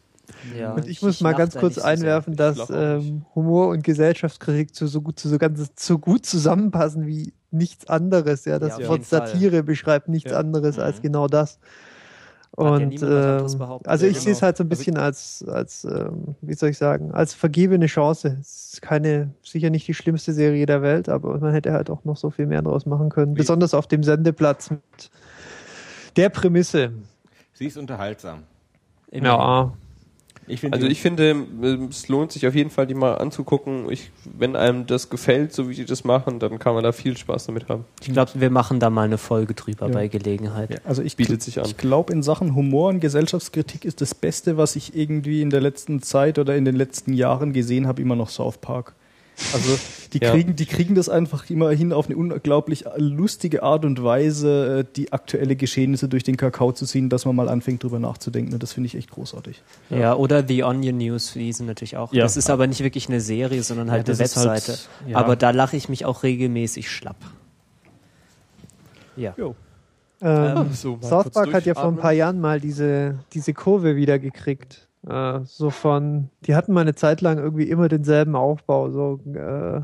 [0.57, 4.75] Ja, Und ich muss mal ganz kurz so einwerfen, Ich dass ähm, Humor und Gesellschaftskritik
[4.75, 8.45] zu so gut, zu so ganz, so gut zusammenpassen wie nichts anderes.
[8.45, 9.27] Ja, das Ja, Wort jeden Fall.
[9.27, 10.37] Satire beschreibt nichts Ja.
[10.37, 11.01] anderes als Mhm.
[11.01, 11.57] genau das.
[12.57, 14.23] Ja Und niemand was anderes ähm, also Ja, ich genau.
[14.25, 17.33] sehe es halt so ein Also- bisschen als, als ähm, wie soll ich sagen, als
[17.33, 18.37] vergebene Chance.
[18.39, 22.03] Es ist keine, sicher nicht die schlimmste Serie der Welt, aber man hätte halt auch
[22.05, 23.33] noch so viel mehr draus machen können.
[23.33, 24.81] Besonders auf dem Sendeplatz mit
[26.17, 26.91] der Prämisse.
[27.53, 28.43] Sie ist unterhaltsam.
[29.11, 29.71] Immerhin.
[30.49, 31.45] Ich finde Also ich finde,
[31.91, 33.87] es lohnt sich auf jeden Fall, die mal anzugucken.
[33.91, 37.15] Ich, wenn einem das gefällt, so wie die das machen, dann kann man da viel
[37.15, 37.85] Spaß damit haben.
[38.01, 39.93] Ich glaube, wir machen da mal eine Folge drüber Ja.
[39.93, 40.71] bei Gelegenheit.
[40.71, 41.65] Ja, also ich, Bietet sich an.
[41.67, 45.61] Ich glaube, in Sachen Humor und Gesellschaftskritik ist das Beste, was ich irgendwie in der
[45.61, 48.95] letzten Zeit oder in den letzten Jahren gesehen habe, immer noch South Park.
[49.53, 49.77] Also
[50.13, 50.31] die Ja.
[50.31, 54.85] kriegen, die kriegen das einfach immer hin auf eine unglaublich lustige Art und Weise, äh,
[54.95, 58.53] die aktuelle Geschehnisse durch den Kakao zu ziehen, dass man mal anfängt, drüber nachzudenken.
[58.53, 59.61] Und das finde ich echt großartig.
[59.89, 60.15] Ja.
[60.15, 62.11] oder The Onion News, wie sie natürlich auch.
[62.13, 62.23] Ja.
[62.23, 64.77] Das ist aber nicht wirklich eine Serie, sondern halt Ja, eine halt- Webseite.
[65.07, 65.17] ja.
[65.17, 67.17] Aber da lache ich mich auch regelmäßig schlapp.
[69.15, 69.33] Ja.
[69.37, 69.55] Jo.
[70.21, 73.95] Ähm, so, mal South Park hat ja vor ein paar Jahren mal diese, diese Kurve
[73.95, 74.87] wieder gekriegt.
[75.07, 78.89] Äh, so von, die hatten mal eine Zeit lang irgendwie immer denselben Aufbau.
[78.91, 79.81] So, äh,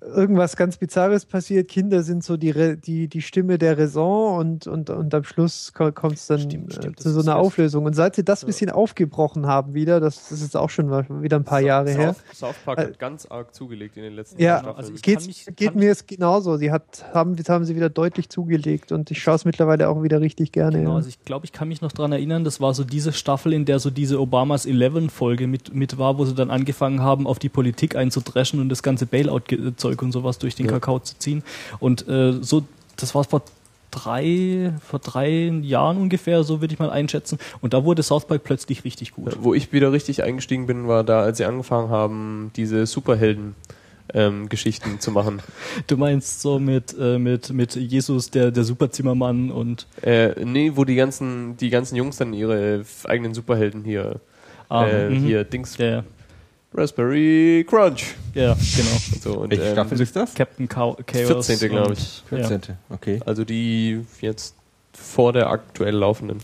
[0.00, 4.66] irgendwas ganz Bizarres passiert, Kinder sind so die, Re die, die Stimme der Raison und,
[4.66, 7.36] und, und am Schluss kommt es dann Stimmt, stimmt, äh, zu so einer.
[7.36, 7.84] Auflösung.
[7.84, 10.90] Und seit sie das ein bisschen aufgebrochen haben wieder, das, das ist jetzt auch schon
[11.22, 14.14] wieder ein paar Jahre her, South, South Park Äh, hat ganz arg zugelegt in den
[14.14, 14.76] letzten Ja, Staffeln.
[14.76, 16.56] also geht, mich- mir jetzt genauso.
[16.56, 20.02] Sie hat, haben, das haben sie wieder deutlich zugelegt und ich schaue es mittlerweile auch
[20.02, 20.78] wieder richtig gerne.
[20.78, 20.96] Genau, ja.
[20.96, 23.64] also ich glaube, ich kann mich noch dran erinnern, das war so diese Staffel, in
[23.64, 27.48] der so diese Obamas 11-Folge mit, mit war, wo sie dann angefangen haben, auf die
[27.48, 29.06] Politik einzudreschen und das ganze
[29.88, 31.42] Bailout-Zeug und sowas durch den Kakao zu ziehen.
[31.78, 32.64] Und äh, so,
[32.96, 33.42] das war vor
[33.90, 35.28] drei, vor drei
[35.62, 37.38] Jahren ungefähr, so würde ich mal einschätzen.
[37.60, 39.36] Und da wurde South Park plötzlich richtig gut.
[39.40, 43.54] Wo ich wieder richtig eingestiegen bin, war da, als sie angefangen haben, diese Superhelden
[44.14, 45.42] ähm, Geschichten zu machen.
[45.86, 50.84] Du meinst so mit, äh, mit, mit Jesus, der, der Superzimmermann und Äh, nee, wo
[50.84, 54.20] die ganzen, die ganzen Jungs dann ihre eigenen Superhelden hier,
[54.68, 55.24] ah, äh, mhm.
[55.24, 56.04] hier Dings, der,
[56.78, 58.14] Raspberry Crunch.
[58.34, 58.90] ja, genau.
[59.12, 59.32] Und so.
[59.38, 60.34] Und, Welche ähm, Staffel ist das?
[60.34, 60.96] Captain Chaos.
[61.06, 61.68] 14.
[61.68, 62.22] glaube ich.
[62.30, 62.46] Ja.
[62.46, 62.76] 14.
[62.90, 63.20] Okay.
[63.26, 64.54] Also die jetzt
[64.92, 66.38] vor der aktuell laufenden.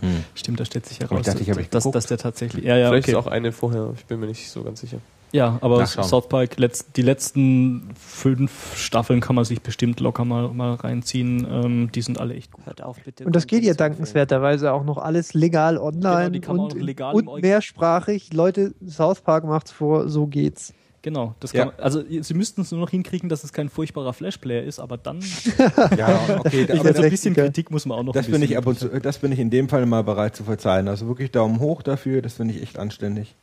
[0.00, 0.24] Hm.
[0.34, 2.64] Stimmt, da stellt sich Ich heraus, dachte, ich habe ich dass, dass der tatsächlich.
[2.64, 3.12] Ja, ja, Vielleicht okay.
[3.12, 4.98] ist auch eine vorher, ich bin mir nicht so ganz sicher.
[5.32, 6.06] Ja, aber Nachschauen.
[6.06, 11.46] South Park, letzt, die letzten fünf Staffeln kann man sich bestimmt locker mal, mal reinziehen.
[11.50, 12.66] Ähm, die sind alle echt gut.
[12.66, 13.24] Hört auf, bitte.
[13.24, 16.80] Und das geht ja dankenswerterweise auch noch alles legal online Genau, die kann man und,
[16.80, 18.32] legal und mehrsprachig.
[18.34, 20.74] Leute, South Park macht's vor, so geht's.
[21.00, 21.64] Genau, das Ja.
[21.66, 24.98] man, also sie müssten es nur noch hinkriegen, dass es kein furchtbarer Flashplayer ist, aber
[24.98, 25.18] dann
[25.98, 26.62] Ja, okay.
[26.62, 28.78] ich aber also ein bisschen Kritik muss man auch noch das bin ich ab und
[28.78, 30.86] zu, das bin ich in dem Fall mal bereit zu verzeihen.
[30.86, 33.34] Also wirklich Daumen hoch dafür, das finde ich echt anständig.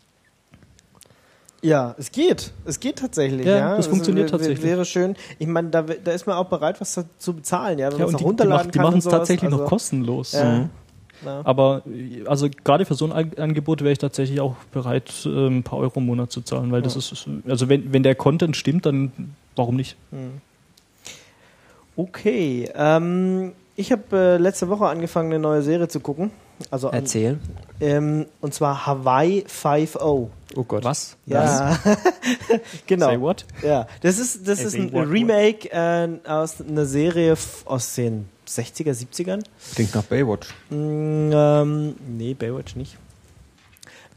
[1.61, 2.53] Ja, es geht.
[2.65, 3.45] Es geht tatsächlich.
[3.45, 4.65] Ja, Ja, das funktioniert wär- wär- tatsächlich.
[4.65, 5.15] Wäre schön.
[5.39, 7.79] Ich meine, da, da ist man auch bereit, was zu bezahlen.
[7.79, 8.85] Ja, wenn Ja, man es und die, die, runterladen die kann.
[8.87, 10.31] machen es tatsächlich also, noch kostenlos.
[10.33, 10.43] Ja.
[10.51, 10.69] Mhm.
[11.25, 11.41] Ja.
[11.43, 11.81] Aber
[12.27, 15.79] also gerade für so ein An- Angebot wäre ich tatsächlich auch bereit, äh, ein paar
[15.79, 19.11] Euro im Monat zu zahlen, weil das ist, also wenn, wenn der Content stimmt, dann
[19.57, 19.97] warum nicht?
[21.97, 22.69] Okay.
[22.73, 26.31] Ähm, ich habe äh, letzte Woche angefangen, eine neue Serie zu gucken.
[26.71, 27.37] Also an, Erzähl.
[27.81, 30.27] ähm, und zwar Hawaii 5.0.
[30.55, 30.83] Oh Gott.
[30.83, 31.15] Was?
[31.25, 31.77] Ja,
[32.87, 33.07] genau.
[33.07, 33.45] Say what?
[33.63, 34.89] Ja, das ist, das ist ein?
[34.95, 37.35] Remake äh, aus einer Serie
[37.65, 39.43] aus den 60er, 70ern.
[39.75, 40.49] Klingt nach Baywatch.
[40.69, 42.97] Mm, ähm, nee, Baywatch nicht.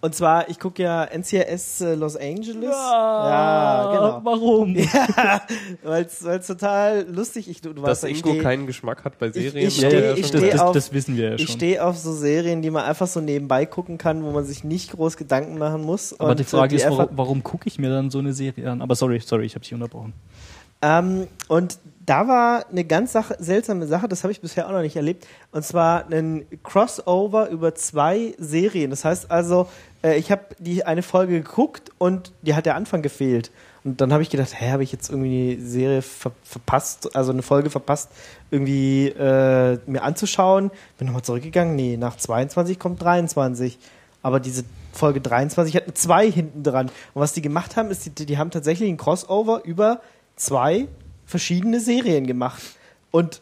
[0.04, 2.70] Und zwar, ich gucke ja NCIS äh, Los Angeles.
[2.74, 4.20] Ja, genau.
[4.24, 4.74] Warum?
[4.92, 5.40] Ja,
[5.84, 7.64] weil es total lustig ist.
[7.64, 9.68] Du, du Dass weißt, ich Ingo stehe keinen Geschmack hat bei Serien.
[9.68, 11.52] ich hat steh- ja ich steh das, auf- das wissen wir ja ich schon.
[11.54, 14.90] stehe auf so Serien, die man einfach so nebenbei gucken kann, wo man sich nicht
[14.90, 16.18] groß Gedanken machen muss.
[16.18, 18.70] Aber Und, die Frage äh, ist, warum, warum gucke ich mir dann so eine Serie
[18.70, 18.82] an?
[18.82, 20.12] Aber sorry, sorry, ich habe dich unterbrochen.
[20.84, 24.82] Ähm, und da war eine ganz Sache, seltsame Sache, das habe ich bisher auch noch
[24.82, 25.28] nicht erlebt.
[25.52, 28.90] Und zwar ein Crossover über zwei Serien.
[28.90, 29.68] Das heißt also,
[30.02, 33.50] äh, ich habe die eine Folge geguckt und die hat der Anfang gefehlt.
[33.84, 37.32] Und dann habe ich gedacht, hä, habe ich jetzt irgendwie eine Serie ver verpasst, also
[37.32, 38.10] eine Folge verpasst,
[38.50, 40.70] irgendwie äh, mir anzuschauen.
[40.98, 43.78] Bin nochmal zurückgegangen, nee, nach 22 kommt 23.
[44.22, 46.86] Aber diese Folge 23 hat 2 hinten dran.
[47.14, 50.00] Und was die gemacht haben, ist, die, die haben tatsächlich ein Crossover über
[50.36, 50.86] zwei
[51.26, 52.62] verschiedene Serien gemacht.
[53.10, 53.41] Und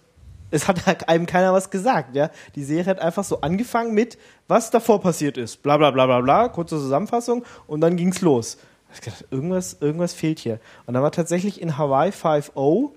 [0.50, 2.30] es hat halt einem keiner was gesagt, ja.
[2.54, 5.62] Die Serie hat einfach so angefangen mit, was davor passiert ist.
[5.62, 8.58] Bla bla bla bla bla, kurze Zusammenfassung und dann ging's los.
[8.92, 10.58] Ich gedacht, irgendwas, irgendwas fehlt hier.
[10.86, 12.90] Und dann war tatsächlich in Hawaii 5.0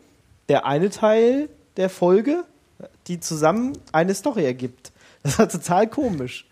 [0.50, 2.44] der eine Teil der Folge,
[3.08, 4.92] die zusammen eine Story ergibt.
[5.22, 6.46] Das war total komisch.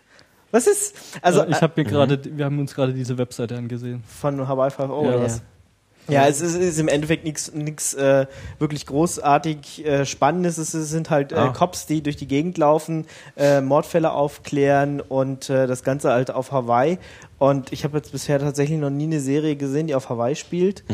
[0.50, 0.94] Was ist?
[1.22, 4.02] Also Also ich habe mir gerade, wir haben uns gerade diese Webseite angesehen.
[4.06, 4.94] von Hawaii 5.0 Ja.
[4.94, 5.42] oder was?
[6.08, 8.26] Ja, es ist, ist im Endeffekt nichts nichts äh,
[8.58, 10.58] wirklich großartig äh, Spannendes.
[10.58, 11.48] Es sind halt äh, Ah.
[11.48, 16.50] Cops, die durch die Gegend laufen, äh, Mordfälle aufklären und äh, das Ganze halt auf
[16.52, 16.98] Hawaii.
[17.38, 20.84] Und ich habe jetzt bisher tatsächlich noch nie eine Serie gesehen, die auf Hawaii spielt.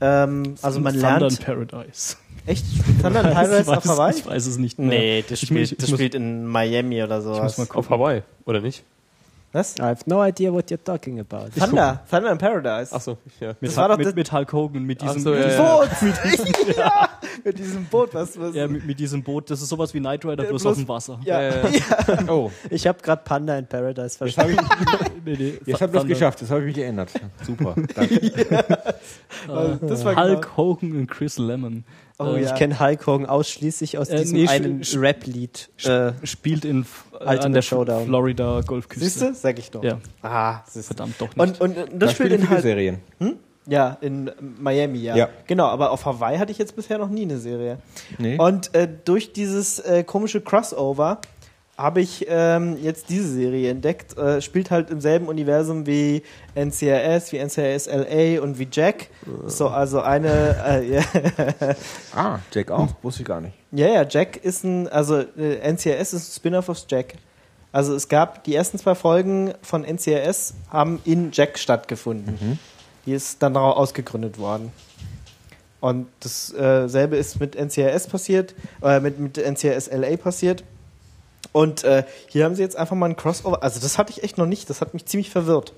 [0.00, 2.16] Ähm, also man Thunder lernt in Paradise.
[2.46, 2.64] echt
[3.02, 4.14] Thunder in Paradise ich weiß, auf Hawaii?
[4.16, 4.88] Ich weiß es nicht mehr.
[4.88, 7.20] Nee, das spielt, das spielt in Miami oder
[7.58, 7.90] mal Auf.
[7.90, 8.84] Hawaii, oder nicht?
[9.56, 9.74] Was?
[9.78, 11.50] I have no idea what you're talking about.
[11.58, 12.92] Thunder, Thunder in Paradise.
[12.94, 13.54] Achso, ja.
[13.58, 15.76] Mit, Das war doch mit, das- mit Hulk Hogan, mit diesem, so, ja, diesem ja.
[15.76, 15.88] Boot!
[16.76, 17.08] ja,
[17.42, 19.50] mit diesem Boot, was, was ja, mit, mit diesem Boot.
[19.50, 21.18] Das ist sowas wie Knight Rider, bloß bloß- auf dem Wasser.
[21.24, 21.70] ja, Ja, ja.
[21.70, 22.18] ja.
[22.28, 25.06] Oh, Ich habe gerade Panda in Paradise jetzt habe verstanden.
[25.16, 27.10] ich, Nee, nee, jetzt hab ich das geschafft, jetzt habe ich mich geändert.
[27.46, 28.20] Super, danke.
[29.80, 30.56] das war Hulk genau.
[30.56, 31.84] Hogan und Chris Lemon.
[32.18, 32.48] Oh, Äh, ja.
[32.48, 35.68] Ich kenne Hulk Hogan ausschließlich aus Äh, diesem nee, einen Rap-Lied.
[35.84, 38.06] Äh, Spielt in äh, Ultimate an der Showdown.
[38.06, 39.04] Florida Golfküste.
[39.08, 39.34] Siehst du?
[39.34, 39.82] Sag ich doch.
[39.84, 40.94] Ja, Ah, siehst du.
[40.94, 41.60] verdammt doch nicht.
[41.60, 42.98] Und, und, das Da spielt in halt, Serien.
[43.66, 45.14] ja, in Miami, ja.
[45.16, 45.28] Ja.
[45.46, 47.78] Genau, aber auf Hawaii hatte ich jetzt bisher noch nie eine Serie.
[48.18, 48.38] Nee.
[48.38, 51.20] Und äh, durch dieses äh, komische Crossover
[51.76, 54.16] habe ich ähm, jetzt diese Serie entdeckt.
[54.16, 56.22] Äh, spielt halt im selben Universum wie
[56.54, 59.08] NCIS, wie NCIS LA und wie Jack.
[59.46, 61.02] So, also eine, äh, ja,
[62.14, 63.54] ah, Jack auch, wusste ich gar nicht.
[63.72, 67.14] ja, ja, Jack ist ein, also äh, NCIS ist ein Spin-off aus Jack.
[67.72, 72.58] Also es gab die ersten zwei Folgen von NCIS haben in Jack stattgefunden.
[73.04, 74.72] Die ist dann daraus ausgegründet worden.
[75.80, 80.64] Und dasselbe ist mit NCIS passiert, äh, mit, mit NCIS LA passiert.
[81.56, 83.62] Und äh, hier haben sie jetzt einfach mal ein Crossover.
[83.62, 84.68] Also das hatte ich echt noch nicht.
[84.68, 85.72] Das hat mich ziemlich verwirrt.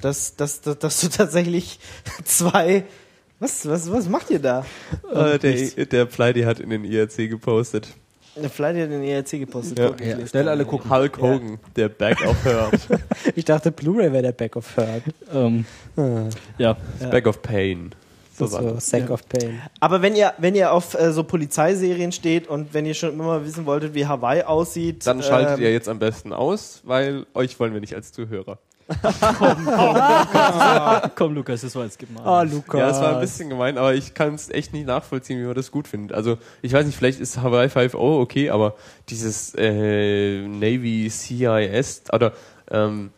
[0.00, 1.78] Dass, dass, dass, dass du tatsächlich
[2.24, 2.82] zwei.
[3.38, 4.66] Was, was, was macht ihr da?
[5.14, 7.90] Äh, der, der Pleidi hat in den IRC gepostet.
[8.34, 9.78] Eine Fly hat den ERC gepostet.
[9.78, 9.94] Ja.
[10.04, 10.90] Ja, schnell alle gucken.
[10.90, 12.80] Hulk Hogan, der Back of Hurt.
[13.36, 15.02] ich dachte, Blu-ray wäre der Back of Hurt.
[15.32, 15.64] ähm,
[16.58, 16.76] ja,
[17.12, 17.94] Back of Pain.
[18.36, 18.76] So So.
[18.78, 19.60] Sack of Pain.
[19.80, 23.44] Aber wenn ihr, wenn ihr auf äh, so Polizeiserien steht und wenn ihr schon immer
[23.44, 27.58] wissen wolltet, wie Hawaii aussieht, Dann schaltet ähm, ihr jetzt am besten aus, weil euch
[27.60, 28.58] wollen wir nicht als Zuhörer.
[31.14, 32.22] komm Lukas, das war jetzt gemein.
[32.26, 32.78] Oh, Lukas.
[32.78, 35.54] Ja, es war ein bisschen gemein, aber ich kann es echt nicht nachvollziehen, wie man
[35.54, 36.14] das gut findet.
[36.14, 38.74] Also, ich weiß nicht, vielleicht ist Hawaii 5 O okay, aber
[39.08, 42.34] dieses äh, Navy CIS oder
[42.70, 43.10] ähm,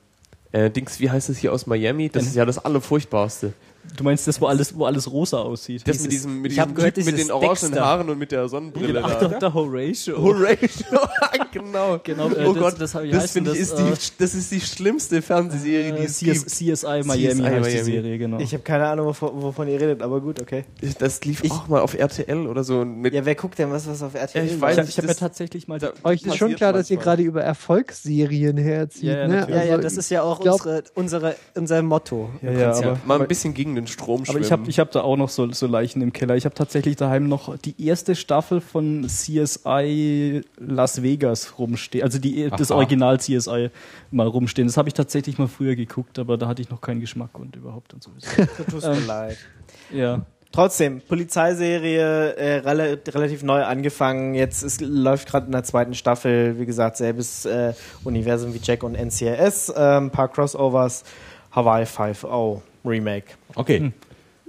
[0.52, 2.10] äh, Dings, wie heißt das hier aus Miami?
[2.10, 3.52] Das ist ja das Allerfurchtbarste.
[3.96, 5.86] Du meinst das, wo alles, wo alles rosa aussieht?
[5.88, 7.84] Das mit diesem, mit ich diesem gehört, Typ mit den orangenen Dexter.
[7.84, 9.28] Haaren und mit der Sonnenbrille Ach, da.
[9.28, 10.18] doch, der Horatio.
[10.22, 10.98] Horatio,
[11.52, 11.98] genau.
[12.04, 13.82] Genau, äh, oh das- Gott, das hab ich das heißen, finde ich, das, ist die,
[13.92, 16.50] äh, das ist die schlimmste Fernsehserie, die Äh, es CS, gibt.
[16.50, 17.82] CSI Miami CSI heißt die Miami.
[17.84, 18.38] Serie, genau.
[18.38, 20.64] ich habe keine Ahnung, wovon, wovon ihr redet, aber gut, okay.
[20.98, 22.82] Das lief Ich- auch mal auf RTL oder so.
[22.84, 25.04] Ja, wer guckt denn was, was auf RTL Ja, ich weiß ich habe nicht, hab
[25.06, 29.04] mir tatsächlich mal da- Euch ist schon klar, dass ihr gerade über Erfolgsserien herzieht.
[29.04, 29.46] Ja, ja, ne?
[29.46, 32.30] Also, das ist ja auch ich glaub- unsere, unsere, unser Motto.
[32.42, 34.44] Ja, im ja, mal ein bisschen gegen den Strom Aber schwimmen.
[34.44, 36.36] ich habe ich hab da auch noch so, so Leichen im Keller.
[36.36, 42.04] Ich habe tatsächlich daheim noch die erste Staffel von CSI Las Vegas rumstehen.
[42.04, 42.78] Also die, das Aha.
[42.78, 43.70] Original CSI
[44.10, 44.66] mal rumstehen.
[44.66, 47.54] Das habe ich tatsächlich mal früher geguckt, aber da hatte ich noch keinen Geschmack und
[47.56, 48.28] überhaupt und sowieso.
[48.70, 49.38] Tut mir leid.
[49.92, 50.26] ja.
[50.52, 54.34] Trotzdem, Polizeiserie äh, rela relativ neu angefangen.
[54.34, 57.74] Jetzt ist, läuft gerade in der zweiten Staffel, wie gesagt, selbes äh,
[58.04, 59.68] Universum wie Jack und NCIS.
[59.68, 61.04] Äh, ein paar Crossovers.
[61.50, 63.34] Hawaii 5.0 Remake.
[63.54, 63.92] Okay.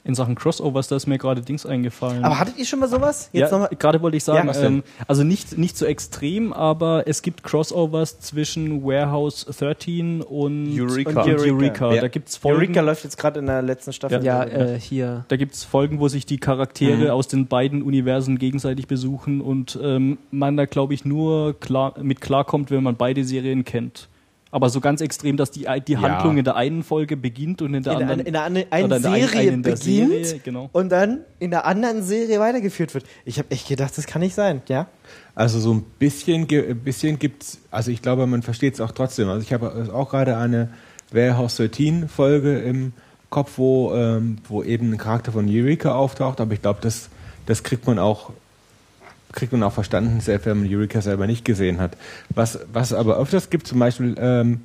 [0.04, 2.24] In Sachen Crossovers, da ist mir gerade Dings eingefallen.
[2.24, 3.30] Aber hattet ihr schon mal sowas?
[3.34, 3.76] Jetzt ja, nochmal.
[3.78, 8.22] gerade wollte ich sagen, Ja, ähm, also nicht, nicht so extrem, aber es gibt Crossovers
[8.22, 11.24] zwischen Warehouse 13 und Eureka.
[11.24, 11.44] Und Eureka.
[11.54, 11.94] Eureka.
[11.96, 12.02] Ja.
[12.04, 14.24] Da gibt's Folgen, Eureka läuft jetzt gerade in der letzten Staffel.
[14.24, 15.26] Ja, äh, hier.
[15.28, 17.10] da gibt's Folgen, wo sich die Charaktere Mhm.
[17.10, 22.22] aus den beiden Universen gegenseitig besuchen und ähm, man da, glaube ich, nur klar, mit
[22.22, 24.08] klarkommt, wenn man beide Serien kennt.
[24.50, 26.02] Aber so ganz extrem, dass die, die Ja.
[26.02, 28.62] Handlung in der einen Folge beginnt und in der in, der, anderen in der eine,
[28.62, 30.70] in der einen- Serie einen der beginnt Serie, genau.
[30.72, 33.06] und dann in der anderen Serie weitergeführt wird.
[33.26, 34.88] Ich habe echt gedacht, das kann nicht sein, ja?
[35.36, 36.48] Also so ein bisschen,
[36.84, 39.30] bisschen gibt's, also ich glaube, man versteht es auch trotzdem.
[39.30, 40.70] Also ich habe auch gerade eine
[41.12, 42.94] Warehouse 13 Folge im
[43.30, 47.10] Kopf, wo, ähm, wo eben ein Charakter von Eureka auftaucht, aber ich glaube, das,
[47.46, 48.32] das kriegt man auch
[49.34, 51.98] kriegt man auch verstanden, selbst wenn man Eureka selber nicht gesehen hat.
[52.34, 54.62] Was, was es aber öfters gibt, zum Beispiel, ähm,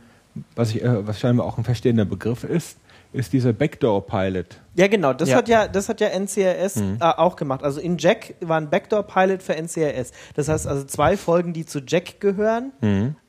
[0.55, 2.77] was, ich, äh, was scheinbar auch ein verstehender Begriff ist,
[3.13, 4.47] ist dieser Backdoor-Pilot.
[4.75, 5.13] Ja, genau.
[5.13, 5.37] Das Ja.
[5.37, 7.63] hat ja, das hat ja NCRS äh, auch gemacht.
[7.63, 10.13] Also in Jack war ein Backdoor-Pilot für NCRS.
[10.35, 12.73] Das heißt also zwei Folgen, die zu Jack gehören,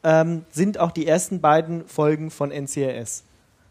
[0.03, 3.23] ähm, sind auch die ersten beiden Folgen von NCRS.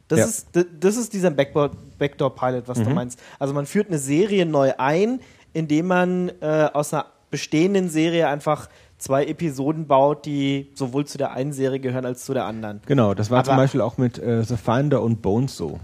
[0.09, 0.25] Das, Ja.
[0.27, 0.49] ist,
[0.79, 3.19] das ist dieser Backdoor- Backdoor-Pilot, was du meinst.
[3.39, 5.21] Also man führt eine Serie neu ein,
[5.55, 8.69] indem man äh, aus einer bestehenden Serie einfach
[8.99, 12.81] zwei Episoden baut, die sowohl zu der einen Serie gehören als zu der anderen.
[12.87, 15.81] Genau, das war Aber- zum Beispiel auch mit äh, The Finder und Bones so.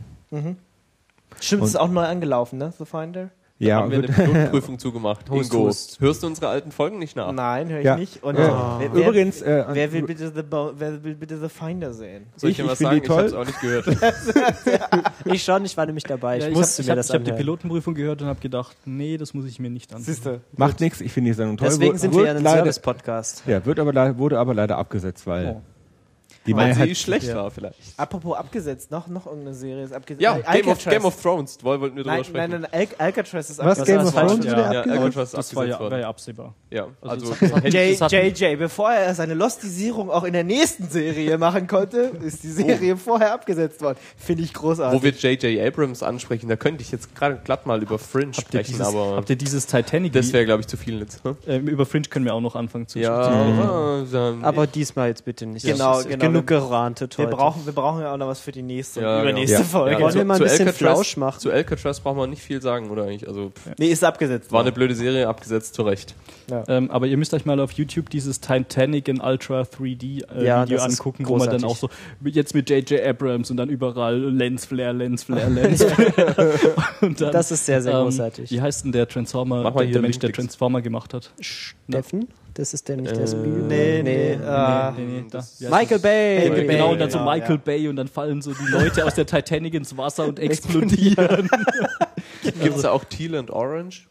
[1.40, 2.72] Stimmt, Und- ist auch neu angelaufen, ne?
[2.78, 3.30] The Finder?
[3.60, 5.28] Ja, haben wir eine Pilotprüfung zugemacht.
[5.28, 6.00] Hust, Ingo, hust.
[6.00, 7.32] hörst du unsere alten Folgen nicht nach?
[7.32, 7.96] Nein, höre ich Ja.
[7.96, 8.22] nicht.
[8.22, 8.78] Und Ja.
[8.78, 10.42] wer, wer, Übrigens, äh, wer, will bitte the
[10.76, 12.26] wer will bitte The Finder sehen?
[12.36, 13.00] Soll ich, Ich- dir ich was sagen?
[13.02, 13.86] Ich habe es auch nicht gehört.
[15.24, 16.38] Ich schon, ich war nämlich dabei.
[16.38, 17.32] Ich Ja, ich musste habe mir hab, das ich hab die.
[17.32, 20.14] Pilotenprüfung gehört und habe gedacht, nee, das muss ich mir nicht ansehen.
[20.14, 20.40] Siehste.
[20.56, 21.68] macht nichts, ich finde die Sendung toll.
[21.68, 23.42] Deswegen sind wir ja ein Service-Podcast.
[23.46, 25.62] Ja, wird aber, wurde aber leider abgesetzt, weil Oh.
[26.48, 27.76] Die Weil Mehrheit sie schlecht war vielleicht.
[27.96, 30.22] Apropos abgesetzt, noch, noch irgendeine Serie ist abgesetzt.
[30.22, 30.84] Ja, Game of.
[30.84, 31.58] Game of Thrones.
[31.62, 32.50] Woll- Wollten wir drüber Nein, sprechen.
[32.52, 33.86] nein, nein, Al Alcatraz ist Was, abgesetzt.
[33.86, 34.52] Game das of falsch, Thrones ja.
[34.52, 35.02] wieder Ja, abgesetzt?
[35.02, 36.00] Alcatraz ist Das war abgesetzt ja, war worden.
[36.00, 36.54] ja absehbar.
[36.70, 42.12] Ja, Also also, JJ, bevor er seine Lostisierung auch in der nächsten Serie machen konnte,
[42.24, 43.98] ist die Serie vorher abgesetzt worden.
[44.16, 44.98] Finde ich großartig.
[45.00, 45.66] wo wir J.J.
[45.66, 49.16] Abrams ansprechen, da könnte ich jetzt gerade glatt mal über Fringe Habt sprechen, dieses, aber
[49.16, 50.12] habt ihr dieses Titanic?
[50.12, 51.22] das wäre, glaube ich, zu viel jetzt.
[51.24, 51.36] Hm?
[51.46, 53.22] äh, über Fringe können wir auch noch anfangen zu Ja,
[54.04, 55.64] zu aber, diesmal jetzt bitte nicht.
[55.66, 56.16] Genau, genau.
[56.18, 57.36] Genug gerantet wir heute.
[57.36, 59.30] brauchen, wir brauchen ja auch noch was für die nächste Ja, und genau.
[59.30, 59.64] übernächste Ja.
[59.64, 60.00] Folge.
[60.02, 61.40] Wollen wir mal ein bisschen Flausch machen?
[61.40, 63.26] Zu Alcatraz braucht man nicht viel sagen, oder eigentlich?
[63.28, 64.50] Also, pff, Nee, ist abgesetzt.
[64.52, 66.14] war eine blöde Serie, abgesetzt, zu Recht.
[66.66, 70.64] Ähm, aber ihr müsst euch mal auf YouTube dieses Titanic in Ultra 3D äh, Ja,
[70.64, 71.90] Video angucken, wo man dann auch so
[72.24, 73.00] jetzt mit J.J.
[73.06, 76.54] Abrams und dann überall Lensflare, Lensflare, Lensflare.
[77.02, 78.50] und dann, Das ist sehr, sehr ähm, großartig.
[78.50, 80.32] Wie heißt denn der Transformer, der, der Mensch, der.
[80.32, 81.30] Transformer gemacht hat?
[81.40, 82.28] Steffen?
[82.58, 83.62] Das ist der nicht der Äh, Spiel?
[83.68, 84.36] Nee, nee, äh,
[84.96, 86.48] nee, nee, da, ja, Michael Bay!
[86.50, 87.62] Michael Genau, Bay, und dann so ja, Michael ja.
[87.64, 91.48] Bay und dann fallen so die Leute aus der Titanic ins Wasser und explodieren.
[92.42, 94.08] Gibt es da auch Teal and Orange?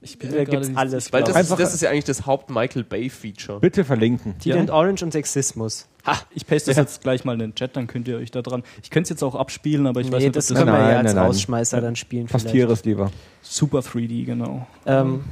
[0.00, 1.12] Ich bin Da mir gibt's alles.
[1.12, 3.58] Weil das, Einfach- ist, das ist ja eigentlich das Haupt-Michael Bay-Feature.
[3.58, 4.38] bitte verlinken.
[4.38, 4.60] Teal Ja.
[4.60, 5.88] and Orange und Sexismus.
[6.06, 8.40] Ha, ich paste das jetzt gleich mal in den Chat, dann könnt ihr euch da
[8.42, 8.62] dran.
[8.80, 10.76] Ich könnte es jetzt auch abspielen, aber ich weiß nee, nicht, das ob können das
[10.76, 11.24] wir Nein, ja nein, als nein.
[11.26, 12.54] Rausschmeißer dann spielen Fast vielleicht.
[12.54, 13.10] Tieres lieber.
[13.42, 14.68] Super 3D, genau.
[14.86, 15.24] Ähm,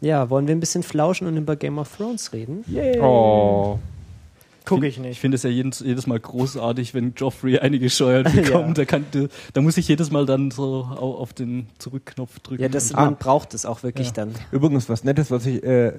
[0.00, 2.64] ja, wollen wir ein bisschen flauschen und über Game of Thrones reden?
[3.00, 3.78] Oh.
[4.64, 5.20] Gucke ich Ich nicht.
[5.20, 8.78] finde es ja jedes, jedes Mal großartig, wenn Joffrey einige Scheuern bekommt.
[8.78, 8.84] Ja.
[8.84, 9.04] da, kann,
[9.52, 12.62] da muss ich jedes Mal dann so au- auf den Zurückknopf drücken.
[12.62, 14.12] Ja, das, Und- man braucht es auch wirklich Ja.
[14.14, 14.34] dann.
[14.50, 15.92] Übrigens, was Nettes, was ich äh,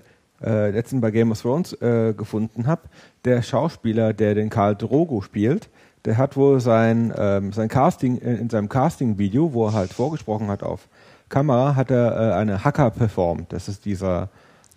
[0.43, 2.81] äh, letztens bei Game of Thrones äh, gefunden habe,
[3.23, 5.69] der Schauspieler, der den Karl Drogo spielt,
[6.03, 10.49] der hat wohl sein, ähm, sein Casting, äh, in seinem Casting-Video, wo er halt vorgesprochen
[10.49, 10.89] hat auf
[11.29, 13.51] Kamera, hat er äh, eine Hacker performt.
[13.53, 14.29] Das ist dieser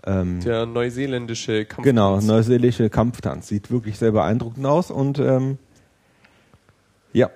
[0.06, 1.84] ähm, Der neuseeländische Kampf.
[1.84, 3.48] Genau, neuseelische Kampftanz.
[3.48, 5.58] Sieht wirklich sehr beeindruckend aus und ähm,
[7.12, 7.30] ja,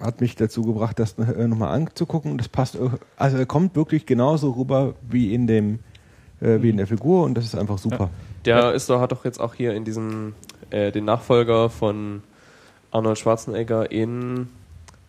[0.00, 2.38] hat mich dazu gebracht, das äh, nochmal anzugucken.
[2.38, 2.78] Das passt,
[3.16, 5.80] also er kommt wirklich genauso rüber wie in dem,
[6.40, 8.10] äh, wie in der Figur und das ist einfach super.
[8.44, 10.34] Der ist doch, hat doch jetzt auch hier in diesem,
[10.70, 12.22] äh, den Nachfolger von
[12.90, 14.48] Arnold Schwarzenegger in,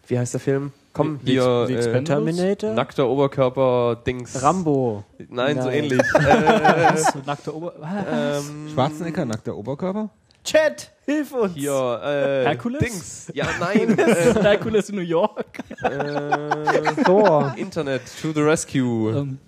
[0.08, 0.72] wie heißt der Film?
[0.98, 2.04] Komm, hier, äh?
[2.04, 2.74] Terminator?
[2.74, 4.42] nackter Oberkörper, Dings.
[4.42, 5.04] Rambo.
[5.30, 5.84] Nein, so Nein.
[5.84, 6.02] ähnlich.
[6.16, 7.74] äh, So nackter Ober
[8.12, 10.10] ähm, Schwarzenegger, nackter Oberkörper?
[10.44, 11.54] Chat, hilf uns!
[11.54, 11.72] Hier,
[12.04, 12.80] äh, Herkules?
[12.80, 13.32] Dings.
[13.34, 13.98] Ja, nein.
[13.98, 15.60] äh, Herkules in New York.
[15.84, 17.54] äh, Thor.
[17.58, 19.12] Internet to the rescue.
[19.16, 19.40] Ähm,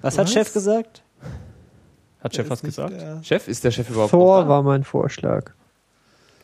[0.00, 1.02] Was hat Chef gesagt?
[2.22, 2.94] hat Chef was gesagt?
[3.24, 4.48] Chef, ist der Chef überhaupt Thor noch da?
[4.48, 5.52] war mein Vorschlag.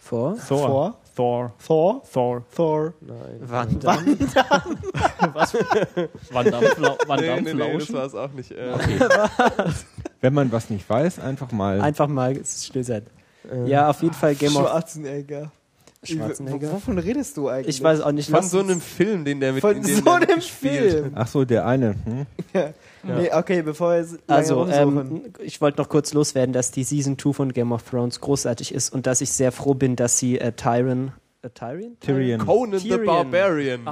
[0.01, 0.36] Vor?
[0.49, 0.99] Thor.
[1.15, 1.53] Thor.
[1.65, 2.03] Thor?
[2.12, 2.43] Thor.
[2.55, 2.95] Thor.
[3.01, 3.16] Nein.
[3.41, 4.19] Wann dann?
[6.31, 7.95] Van Damme, Fla Van Nee, Damme nee, nee, das flauschen.
[7.95, 8.51] war es auch nicht.
[8.51, 8.73] Äh,
[10.20, 11.81] Wenn man was nicht weiß, einfach mal.
[11.81, 13.07] Einfach mal still sein.
[13.66, 15.53] Ja, auf jeden Fall Game of Schwarzenegger.
[16.06, 16.68] Schwarzenegger.
[16.68, 17.76] W- Wovon redest du eigentlich?
[17.76, 20.10] Ich weiß auch nicht, Von so einem Film, den der mit Von in dem so
[20.10, 21.12] einem Film.
[21.14, 21.94] Ach so, der eine.
[22.05, 22.26] Hm?
[23.06, 27.18] Nee, okay, bevor wir jetzt Also, ähm, ich wollte noch kurz loswerden, dass die Season
[27.18, 30.39] 2 von Game of Thrones großartig ist und dass ich sehr froh bin, dass sie
[30.40, 31.12] äh, Tyrion.
[31.44, 31.96] Äh, Tyrion?
[32.00, 32.40] Tyrion.
[32.40, 33.06] Conan the Tyrion.
[33.06, 33.80] Barbarian.
[33.80, 33.86] Jetzt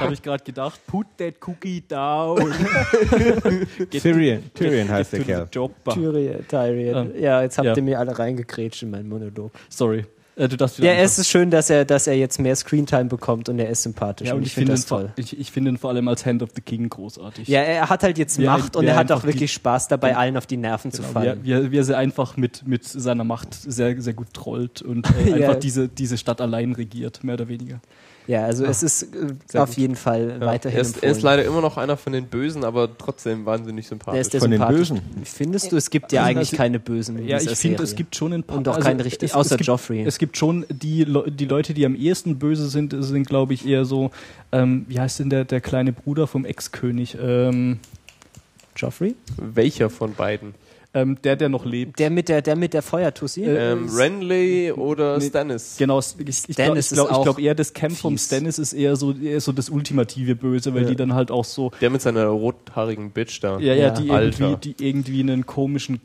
[0.00, 2.36] habe ich gerade gedacht, put that cookie down.
[3.90, 5.48] Get Tyrion, Tyrion get heißt der the Kerl.
[5.50, 5.72] Job.
[5.84, 6.46] Tyrion.
[6.46, 7.14] Tyrion.
[7.14, 7.76] Ähm, ja, jetzt habt ja.
[7.76, 9.52] ihr mir alle reingekrätscht in meinen Monolog.
[9.70, 10.04] Sorry.
[10.38, 13.06] Äh, du darfst wieder Ja, es ist schön, dass er, dass er jetzt mehr Screentime
[13.06, 14.28] bekommt und er ist sympathisch.
[14.28, 15.12] ja, und ich finde das ihn vor- toll.
[15.16, 17.48] Ich, ich finde ihn vor allem als Hand of the King großartig.
[17.48, 19.88] Ja, er hat halt jetzt Wie Macht ein- und er hat auch wirklich die- Spaß
[19.88, 21.40] dabei, allen auf die Nerven zu Genau, wie, fallen.
[21.42, 25.06] wie, er, wie er sie einfach mit, mit seiner Macht sehr, sehr gut trollt und
[25.10, 25.34] äh, Ja.
[25.36, 27.80] einfach diese, diese Stadt allein regiert, mehr oder weniger.
[28.28, 29.04] Ja, also es ist
[29.54, 29.78] äh, auf gut.
[29.78, 30.46] jeden Fall Ja.
[30.46, 33.86] weiterhin Er, ist, er ist leider immer noch einer von den Bösen, aber trotzdem wahnsinnig
[33.86, 34.20] Der sympathisch.
[34.20, 34.88] ist der Von den sympathisch.
[34.90, 35.00] Bösen.
[35.24, 37.96] Findest du, es gibt ja Also, eigentlich also- keine Bösen in Ja, ich finde, es
[37.96, 38.58] gibt schon ein paar.
[38.58, 40.04] Und auch also keinen richtig, es, außer es gibt, Joffrey.
[40.04, 43.66] Es gibt schon die, Le- die Leute, die am ehesten böse sind, sind glaube ich
[43.66, 44.10] eher so,
[44.52, 47.16] ähm, wie heißt denn der, der kleine Bruder vom Ex-König?
[47.20, 47.78] Ähm,
[48.76, 49.14] Joffrey?
[49.38, 50.54] Welcher von beiden?
[50.94, 51.98] Ähm, der, der noch lebt.
[51.98, 53.44] Der mit der, der mit der Feuertussi?
[53.44, 55.76] Äh, Ähm, Renly oder Nee, Stannis?
[55.78, 56.06] Genau, ich,
[56.48, 58.16] ich glaube glaub, ist auch ich glaub eher das Camp vom.
[58.16, 60.88] Stannis ist eher so, eher so das ultimative Böse, weil Ja.
[60.88, 63.58] die dann halt auch so, Der mit seiner rothaarigen Bitch da.
[63.58, 63.90] ja, ja, Ja.
[63.90, 64.44] die, Alter.
[64.48, 66.00] irgendwie, die irgendwie einen komischen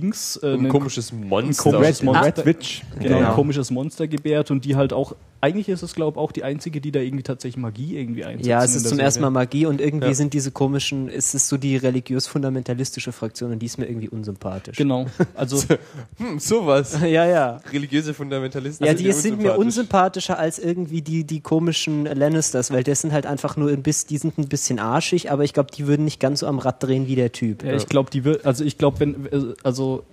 [0.00, 1.62] Dings, äh, Ein komisches Monster.
[1.70, 2.26] komisches Red, Monster.
[2.26, 2.82] Red Witch.
[2.98, 3.28] genau, Genau.
[3.30, 6.44] ein komisches Monster gebärt und die halt auch, eigentlich ist es glaube ich auch die
[6.44, 8.46] einzige, die da irgendwie tatsächlich Magie irgendwie einsetzt.
[8.48, 9.30] Ja, es ist zum ersten Mal.
[9.30, 10.14] Magie und irgendwie Ja.
[10.14, 14.76] sind diese komischen, es ist so die religiös-fundamentalistische Fraktion und die ist mir irgendwie unsympathisch.
[14.76, 15.62] Genau, also
[16.18, 16.98] Hm, sowas.
[17.06, 17.60] Ja, ja.
[17.72, 18.86] Religiöse Fundamentalisten.
[18.86, 19.66] Ja, die sind mir unsympathisch.
[19.66, 24.08] unsympathischer als irgendwie die, die komischen Lannisters, weil das sind halt einfach nur ein bisschen,
[24.08, 26.82] die sind ein bisschen arschig, aber ich glaube, die würden nicht ganz so am Rad
[26.82, 27.62] drehen wie der Typ.
[27.62, 29.54] Ja, ich glaube, die wird, also ich glaube, wenn, äh,
[29.86, 30.04] also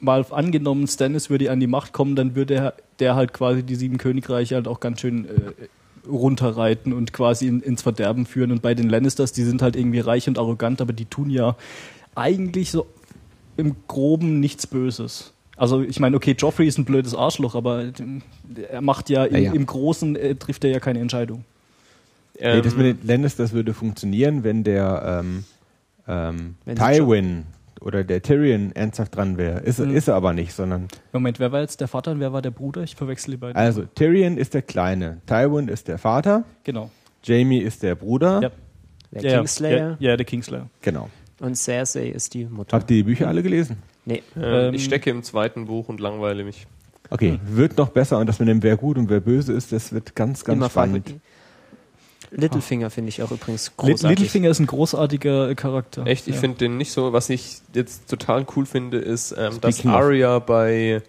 [0.00, 3.74] mal angenommen, Stannis würde an die Macht kommen, dann würde er, der halt quasi die
[3.74, 8.50] sieben Königreiche halt auch ganz schön äh, runterreiten und quasi in, ins Verderben führen.
[8.50, 11.56] Und bei den Lannisters, die sind halt irgendwie reich und arrogant, aber die tun ja
[12.14, 12.86] eigentlich so
[13.56, 15.32] im Groben nichts Böses.
[15.56, 17.92] Also ich meine, okay, Joffrey ist ein blödes Arschloch, aber äh,
[18.70, 19.52] er macht ja, im, Ja, ja.
[19.52, 21.44] im Großen äh, trifft er ja keine Entscheidung.
[22.38, 25.44] Ähm, nee, das mit den Lannisters würde funktionieren, wenn der ähm,
[26.08, 27.44] ähm, Tywin
[27.80, 29.60] oder der Tyrion ernsthaft dran wäre.
[29.60, 29.96] Ist, er- Mhm.
[29.96, 32.50] ist er aber nicht, sondern Moment, wer war jetzt der Vater und wer war der
[32.50, 32.82] Bruder?
[32.82, 33.56] Ich verwechsel die beiden.
[33.56, 36.90] also Tyrion ist der Kleine, Tywin ist der Vater, genau.
[37.22, 38.40] Jamie ist der Bruder.
[38.42, 38.50] Ja.
[39.12, 39.36] Der Ja, ja.
[39.38, 40.68] Kingslayer Ja, ja, der Kingslayer.
[40.82, 41.08] Genau.
[41.40, 42.76] und Cersei ist die Mutter.
[42.76, 43.76] Habt ihr die Bücher alle gelesen?
[44.04, 44.22] Nee.
[44.36, 46.66] ähm, ähm, ich stecke im zweiten Buch und langweile mich.
[47.10, 49.92] Okay, wird noch besser und das mit dem wer gut und wer böse ist, das
[49.92, 51.08] wird ganz, ganz Immer spannend.
[51.08, 51.22] Favorit.
[52.32, 54.08] Littlefinger finde ich auch übrigens großartig.
[54.18, 56.06] Littlefinger ist ein großartiger äh, Charakter.
[56.06, 56.40] Echt, ich ja.
[56.40, 57.12] finde den nicht so.
[57.12, 59.84] Was ich jetzt total cool finde, ist, ähm, dass.
[59.84, 61.02] Arya bei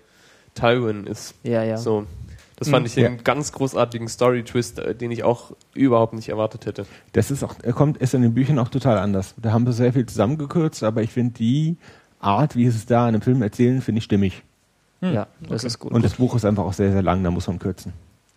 [0.56, 1.35] Tywin ist.
[1.43, 1.77] Ja, ja.
[1.77, 2.06] So.
[2.57, 2.85] Das fand Mhm.
[2.88, 3.07] ich Ja.
[3.07, 6.85] einen ganz großartigen Story-Twist, äh, den ich auch überhaupt nicht erwartet hätte.
[7.14, 9.34] Das ist auch, er kommt, ist in den Büchern auch total anders.
[9.38, 11.77] Da haben sie sehr viel zusammengekürzt, aber ich finde die
[12.19, 14.43] Art, wie sie es da in einem Film erzählen, finde ich stimmig.
[15.02, 15.68] ja, das Okay.
[15.68, 15.91] ist gut.
[15.91, 17.93] Und das Buch ist einfach auch sehr, sehr lang, da muss man kürzen.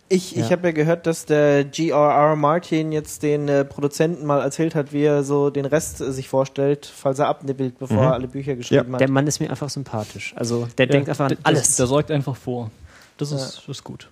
[0.07, 0.51] Ich, ich Ja.
[0.51, 2.35] habe ja gehört, dass der G.R.R.
[2.35, 6.29] Martin jetzt den äh, Produzenten mal erzählt hat, wie er so den Rest äh, sich
[6.29, 8.03] vorstellt, falls er abnippelt, bevor Mhm.
[8.03, 9.09] er alle Bücher geschrieben der hat.
[9.09, 10.33] Mann ist mir einfach sympathisch.
[10.37, 11.75] Also der Ja, denkt einfach an der- alles.
[11.75, 12.69] Der, der sorgt einfach vor.
[13.17, 13.37] Das Ja.
[13.37, 14.09] ist, das ist gut.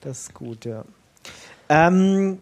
[0.00, 0.84] Das ist gut, ja.
[1.68, 2.38] Ähm,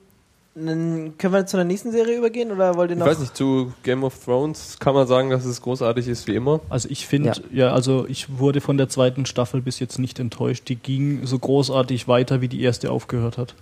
[0.57, 3.07] n- können wir zu der nächsten Serie übergehen oder wollt ihr Ich noch?
[3.07, 6.61] weiß nicht, zu Game of Thrones kann man sagen, dass es großartig ist wie immer.
[6.69, 7.73] Also ich finde, ja.
[7.73, 10.69] also ich wurde von der zweiten Staffel bis jetzt nicht enttäuscht.
[10.69, 13.55] Die ging so großartig weiter, wie die erste aufgehört hat.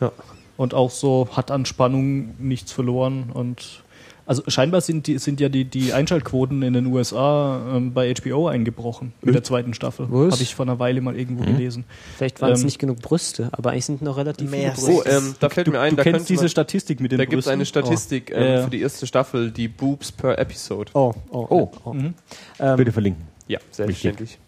[0.00, 0.12] Ja.
[0.56, 3.82] Und auch so hat an Spannung nichts verloren und
[4.26, 8.48] also scheinbar sind die sind ja die, die Einschaltquoten in den USA ähm, bei HBO
[8.48, 10.08] eingebrochen mit der zweiten Staffel.
[10.08, 11.56] Habe ich vor einer Weile mal irgendwo Mhm.
[11.56, 11.84] gelesen.
[12.16, 15.02] Vielleicht waren es ähm, nicht genug Brüste, aber eigentlich sind noch relativ Mehr viele Oh,
[15.02, 15.10] Brüste.
[15.16, 17.24] ähm, da fällt du mir ein, du da, kennst diese man, Statistik mit den da
[17.24, 17.52] gibt es Brüsten?
[17.52, 18.38] eine Statistik Oh.
[18.38, 18.62] ähm, Ja, ja.
[18.64, 20.90] für die erste Staffel, die Boobs per Episode.
[20.94, 21.70] oh, oh, Oh.
[21.84, 21.92] oh.
[21.94, 22.14] Mhm.
[22.58, 23.24] Ähm, Bitte verlinken.
[23.48, 24.38] Ja, selbstverständlich.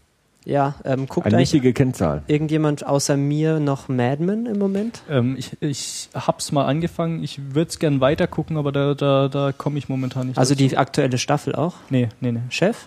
[0.49, 2.23] Ja, ähm, guckt Eine wichtige Kennzahl.
[2.27, 5.03] irgendjemand außer mir noch Mad Men im Moment?
[5.11, 7.23] Ähm, ich, ich hab's mal angefangen.
[7.23, 10.55] Ich würde es gern weiter gucken, aber da, da, da komme ich momentan nicht Also
[10.55, 10.67] dazu.
[10.69, 11.75] die aktuelle Staffel auch?
[11.91, 12.41] Nee, nee, nee.
[12.49, 12.87] Chef?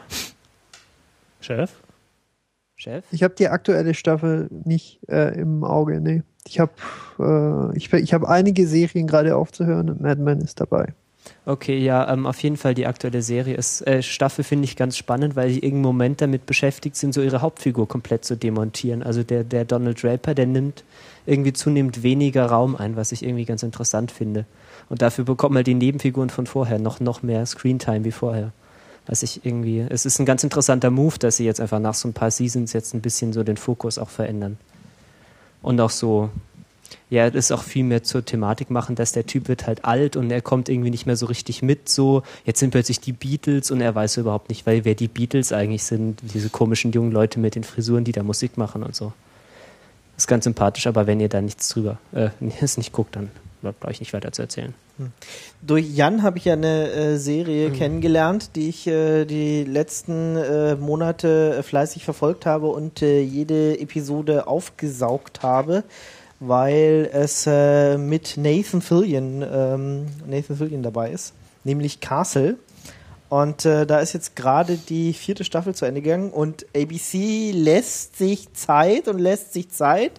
[1.39, 1.71] Chef?
[2.75, 3.03] Chef?
[3.11, 6.23] Ich habe die aktuelle Staffel nicht äh, im Auge, nee.
[6.47, 6.71] Ich habe
[7.19, 10.93] äh, ich, ich hab einige Serien gerade aufzuhören und Mad Men ist dabei.
[11.45, 14.97] Okay, ja, ähm, auf jeden Fall die aktuelle Serie ist, äh, Staffel finde ich ganz
[14.97, 19.01] spannend, weil die irgendeinen Moment damit beschäftigt sind, so ihre Hauptfigur komplett zu demontieren.
[19.01, 20.83] Also der, der Donald Draper, der nimmt
[21.25, 24.45] irgendwie zunehmend weniger Raum ein, was ich irgendwie ganz interessant finde.
[24.89, 28.51] Und dafür bekommen halt die Nebenfiguren von vorher noch, noch mehr Screentime wie vorher.
[29.07, 32.07] Was ich irgendwie, es ist ein ganz interessanter Move, dass sie jetzt einfach nach so
[32.07, 34.57] ein paar Seasons jetzt ein bisschen so den Fokus auch verändern.
[35.61, 36.29] Und auch so,
[37.11, 40.31] ja, das auch viel mehr zur Thematik machen, dass der Typ wird halt alt und
[40.31, 41.89] er kommt irgendwie nicht mehr so richtig mit.
[41.89, 45.51] So, jetzt sind plötzlich die Beatles und er weiß überhaupt nicht, weil wer die Beatles
[45.51, 49.11] eigentlich sind, diese komischen jungen Leute mit den Frisuren, die da Musik machen und so.
[50.15, 52.29] Ist ganz sympathisch, aber wenn ihr da nichts drüber, äh,
[52.61, 53.29] es nicht guckt, dann
[53.61, 54.73] brauche ich nicht weiter zu erzählen.
[55.61, 60.75] Durch Jan habe ich ja eine äh, Serie kennengelernt, die ich äh, die letzten äh,
[60.75, 65.83] Monate fleißig verfolgt habe und äh, jede Episode aufgesaugt habe,
[66.41, 72.57] weil es äh, mit Nathan Fillion, ähm, Nathan Fillion dabei ist, nämlich Castle.
[73.29, 78.17] Und äh, da ist jetzt gerade die vierte Staffel zu Ende gegangen und ABC lässt
[78.17, 80.13] sich Zeit und lässt sich Zeit,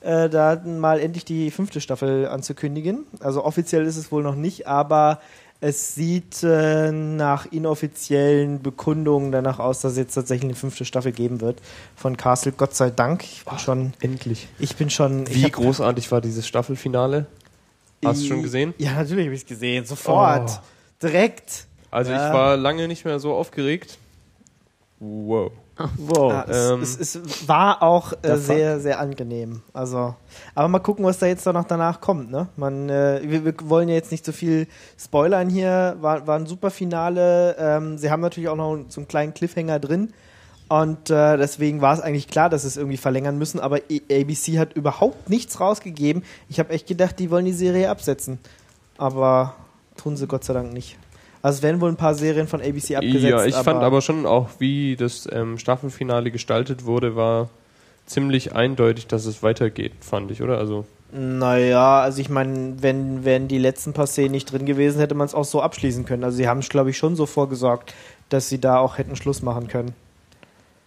[0.00, 3.04] äh, da mal endlich die fünfte Staffel anzukündigen.
[3.18, 5.20] Also offiziell ist es wohl noch nicht, aber
[5.60, 11.12] es sieht äh, nach inoffiziellen Bekundungen danach aus, dass es jetzt tatsächlich eine fünfte Staffel
[11.12, 11.60] geben wird
[11.96, 12.52] von Castle.
[12.52, 13.24] Gott sei Dank.
[13.24, 14.48] Ich bin schon, Endlich.
[14.58, 15.26] ich bin schon.
[15.28, 17.26] Wie großartig war dieses Staffelfinale?
[18.04, 18.74] Hast du schon gesehen?
[18.76, 19.86] Ja, natürlich habe ich es gesehen.
[19.86, 20.60] Sofort.
[21.02, 21.66] Direkt.
[21.90, 22.26] Also Ja.
[22.28, 23.96] ich war lange nicht mehr so aufgeregt.
[25.00, 25.52] Wow.
[25.98, 26.30] Wow.
[26.32, 29.62] Ja, es, ähm, es, es war auch äh, sehr, sehr angenehm.
[29.72, 30.14] Also,
[30.54, 32.30] aber mal gucken, was da jetzt noch danach kommt.
[32.30, 32.46] Ne?
[32.56, 34.68] Man, äh, wir, wir wollen ja jetzt nicht so viel
[34.98, 35.96] spoilern hier.
[36.00, 37.56] War, war ein super Finale.
[37.58, 40.12] Ähm, sie haben natürlich auch noch so einen kleinen Cliffhanger drin.
[40.68, 43.58] Und äh, deswegen war es eigentlich klar, dass sie es irgendwie verlängern müssen.
[43.60, 46.22] Aber A- ABC hat überhaupt nichts rausgegeben.
[46.48, 48.38] Ich habe echt gedacht, die wollen die Serie absetzen.
[48.96, 49.56] Aber
[49.96, 50.96] tun sie Gott sei Dank nicht.
[51.44, 53.22] Also es werden wohl ein paar Serien von ABC abgesetzt.
[53.22, 57.50] ja, ich fand aber schon auch, wie das ähm, Staffelfinale gestaltet wurde, war
[58.06, 60.56] ziemlich eindeutig, dass es weitergeht, fand ich, oder?
[60.56, 65.14] Also Naja, also ich meine, wenn, wenn die letzten paar Szenen nicht drin gewesen, hätte
[65.14, 66.24] man es auch so abschließen können.
[66.24, 67.94] Also sie haben es, glaube ich, schon so vorgesorgt,
[68.30, 69.94] dass sie da auch hätten Schluss machen können.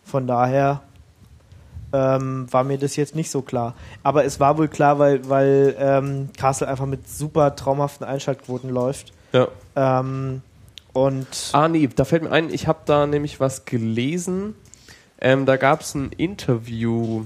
[0.06, 0.82] Von daher
[1.94, 3.76] ähm, war mir das jetzt nicht so klar.
[4.02, 9.14] Aber es war wohl klar, weil, weil ähm, Castle einfach mit super traumhaften Einschaltquoten läuft.
[9.34, 9.50] ja.
[9.76, 10.42] Ähm,
[11.06, 14.56] und Ah, nee, da fällt mir ein, ich habe da nämlich was gelesen.
[15.20, 17.26] Ähm, da gab es ein Interview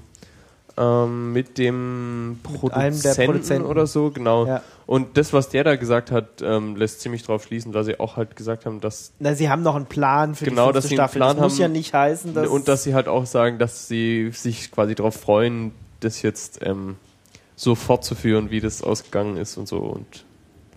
[0.77, 2.29] ähm, mit dem
[2.61, 3.65] Mit einem der Produzenten, Produzenten.
[3.67, 4.45] oder so, genau.
[4.47, 4.61] Ja.
[4.87, 8.17] Und das, was der da gesagt hat, ähm, lässt ziemlich drauf schließen, dass sie auch
[8.17, 10.89] halt gesagt haben, dass na, sie haben noch einen Plan für Genau, die dass sie
[10.91, 11.19] einen Staffel.
[11.19, 11.61] Plan das muss haben.
[11.61, 15.15] ja nicht heißen, dass und dass sie halt auch sagen, dass sie sich quasi darauf
[15.15, 15.71] freuen,
[16.01, 16.95] das jetzt ähm,
[17.55, 19.77] so fortzuführen, wie das ausgegangen ist und so.
[19.77, 20.25] Und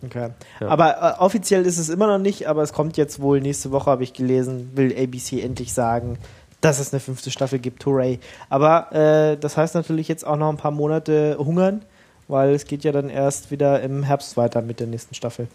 [0.06, 0.30] Okay.
[0.60, 0.68] Ja.
[0.68, 3.90] Aber äh, offiziell ist es immer noch nicht, aber es kommt jetzt wohl nächste Woche,
[3.90, 6.18] habe ich gelesen, will ABC endlich sagen,
[6.60, 7.84] dass es eine fünfte Staffel gibt.
[7.86, 8.18] Hooray.
[8.48, 11.82] Aber äh, das heißt natürlich jetzt auch noch ein paar Monate hungern,
[12.28, 15.48] weil es geht ja dann erst wieder im Herbst weiter mit der nächsten Staffel.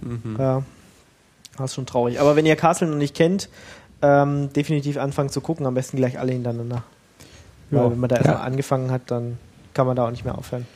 [0.00, 0.36] mhm.
[0.38, 0.62] Ja.
[1.58, 2.18] Das ist schon traurig.
[2.18, 3.50] Aber wenn ihr Castle noch nicht kennt,
[4.00, 6.82] ähm, definitiv anfangen zu gucken, am besten gleich alle hintereinander.
[7.70, 7.84] Ja.
[7.84, 8.42] Weil wenn man da erstmal Ja.
[8.42, 9.38] angefangen hat, dann
[9.74, 10.66] kann man da auch nicht mehr aufhören.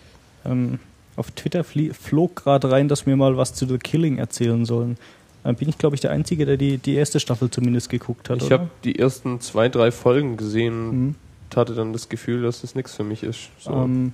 [0.44, 0.78] Ähm,
[1.16, 4.96] auf Twitter flog gerade rein, dass wir mal was zu The Killing erzählen sollen.
[5.44, 8.42] Ähm, bin ich, glaube ich, der Einzige, der die, die erste Staffel zumindest geguckt hat.
[8.42, 11.14] ich habe die ersten zwei, drei Folgen gesehen Mhm.
[11.50, 13.48] und hatte dann das Gefühl, dass das nichts für mich ist.
[13.58, 13.70] So.
[13.72, 14.12] Ähm,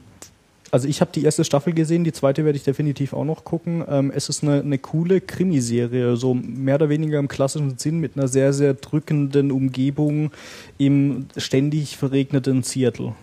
[0.70, 3.84] also ich habe die erste Staffel gesehen, die zweite werde ich definitiv auch noch gucken.
[3.88, 8.16] Ähm, es ist eine, eine coole Krimiserie, so mehr oder weniger im klassischen Sinn mit
[8.16, 10.30] einer sehr, sehr drückenden Umgebung
[10.78, 13.14] im ständig verregneten Seattle.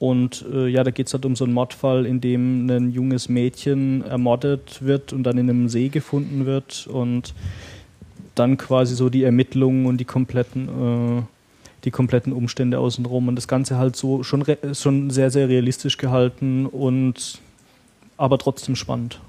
[0.00, 3.28] Und äh, ja, da geht es halt um so einen Mordfall, in dem ein junges
[3.28, 7.34] Mädchen ermordet wird und dann in einem See gefunden wird und
[8.34, 11.22] dann quasi so die Ermittlungen und die kompletten äh,
[11.84, 16.66] die kompletten Umstände außenrum und das Ganze halt so schon, schon sehr, sehr realistisch gehalten
[16.66, 17.38] und
[18.16, 19.20] aber trotzdem spannend.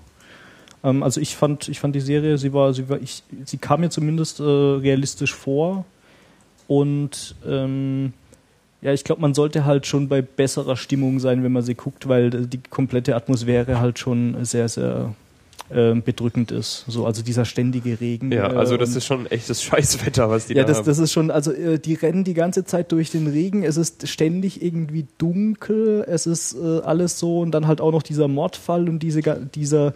[0.84, 3.82] Ähm, also ich fand, ich fand die Serie, sie war, sie war, ich, sie kam
[3.82, 5.86] mir zumindest äh, realistisch vor
[6.68, 8.14] und ähm,
[8.82, 12.08] ja, ich glaube, man sollte halt schon bei besserer Stimmung sein, wenn man sie guckt,
[12.08, 15.14] weil die komplette Atmosphäre halt schon sehr, sehr
[15.74, 16.84] ähm, bedrückend ist.
[16.88, 18.32] So, also dieser ständige Regen.
[18.32, 20.86] ja, also das und- ist schon echtes Scheißwetter, was die ja, da das, haben.
[20.86, 24.08] das ist schon, also äh, die rennen die ganze Zeit durch den Regen, es ist
[24.08, 28.90] ständig irgendwie dunkel, es ist äh, alles so und dann halt auch noch dieser Mordfall
[28.90, 29.22] und diese,
[29.56, 29.94] dieser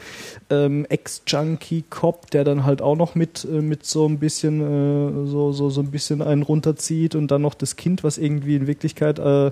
[0.49, 5.51] ähm, Ex-Junkie-Cop, der dann halt auch noch mit, äh, mit so ein bisschen, äh, so,
[5.51, 9.19] so, so ein bisschen einen runterzieht und dann noch das Kind, was irgendwie in Wirklichkeit
[9.19, 9.51] äh,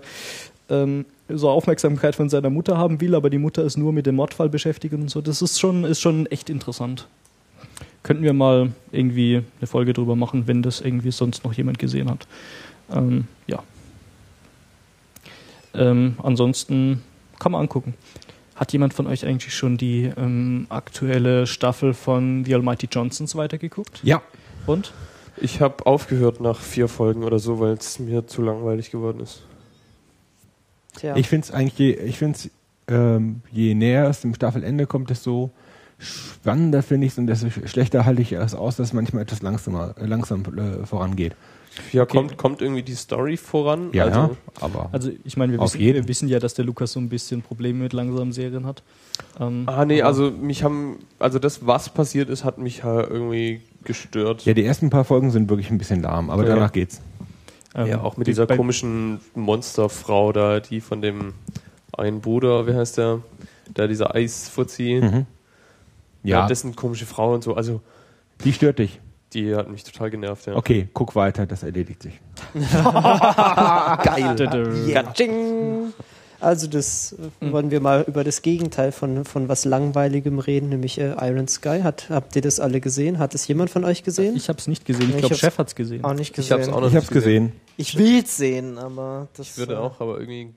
[0.70, 4.16] ähm, so Aufmerksamkeit von seiner Mutter haben will, aber die Mutter ist nur mit dem
[4.16, 5.22] Mordfall beschäftigt und so.
[5.22, 7.08] Das ist schon, ist schon echt interessant.
[8.04, 12.10] Könnten wir mal irgendwie eine Folge drüber machen, wenn das irgendwie sonst noch jemand gesehen
[12.10, 12.28] hat.
[12.92, 13.64] Ähm, ja.
[15.74, 17.02] Ähm, ansonsten
[17.40, 17.94] kann man angucken.
[18.56, 24.02] Hat jemand von euch eigentlich schon die ähm, aktuelle Staffel von The Almighty Johnsons weitergeguckt?
[24.04, 24.22] Ja.
[24.68, 24.92] Und?
[25.38, 29.44] Ich habe aufgehört nach vier Folgen oder so, weil es mir zu langweilig geworden ist.
[30.96, 31.16] Tja.
[31.16, 32.50] Ich finde es eigentlich, je, ich find's,
[32.88, 35.52] ähm, je näher es dem Staffelende kommt, desto
[36.00, 39.42] spannender finde ich es und desto schlechter halte ich es aus, dass es manchmal etwas
[39.42, 41.34] langsamer, äh, langsam äh, vorangeht.
[41.92, 43.90] Ja, kommt, kommt irgendwie die Story voran?
[43.94, 44.30] Ja, also, ja,
[44.62, 47.10] aber Also ich meine, wir, Auf wissen- wir wissen ja, dass der Lukas so ein
[47.10, 48.84] bisschen Probleme mit langsamen Serien hat.
[49.40, 53.62] Ähm, Ah, nee, also mich haben, also das, was passiert ist, hat mich halt irgendwie
[53.86, 54.46] gestört.
[54.46, 56.54] ja, die ersten paar Folgen sind wirklich ein bisschen lahm, aber Ja.
[56.54, 57.02] danach geht's.
[57.76, 61.34] Ähm, Ja, auch mit die- dieser bei- komischen Monsterfrau da, die von dem
[61.98, 63.20] einen Bruder, wie heißt der,
[63.74, 65.26] da dieser Eisfuzzi, Mhm.
[66.24, 66.40] ja.
[66.42, 67.82] Ja, dessen komische Frau und so, also
[68.44, 69.00] die stört dich.
[69.34, 70.56] die hat mich total genervt, ja.
[70.56, 72.20] Okay, guck weiter, das erledigt sich.
[74.04, 74.36] Geil.
[74.94, 75.92] Katsching.
[76.44, 81.00] Also das äh, wollen wir mal über das Gegenteil von, von was Langweiligem reden, nämlich
[81.00, 81.82] äh, Iron Sky.
[81.84, 83.18] Hat, habt ihr das alle gesehen?
[83.18, 84.36] Hat es jemand von euch gesehen?
[84.36, 85.10] Ich habe es nicht gesehen.
[85.10, 86.04] Ich Ich glaube, Chef hat es gesehen.
[86.04, 86.58] Auch nicht Ich gesehen.
[86.58, 87.46] hab's auch noch Ich nicht gesehen.
[87.48, 87.60] gesehen.
[87.78, 90.54] Ich will's sehen, aber das Ich würde äh, auch, aber irgendwie.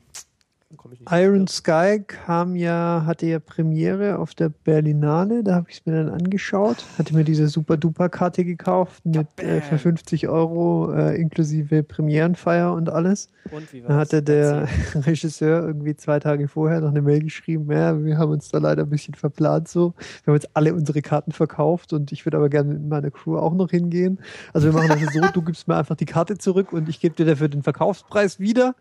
[1.08, 5.92] Iron Sky kam ja, hatte ja Premiere auf der Berlinale, da habe ich es mir
[5.92, 11.20] dann angeschaut, hatte mir diese super duper Karte gekauft mit äh, für 50 Euro äh,
[11.20, 13.30] inklusive Premierenfeier und alles.
[13.52, 18.02] Und wie Da hatte der Regisseur irgendwie zwei Tage vorher noch eine Mail geschrieben, ja,
[18.02, 19.94] wir haben uns da leider ein bisschen verplant so.
[20.24, 23.38] Wir haben jetzt alle unsere Karten verkauft und ich würde aber gerne mit meiner Crew
[23.38, 24.18] auch noch hingehen.
[24.52, 27.14] Also wir machen das so, du gibst mir einfach die Karte zurück und ich gebe
[27.14, 28.74] dir dafür den Verkaufspreis wieder,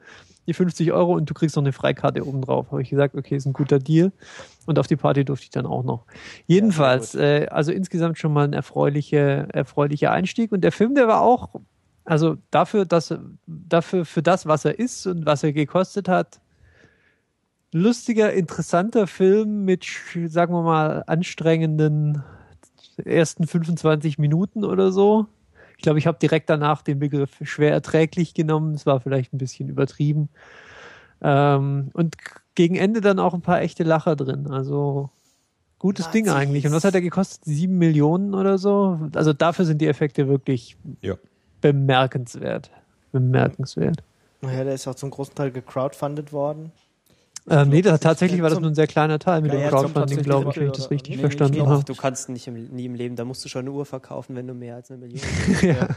[0.48, 2.72] die 50 Euro und du kriegst noch eine Freikarte oben drauf.
[2.72, 4.12] Habe ich gesagt, okay, ist ein guter Deal.
[4.66, 6.06] Und auf die Party durfte ich dann auch noch.
[6.48, 10.52] Jedenfalls, äh, also insgesamt schon mal ein erfreulicher, erfreulicher Einstieg.
[10.52, 11.50] Und der Film, der war auch
[12.04, 13.14] also dafür, dass
[13.46, 16.40] dafür für das, was er ist und was er gekostet hat,
[17.72, 19.86] lustiger, interessanter Film mit,
[20.28, 22.24] sagen wir mal, anstrengenden
[23.04, 25.28] ersten 25 Minuten oder so.
[25.78, 28.74] Ich glaube, ich habe direkt danach den Begriff schwer erträglich genommen.
[28.74, 30.30] Es war vielleicht ein bisschen übertrieben.
[31.22, 32.16] Ähm, und
[32.56, 34.48] gegen Ende dann auch ein paar echte Lacher drin.
[34.48, 35.10] Also
[35.80, 36.42] gutes Ding Nazis.
[36.42, 36.66] eigentlich.
[36.68, 37.44] Und was hat er gekostet?
[37.46, 39.00] Sieben Millionen oder so?
[39.14, 41.16] Also dafür sind die Effekte wirklich Ja.
[41.62, 42.72] bemerkenswert.
[43.12, 44.04] Bemerkenswert.
[44.42, 46.72] Naja, der ist auch zum großen Teil gecrowdfundet worden.
[47.48, 50.24] Ähm, nee, das, tatsächlich war das nur ein sehr kleiner Teil mit Ja, dem Crowdfunding,
[50.24, 51.84] glaube ich, wenn ich das richtig nee, verstanden nee, habe.
[51.84, 54.48] du kannst nicht im, nie im Leben, da musst du schon eine Uhr verkaufen, wenn
[54.48, 55.22] du mehr als eine Million
[55.62, 55.90] ja.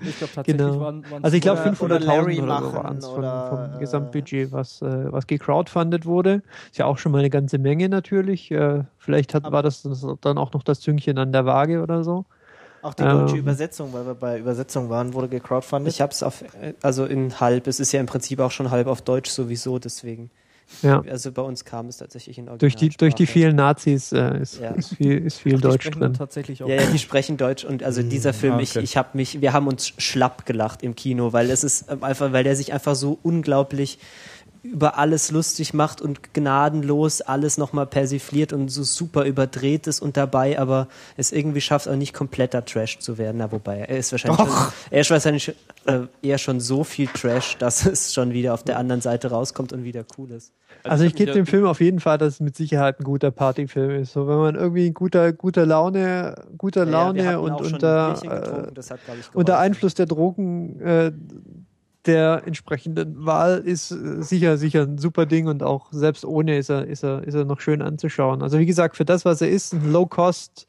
[0.00, 0.80] Ich glaube tatsächlich Genau.
[0.80, 3.14] waren, waren Also ich glaube Oder- 500.000 oder Larry oder, so machen waren es vom,
[3.48, 6.42] vom äh, Gesamtbudget, was, äh, was gecrowdfundet wurde.
[6.70, 8.50] Ist ja auch schon mal eine ganze Menge natürlich.
[8.50, 9.86] Äh, vielleicht hat, war das
[10.20, 12.24] dann auch noch das Züngchen an der Waage oder so.
[12.82, 13.40] Auch die deutsche Ähm.
[13.40, 15.92] Übersetzung, weil wir bei Übersetzung waren, wurde gecrowdfundet.
[15.92, 18.70] Ich habe es auf, äh, also in halb, es ist ja im Prinzip auch schon
[18.70, 20.30] halb auf Deutsch sowieso, deswegen.
[20.82, 21.02] Ja.
[21.08, 24.60] Also bei uns kam es tatsächlich in Durch die, durch die vielen Nazis äh, ist,
[24.60, 24.70] Ja.
[24.70, 26.12] ist viel, ist viel die Deutsch drin.
[26.14, 26.68] tatsächlich auch.
[26.68, 28.80] Ja, ja, die sprechen Deutsch und also dieser Film, ah, ich, okay.
[28.80, 32.32] ich habe mich, wir haben uns schlapp gelacht im Kino, weil es ist ähm, einfach,
[32.32, 33.98] weil der sich einfach so unglaublich
[34.72, 40.16] über alles lustig macht und gnadenlos alles nochmal persifliert und so super überdreht ist und
[40.16, 43.38] dabei aber es irgendwie schafft, auch nicht kompletter Trash zu werden.
[43.38, 44.48] Na, wobei, er ist wahrscheinlich, schon,
[44.90, 45.54] er ist wahrscheinlich
[45.86, 49.72] äh, eher schon so viel Trash, dass es schon wieder auf der anderen Seite rauskommt
[49.72, 50.52] und wieder cool ist.
[50.84, 53.04] Also ich hab gebe ja- dem Film auf jeden Fall, dass es mit Sicherheit ein
[53.04, 54.12] guter Partyfilm ist.
[54.12, 58.68] So, wenn man irgendwie in guter, guter Laune, guter Ja, ja, Laune hatten und unter,
[58.68, 59.72] äh, das hat, ich, unter geholfen.
[59.72, 61.12] Einfluss der Drogen äh,
[62.06, 66.70] der entsprechenden Wahl ist äh, sicher, sicher ein super Ding und auch selbst ohne ist
[66.70, 68.42] er, ist er, ist er noch schön anzuschauen.
[68.42, 70.66] Also wie gesagt, für das, was er ist, ein Low-Cost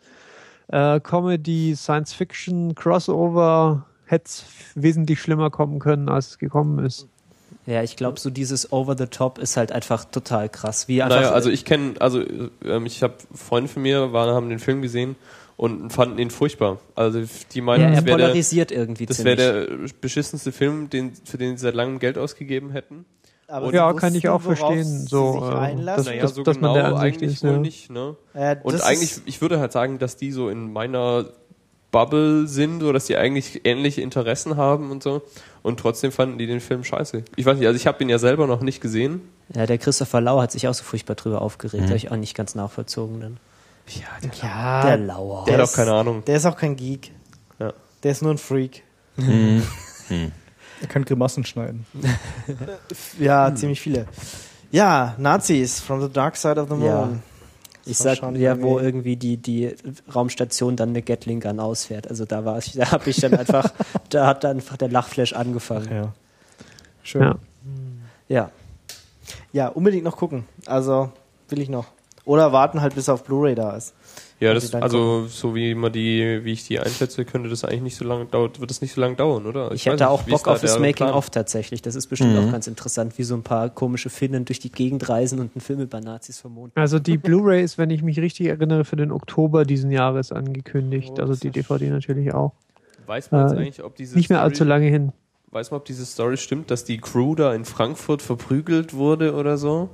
[0.69, 4.45] äh, Comedy, Science-Fiction, Crossover, hätte es
[4.75, 7.07] wesentlich schlimmer kommen können, als es gekommen ist.
[7.65, 10.87] Ja, ich glaube, so dieses Over the Top ist halt einfach total krass.
[10.87, 12.23] Wie einfach Naja, also ich kenne, also
[12.63, 15.17] ähm, ich habe Freunde von mir, waren, haben den Film gesehen
[15.57, 16.79] und fanden ihn furchtbar.
[16.95, 17.21] Also
[17.51, 19.89] die meinen, ja, er das wäre der, polarisiert irgendwie das wär ziemlich.
[19.91, 23.05] der beschissenste Film, den, für den sie seit langem Geld ausgegeben hätten.
[23.49, 25.97] Aber Ja, kann ich auch verstehen, sie so, äh, einlassen.
[25.97, 27.57] das- Naja, so dass man genau der Ansicht eigentlich ist, wohl ja.
[27.59, 27.89] nicht.
[27.89, 28.15] Ne?
[28.33, 31.25] Ja, Und eigentlich, ich würde halt sagen, dass die so in meiner
[31.91, 35.21] Bubble sind, so dass die eigentlich ähnliche Interessen haben und so.
[35.63, 37.23] Und trotzdem fanden die den Film scheiße.
[37.37, 39.21] Ich weiß nicht, also ich habe ihn ja selber noch nicht gesehen.
[39.55, 41.85] Ja, der Christopher Lau hat sich auch so furchtbar drüber aufgeregt.
[41.85, 43.37] Habe ich auch nicht ganz nachvollzogen dann.
[43.89, 45.45] Ja, der, ja, Der Lauer.
[45.45, 46.23] der hat ist- auch keine Ahnung.
[46.25, 47.11] Der ist auch kein Geek.
[47.59, 47.73] Ja.
[48.03, 48.83] Der ist nur ein Freak.
[50.79, 51.87] Er kann Grimassen schneiden.
[53.19, 54.05] Ja, ziemlich viele.
[54.71, 56.85] Ja, Nazis from the dark side of the moon.
[56.85, 57.09] Ja.
[57.85, 59.75] Ich sag schon ja, wo irgendwie- irgendwie die, die
[60.13, 62.07] Raumstation dann eine Gatling Gun ausfährt.
[62.07, 63.73] Also da war ich, da habe ich dann einfach,
[64.09, 65.89] da hat dann einfach der Lachflash angefangen.
[65.91, 66.13] Ja.
[67.01, 67.21] Schön.
[67.23, 67.35] Ja.
[68.27, 68.51] Ja.
[69.53, 70.45] Ja, unbedingt noch gucken.
[70.67, 71.11] Also
[71.49, 71.85] will ich noch.
[72.27, 73.95] Oder warten halt, bis er auf Blu-ray da ist.
[74.41, 77.95] Ja, das, also so wie man die, wie ich die einschätze, könnte das eigentlich nicht
[77.95, 79.71] so lange dauert, wird das nicht so lange dauern, oder?
[79.71, 81.81] Ich, weiß hätte nicht, auch Bock auf das Making of tatsächlich.
[81.81, 82.39] Das ist bestimmt Mhm.
[82.49, 85.61] auch ganz interessant, wie so ein paar komische Finnen durch die Gegend reisen und einen
[85.61, 86.73] Film über Nazis vermuten.
[86.79, 91.13] Also die Blu-ray ist, wenn ich mich richtig erinnere, für den Oktober diesen Jahres angekündigt.
[91.17, 92.51] Oh, also die DVD natürlich auch.
[93.07, 95.13] Weiß man jetzt Äh, eigentlich, ob diese Nicht mehr Story, allzu lange hin.
[95.49, 99.57] Weiß man, ob diese Story stimmt, dass die Crew da in Frankfurt verprügelt wurde oder
[99.57, 99.89] so?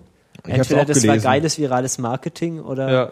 [0.45, 1.23] Ich Entweder das war gelesen.
[1.23, 3.11] geiles virales Marketing oder Ja,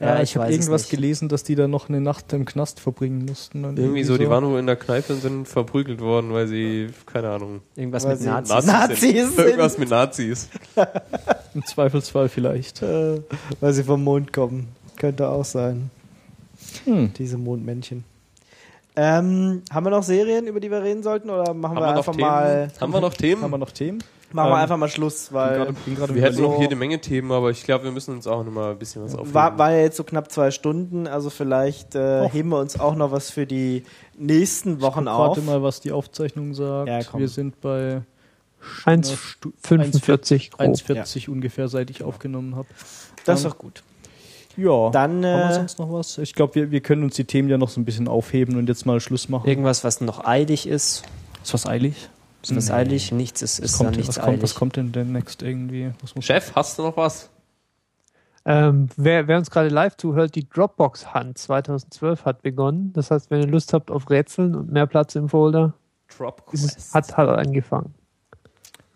[0.00, 2.78] Ja, Ja, ich, ich habe irgendwas gelesen, dass die da noch eine Nacht im Knast
[2.78, 3.64] verbringen mussten.
[3.64, 6.88] und irgendwie so, die waren wohl in der Kneipe und sind verprügelt worden, weil sie,
[7.06, 8.66] keine Ahnung, irgendwas Weil mit sie Nazis.
[8.66, 9.34] Nazis sind.
[9.34, 9.38] sind.
[9.46, 10.48] Irgendwas mit Nazis.
[11.54, 12.82] Im Zweifelsfall vielleicht.
[12.82, 13.22] Äh,
[13.60, 14.68] weil sie vom Mond kommen.
[14.96, 15.90] Könnte auch sein.
[16.84, 17.12] Hm.
[17.14, 18.04] Diese Mondmännchen.
[18.94, 21.30] Ähm, haben wir noch Serien, über die wir reden sollten?
[21.30, 22.20] Oder machen Haben wir, einfach Themen?
[22.20, 23.42] mal, Haben wir noch Themen?
[23.42, 24.02] Haben wir noch Themen?
[24.32, 26.76] Machen wir Ähm, einfach mal Schluss, Bin weil bin gerade wir hätten noch hier eine
[26.76, 29.34] Menge Themen, aber ich glaube, wir müssen uns auch noch mal ein bisschen was aufnehmen.
[29.34, 32.94] war, war ja jetzt so knapp zwei Stunden, also vielleicht äh, heben wir uns auch
[32.94, 33.84] noch was für die
[34.16, 35.28] nächsten Wochen auf.
[35.28, 36.88] Warte mal, was die Aufzeichnung sagt.
[36.88, 37.18] Ja.
[37.18, 38.02] Wir sind bei
[38.84, 40.60] 1,45 grob.
[40.60, 42.68] 1,40 ungefähr, seit ich aufgenommen habe.
[43.24, 43.82] Das ist doch gut.
[44.56, 44.90] Ja.
[44.90, 46.18] Dann, haben wir äh, sonst noch was?
[46.18, 48.68] Ich glaube, wir, wir können uns die Themen ja noch so ein bisschen aufheben und
[48.68, 49.48] jetzt mal Schluss machen.
[49.48, 51.04] Irgendwas, was noch eilig ist.
[51.44, 52.08] Ist was eilig?
[52.42, 53.10] Ist was eilig?
[53.12, 54.42] Nichts ist, Was ist kommt, nichts was, kommt, eilig.
[54.42, 55.90] was kommt denn demnächst irgendwie?
[56.00, 57.30] Was muss Chef, hast du noch was?
[58.44, 62.92] Ähm, wer, wer uns gerade live zuhört, die Dropbox Hunt 2012 hat begonnen.
[62.94, 65.74] Das heißt, wenn ihr Lust habt auf Rätseln und mehr Platz im Folder,
[66.52, 67.92] ist es, hat, hat angefangen.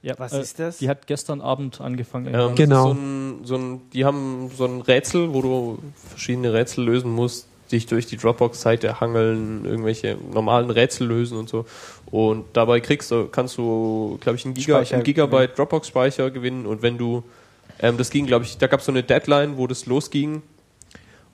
[0.01, 0.79] ja, Was äh, ist das?
[0.79, 2.33] Die hat gestern Abend angefangen.
[2.33, 2.55] Ähm.
[2.55, 2.95] Genau.
[2.95, 5.79] das So ein, so ein, die haben so ein Rätsel, wo du
[6.09, 11.67] verschiedene Rätsel lösen musst, dich durch die Dropbox-Seite hangeln, irgendwelche normalen Rätsel lösen und so.
[12.13, 16.67] Und dabei kriegst du, kannst du, glaube ich, einen, Giga, Speicher einen Gigabyte Dropbox-Speicher gewinnen.
[16.67, 17.25] Und wenn du,
[17.81, 20.43] ähm, das ging, glaube ich, da gab es so eine Deadline, wo das losging.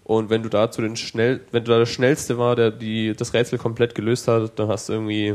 [0.04, 3.12] Und wenn du da zu den schnell, wenn du da der schnellste war, der die
[3.14, 5.34] das Rätsel komplett gelöst hat, dann hast du irgendwie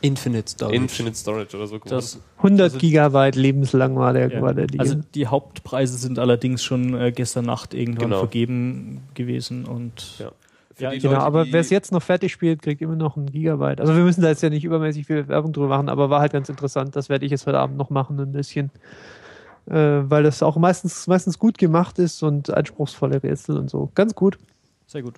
[0.00, 0.74] Infinite Storage.
[0.76, 1.78] Infinite Storage oder so.
[1.78, 4.40] Das, 100 Also- Gigabyte lebenslang war der, ja.
[4.40, 4.80] war der Deal.
[4.80, 8.18] Also die Hauptpreise sind allerdings schon äh, gestern Nacht irgendwann Genau.
[8.20, 10.30] vergeben gewesen und Ja.
[10.78, 13.16] Für Ja, die genau, Leute, aber wer es jetzt noch fertig spielt, kriegt immer noch
[13.16, 13.80] ein Gigabyte.
[13.80, 16.32] Also wir müssen da jetzt ja nicht übermäßig viel Werbung drüber machen, aber war halt
[16.32, 16.94] ganz interessant.
[16.94, 18.70] Das werde ich jetzt heute Abend noch machen, ein bisschen.
[19.66, 19.74] Äh,
[20.08, 23.90] weil das auch meistens, meistens gut gemacht ist und anspruchsvolle Rätsel und so.
[23.96, 24.38] Ganz gut.
[24.86, 25.16] sehr gut.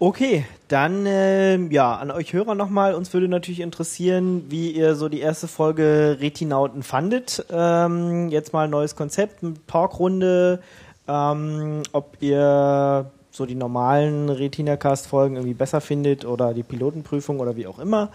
[0.00, 2.94] Okay, dann ähm, ja, an euch Hörer nochmal.
[2.94, 7.46] Uns würde natürlich interessieren, wie ihr so die erste Folge Retinauten fandet.
[7.48, 10.60] Ähm, jetzt mal ein neues Konzept, eine Talkrunde.
[11.06, 13.10] Ähm, ob ihr
[13.40, 18.10] so die normalen Retina-Cast-Folgen irgendwie besser findet oder die Pilotenprüfung oder wie auch immer.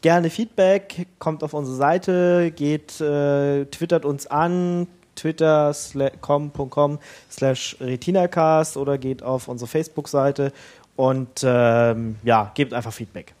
[0.00, 4.86] Gerne Feedback, kommt auf unsere Seite, geht, äh, twittert uns an,
[5.16, 6.98] twitter.com
[7.30, 10.50] slash retinacast oder geht auf unsere Facebook-Seite
[10.96, 13.34] und ähm, ja, gebt einfach Feedback.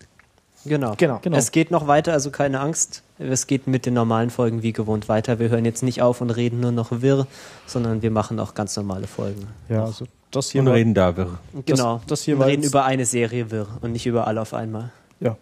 [0.66, 0.92] Genau.
[0.98, 1.20] Genau.
[1.22, 1.38] Genau.
[1.38, 3.02] Es geht noch weiter, also keine Angst.
[3.18, 5.38] Es geht mit den normalen Folgen wie gewohnt weiter.
[5.38, 7.26] Wir hören jetzt nicht auf und reden nur noch wirr,
[7.66, 9.46] sondern wir machen auch ganz normale Folgen.
[9.70, 11.38] Ja, also das hier Und war, reden da wirr.
[11.66, 12.00] Genau.
[12.06, 14.90] das hier wir war reden über eine Serie wirr und nicht über alle auf einmal.
[15.20, 15.36] ja.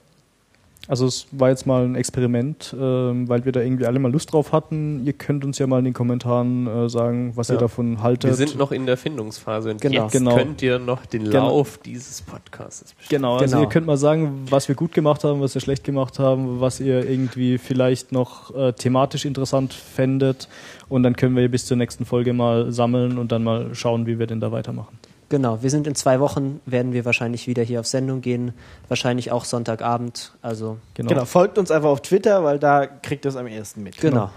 [0.88, 4.32] Also es war jetzt mal ein Experiment, ähm, weil wir da irgendwie alle mal Lust
[4.32, 5.04] drauf hatten.
[5.04, 7.60] Ihr könnt uns ja mal in den Kommentaren äh, sagen, was ihr Ja.
[7.60, 8.30] davon haltet.
[8.30, 10.04] Wir sind noch in der Findungsphase und Genau.
[10.04, 10.34] jetzt Genau.
[10.34, 11.48] könnt ihr noch den Genau.
[11.48, 13.20] Lauf dieses Podcasts bestimmen.
[13.22, 13.66] Genau, also Genau.
[13.66, 16.80] ihr könnt mal sagen, was wir gut gemacht haben, was wir schlecht gemacht haben, was
[16.80, 20.48] ihr irgendwie vielleicht noch äh, thematisch interessant fändet
[20.88, 24.18] und dann können wir bis zur nächsten Folge mal sammeln und dann mal schauen, wie
[24.18, 24.98] wir denn da weitermachen.
[25.30, 25.62] Genau.
[25.62, 28.52] Wir sind in zwei Wochen, werden wir wahrscheinlich wieder hier auf Sendung gehen.
[28.88, 30.32] Wahrscheinlich auch Sonntagabend.
[30.42, 31.08] Also, Genau.
[31.10, 33.98] Genau, folgt uns einfach auf Twitter, weil da kriegt ihr es am ersten mit.
[33.98, 34.30] genau.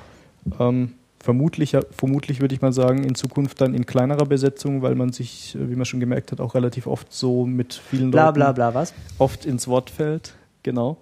[0.59, 4.95] Ähm, vermutlich, ja, vermutlich würde ich mal sagen, in Zukunft dann in kleinerer Besetzung, weil
[4.95, 8.25] man sich, äh, wie man schon gemerkt hat, auch relativ oft so mit vielen Bla
[8.27, 8.93] Leuten bla bla, was?
[9.19, 10.33] oft ins Wort fällt.
[10.63, 10.97] Genau.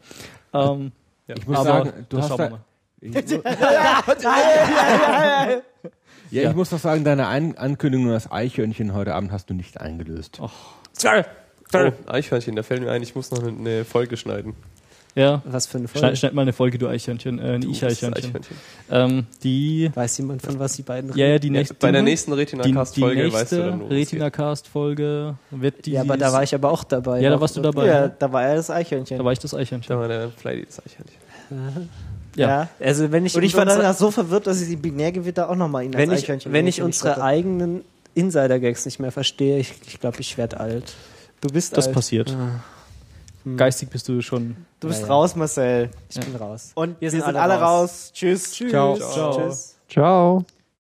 [0.54, 0.92] Ähm,
[1.28, 2.60] Ich muss aber sagen, du hast da, wir mal.
[6.32, 6.50] ja, Ja.
[6.52, 10.40] ich muss doch sagen, deine Ein Ankündigung das Eichhörnchen heute Abend hast du nicht eingelöst.
[10.94, 11.24] Sorry.
[11.72, 11.92] Sorry.
[12.08, 14.56] Oh, Eichhörnchen, da fällt mir ein, ich muss noch eine Folge schneiden.
[15.16, 16.16] Ja, Was für eine schneid, Folge?
[16.18, 18.12] schneid mal eine Folge, du Eichhörnchen, äh, ein Du, Ich-Eichhörnchen.
[18.14, 18.58] das Eichhörnchen.
[18.92, 22.32] Ähm, die, Weiß jemand, von was die beiden ja, ja, die nächste, Bei der nächsten
[22.32, 23.92] Retina-Cast-Folge weißt du dann, worum.
[23.92, 25.92] Retina-Cast-Folge wird die.
[25.94, 27.22] Ja, aber da war ich aber auch dabei.
[27.22, 27.88] Ja, da warst du dabei.
[27.88, 29.18] Ja, Ja, da war ja das Eichhörnchen.
[29.18, 29.90] da war ich das Eichhörnchen.
[29.94, 31.90] Da war der Flighty, das Eichhörnchen.
[32.40, 32.68] Ja.
[32.80, 35.84] Also wenn ich Und ich war dann so verwirrt, dass ich die Binärgewitter auch nochmal
[35.86, 37.24] in wenn ich, wenn ich unsere hatte.
[37.24, 37.84] eigenen
[38.16, 40.94] Insider-Gags nicht mehr verstehe, ich, ich glaube, ich werde alt.
[41.42, 41.96] Du bist Das alt.
[41.96, 42.36] passiert.
[43.46, 43.56] Hm.
[43.56, 44.56] Geistig bist du schon.
[44.80, 45.14] Du bist Ja, ja.
[45.14, 45.90] raus, Marcel.
[46.10, 46.72] Ich bin raus.
[46.76, 48.12] Und wir Wir sind, sind alle alle raus.
[48.14, 48.52] Tschüss.
[48.52, 48.96] Ciao.
[48.98, 49.14] Tschüss.
[49.14, 49.38] Ciao.
[49.38, 49.76] Tschüss.
[49.88, 50.46] Ciao.